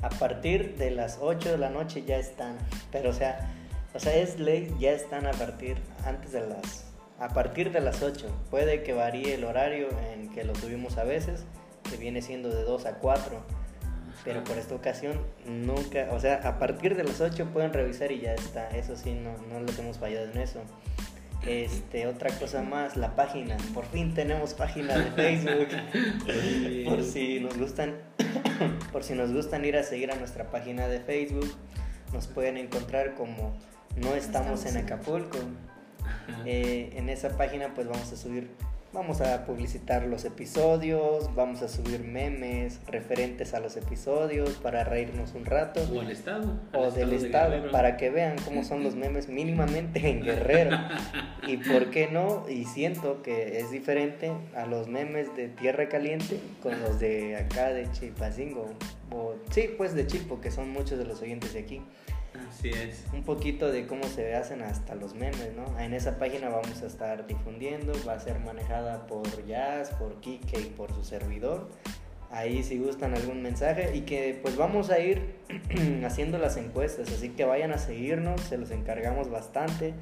A 0.00 0.08
partir 0.08 0.76
de 0.76 0.90
las 0.90 1.18
8 1.20 1.50
de 1.50 1.58
la 1.58 1.68
noche 1.68 2.02
ya 2.06 2.16
están, 2.16 2.56
pero 2.90 3.10
o 3.10 3.12
sea, 3.12 3.52
o 3.94 4.00
sea, 4.00 4.16
es 4.16 4.40
ley, 4.40 4.74
ya 4.80 4.92
están 4.92 5.26
a 5.26 5.32
partir 5.32 5.76
antes 6.06 6.32
de 6.32 6.40
las 6.40 6.86
a 7.20 7.28
partir 7.28 7.70
de 7.72 7.80
las 7.80 8.02
8. 8.02 8.26
Puede 8.50 8.82
que 8.82 8.94
varíe 8.94 9.34
el 9.34 9.44
horario 9.44 9.88
en 10.12 10.30
que 10.30 10.44
lo 10.44 10.54
subimos 10.54 10.96
a 10.96 11.04
veces, 11.04 11.44
que 11.88 11.96
viene 11.96 12.22
siendo 12.22 12.48
de 12.48 12.64
2 12.64 12.86
a 12.86 12.94
4. 12.94 13.61
Pero 14.24 14.44
por 14.44 14.56
esta 14.56 14.74
ocasión 14.74 15.20
nunca, 15.46 16.08
o 16.12 16.20
sea, 16.20 16.36
a 16.46 16.58
partir 16.58 16.96
de 16.96 17.04
las 17.04 17.20
8 17.20 17.46
pueden 17.52 17.72
revisar 17.72 18.12
y 18.12 18.20
ya 18.20 18.34
está. 18.34 18.68
Eso 18.70 18.96
sí, 18.96 19.14
no, 19.14 19.36
no 19.52 19.60
les 19.64 19.78
hemos 19.78 19.98
fallado 19.98 20.30
en 20.30 20.38
eso. 20.38 20.62
Este, 21.46 22.06
otra 22.06 22.30
cosa 22.38 22.62
más, 22.62 22.96
la 22.96 23.16
página. 23.16 23.56
Por 23.74 23.84
fin 23.86 24.14
tenemos 24.14 24.54
página 24.54 24.96
de 24.96 25.10
Facebook. 25.10 25.68
Por 26.88 27.02
si 27.02 27.40
nos 27.40 27.58
gustan, 27.58 27.96
por 28.92 29.02
si 29.02 29.14
nos 29.14 29.32
gustan 29.32 29.64
ir 29.64 29.76
a 29.76 29.82
seguir 29.82 30.12
a 30.12 30.16
nuestra 30.16 30.50
página 30.50 30.86
de 30.86 31.00
Facebook, 31.00 31.52
nos 32.12 32.28
pueden 32.28 32.56
encontrar 32.56 33.14
como 33.14 33.56
No 33.96 34.14
estamos, 34.14 34.66
en 34.66 34.76
Acapulco. 34.76 35.38
Eh, 36.44 36.92
en 36.96 37.08
esa 37.08 37.36
página 37.36 37.74
pues 37.74 37.88
vamos 37.88 38.12
a 38.12 38.16
subir, 38.16 38.50
vamos 38.92 39.20
a 39.20 39.44
publicitar 39.46 40.06
los 40.06 40.24
episodios, 40.24 41.34
vamos 41.34 41.62
a 41.62 41.68
subir 41.68 42.04
memes 42.04 42.80
referentes 42.86 43.54
a 43.54 43.60
los 43.60 43.76
episodios 43.76 44.50
para 44.56 44.84
reírnos 44.84 45.32
un 45.34 45.44
rato. 45.46 45.80
O 45.94 46.00
al 46.00 46.10
estado. 46.10 46.60
O 46.74 46.90
del 46.90 47.10
de 47.10 47.16
estado, 47.16 47.70
para 47.70 47.96
que 47.96 48.10
vean 48.10 48.36
cómo 48.44 48.64
son 48.64 48.82
los 48.82 48.94
memes 48.94 49.28
mínimamente 49.28 50.08
en 50.08 50.22
Guerrero. 50.22 50.78
Y 51.44 51.56
por 51.56 51.90
qué 51.90 52.06
no, 52.06 52.48
y 52.48 52.66
siento 52.66 53.20
que 53.22 53.58
es 53.58 53.72
diferente 53.72 54.30
a 54.54 54.64
los 54.64 54.86
memes 54.86 55.34
de 55.34 55.48
Tierra 55.48 55.88
Caliente 55.88 56.38
con 56.62 56.80
los 56.80 57.00
de 57.00 57.36
acá 57.36 57.72
de 57.72 57.90
Chilpancingo. 57.90 58.70
O, 59.10 59.34
sí, 59.50 59.68
pues 59.76 59.92
de 59.92 60.06
Chilpo, 60.06 60.40
que 60.40 60.52
son 60.52 60.70
muchos 60.70 60.98
de 60.98 61.04
los 61.04 61.20
oyentes 61.20 61.52
de 61.52 61.58
aquí 61.58 61.82
Así 62.48 62.70
es. 62.70 63.04
un 63.12 63.22
poquito 63.22 63.70
de 63.70 63.86
cómo 63.86 64.04
se 64.04 64.34
hacen 64.34 64.62
hasta 64.62 64.94
los 64.94 65.14
memes, 65.14 65.52
¿no? 65.54 65.78
En 65.78 65.92
esa 65.92 66.18
página 66.18 66.48
vamos 66.48 66.82
a 66.82 66.86
estar 66.86 67.26
difundiendo, 67.26 67.92
va 68.06 68.14
a 68.14 68.20
ser 68.20 68.38
manejada 68.40 69.06
por 69.06 69.46
Jazz, 69.46 69.90
por 69.90 70.20
Kike 70.20 70.60
y 70.60 70.70
por 70.70 70.92
su 70.92 71.04
servidor. 71.04 71.68
Ahí 72.30 72.62
si 72.62 72.78
gustan 72.78 73.14
algún 73.14 73.42
mensaje 73.42 73.94
y 73.94 74.02
que 74.02 74.38
pues 74.40 74.56
vamos 74.56 74.88
a 74.88 74.98
ir 74.98 75.34
haciendo 76.04 76.38
las 76.38 76.56
encuestas, 76.56 77.10
así 77.12 77.28
que 77.30 77.44
vayan 77.44 77.72
a 77.72 77.78
seguirnos, 77.78 78.40
se 78.40 78.56
los 78.56 78.70
encargamos 78.70 79.30
bastante. 79.30 79.92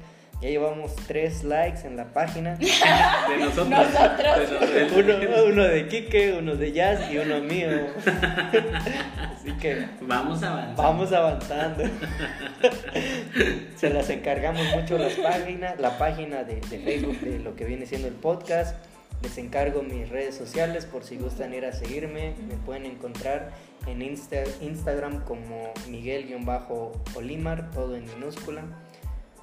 Ya 0.41 0.49
llevamos 0.49 0.95
tres 1.07 1.43
likes 1.43 1.85
en 1.85 1.95
la 1.97 2.05
página, 2.13 2.55
De 2.57 3.37
nosotros. 3.37 3.69
Nosotros. 3.69 4.73
De 4.73 4.83
uno, 4.95 5.43
uno 5.53 5.63
de 5.63 5.87
Kike, 5.87 6.33
uno 6.33 6.55
de 6.55 6.71
Jazz 6.71 7.11
y 7.11 7.17
uno 7.19 7.39
mío. 7.41 7.67
Así 9.35 9.51
que 9.59 9.85
Vamos 10.01 10.41
avanzando. 10.41 10.81
Vamos 10.81 11.11
avanzando. 11.13 11.83
Se 13.75 13.89
las 13.91 14.09
encargamos 14.09 14.63
mucho 14.75 14.97
las 14.97 15.13
páginas, 15.13 15.79
la 15.79 15.97
página 15.97 16.43
de, 16.43 16.55
de 16.55 16.79
Facebook 16.79 17.19
de 17.21 17.39
lo 17.39 17.55
que 17.55 17.65
viene 17.65 17.85
siendo 17.85 18.07
el 18.07 18.15
podcast. 18.15 18.75
Les 19.21 19.37
encargo 19.37 19.83
mis 19.83 20.09
redes 20.09 20.35
sociales 20.35 20.85
por 20.87 21.03
si 21.03 21.17
gustan 21.17 21.53
ir 21.53 21.65
a 21.65 21.73
seguirme. 21.73 22.33
Me 22.47 22.55
pueden 22.55 22.85
encontrar 22.87 23.51
en 23.85 24.01
Insta- 24.01 24.43
Instagram 24.61 25.23
como 25.23 25.71
Miguel-Olimar, 25.87 27.69
todo 27.71 27.95
en 27.95 28.05
minúscula. 28.05 28.63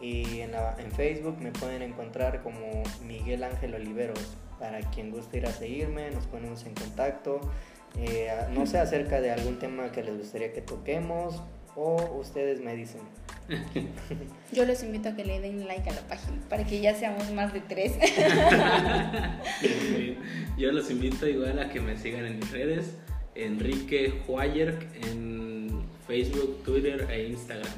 Y 0.00 0.40
en, 0.40 0.52
la- 0.52 0.76
en 0.78 0.90
Facebook 0.92 1.38
me 1.40 1.50
pueden 1.52 1.82
encontrar 1.82 2.42
como 2.42 2.82
Miguel 3.04 3.44
Ángel 3.44 3.74
Oliveros. 3.74 4.36
Para 4.58 4.80
quien 4.90 5.10
guste 5.10 5.38
ir 5.38 5.46
a 5.46 5.52
seguirme, 5.52 6.10
nos 6.10 6.26
ponemos 6.26 6.64
en 6.66 6.74
contacto. 6.74 7.40
Eh, 7.98 8.28
no 8.52 8.66
sé 8.66 8.78
acerca 8.78 9.20
de 9.20 9.30
algún 9.30 9.58
tema 9.58 9.90
que 9.92 10.02
les 10.02 10.16
gustaría 10.18 10.52
que 10.52 10.60
toquemos 10.60 11.42
o 11.76 11.96
ustedes 12.18 12.60
me 12.60 12.74
dicen. 12.76 13.00
Yo 14.52 14.66
los 14.66 14.82
invito 14.82 15.08
a 15.08 15.16
que 15.16 15.24
le 15.24 15.40
den 15.40 15.66
like 15.66 15.88
a 15.88 15.94
la 15.94 16.02
página 16.02 16.36
para 16.50 16.64
que 16.64 16.80
ya 16.80 16.94
seamos 16.94 17.30
más 17.32 17.52
de 17.52 17.60
tres. 17.60 17.92
Yo 20.58 20.72
los 20.72 20.90
invito 20.90 21.26
igual 21.26 21.58
a 21.58 21.70
que 21.70 21.80
me 21.80 21.96
sigan 21.96 22.26
en 22.26 22.36
mis 22.38 22.50
redes. 22.50 22.94
Enrique 23.34 24.20
Huayer 24.26 24.76
en 25.08 25.82
Facebook, 26.06 26.62
Twitter 26.64 27.06
e 27.10 27.28
Instagram. 27.28 27.70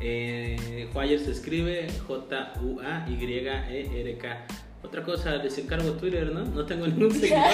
Eh, 0.00 0.88
se 1.24 1.30
escribe 1.30 1.86
J-U-A-Y-E-R-K. 3.06 4.46
Otra 4.84 5.04
cosa, 5.04 5.36
les 5.36 5.56
encargo 5.58 5.92
Twitter, 5.92 6.32
¿no? 6.32 6.44
No 6.44 6.66
tengo 6.66 6.86
ningún 6.88 7.10
seguidor. 7.14 7.40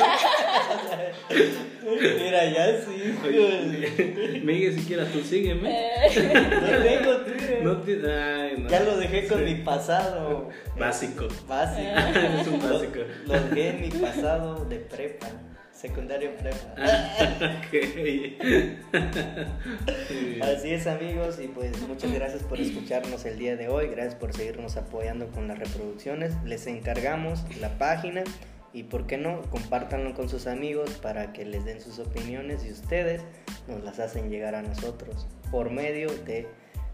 Mira, 2.18 2.46
ya 2.50 2.80
sí. 2.80 3.14
Oye, 3.26 4.40
Miguel, 4.42 4.74
si 4.78 4.86
quieres 4.86 5.12
tú 5.12 5.20
sígueme. 5.20 5.68
No 6.14 6.78
tengo 6.82 7.16
Twitter. 7.18 7.60
No 7.62 7.76
te- 7.82 8.12
ay, 8.12 8.54
no. 8.58 8.68
Ya 8.70 8.80
lo 8.80 8.96
dejé 8.96 9.26
con 9.28 9.38
Sí. 9.40 9.44
mi 9.44 9.54
pasado. 9.56 10.48
Básico. 10.78 11.28
Básico. 11.46 11.90
Es 12.40 12.46
un 12.48 12.58
básico. 12.60 13.00
Lo, 13.26 13.34
lo 13.34 13.40
dejé 13.50 13.68
en 13.70 13.80
mi 13.82 13.90
pasado 13.90 14.64
de 14.64 14.76
prepa. 14.76 15.28
Secundario 15.78 16.34
prepa. 16.36 16.74
Ok. 17.38 17.74
Así 20.42 20.70
es 20.72 20.88
amigos 20.88 21.38
y 21.40 21.46
pues 21.46 21.80
muchas 21.86 22.12
gracias 22.12 22.42
por 22.42 22.60
escucharnos 22.60 23.24
el 23.24 23.38
día 23.38 23.56
de 23.56 23.68
hoy, 23.68 23.86
gracias 23.86 24.16
por 24.16 24.32
seguirnos 24.34 24.76
apoyando 24.76 25.28
con 25.28 25.46
las 25.46 25.58
reproducciones, 25.58 26.34
les 26.44 26.66
encargamos 26.66 27.44
la 27.60 27.78
página 27.78 28.24
y 28.72 28.84
por 28.84 29.06
qué 29.06 29.18
no, 29.18 29.42
compártanlo 29.50 30.14
con 30.14 30.28
sus 30.28 30.48
amigos 30.48 30.90
para 31.00 31.32
que 31.32 31.44
les 31.44 31.64
den 31.64 31.80
sus 31.80 32.00
opiniones 32.00 32.64
y 32.64 32.72
ustedes 32.72 33.22
nos 33.68 33.84
las 33.84 34.00
hacen 34.00 34.30
llegar 34.30 34.56
a 34.56 34.62
nosotros 34.62 35.28
por 35.52 35.70
medio 35.70 36.10
de 36.24 36.48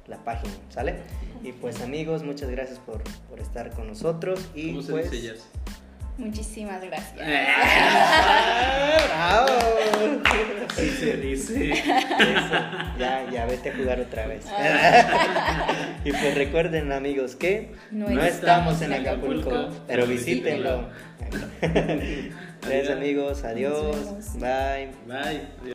la 0.07 0.23
página, 0.25 0.53
¿sale? 0.69 0.97
Y 1.43 1.53
pues 1.53 1.81
amigos, 1.81 2.23
muchas 2.23 2.51
gracias 2.51 2.81
por, 2.81 3.03
por 3.31 3.41
estar 3.41 3.71
con 3.71 3.87
nosotros 3.87 4.47
y 4.55 4.73
¿Cómo 4.73 4.83
se 4.83 4.93
pues... 4.93 5.11
dice? 5.11 5.37
Muchísimas 6.17 6.81
gracias. 6.83 7.21
¡Ah, 7.21 8.99
¡Bravo! 9.09 9.49
Sí 10.77 10.89
se 10.91 11.17
dice. 11.17 11.73
Eso, 11.73 11.85
ya, 12.99 13.31
ya 13.31 13.47
vete 13.47 13.71
a 13.71 13.77
jugar 13.77 14.01
otra 14.01 14.27
vez. 14.27 14.45
y 16.05 16.11
pues 16.13 16.35
recuerden 16.35 16.93
amigos 16.93 17.37
que 17.37 17.73
No 17.91 18.09
no, 18.09 18.23
estamos 18.23 18.81
en 18.83 18.93
Acapulco, 18.93 19.51
Acapulco, 19.51 19.85
pero 19.87 20.07
visítenlo. 20.07 20.89
Gracias 22.63 22.91
amigos, 22.91 23.45
adiós, 23.45 23.97
bye. 24.35 24.91
Bye. 25.07 25.43
Adiós. 25.61 25.74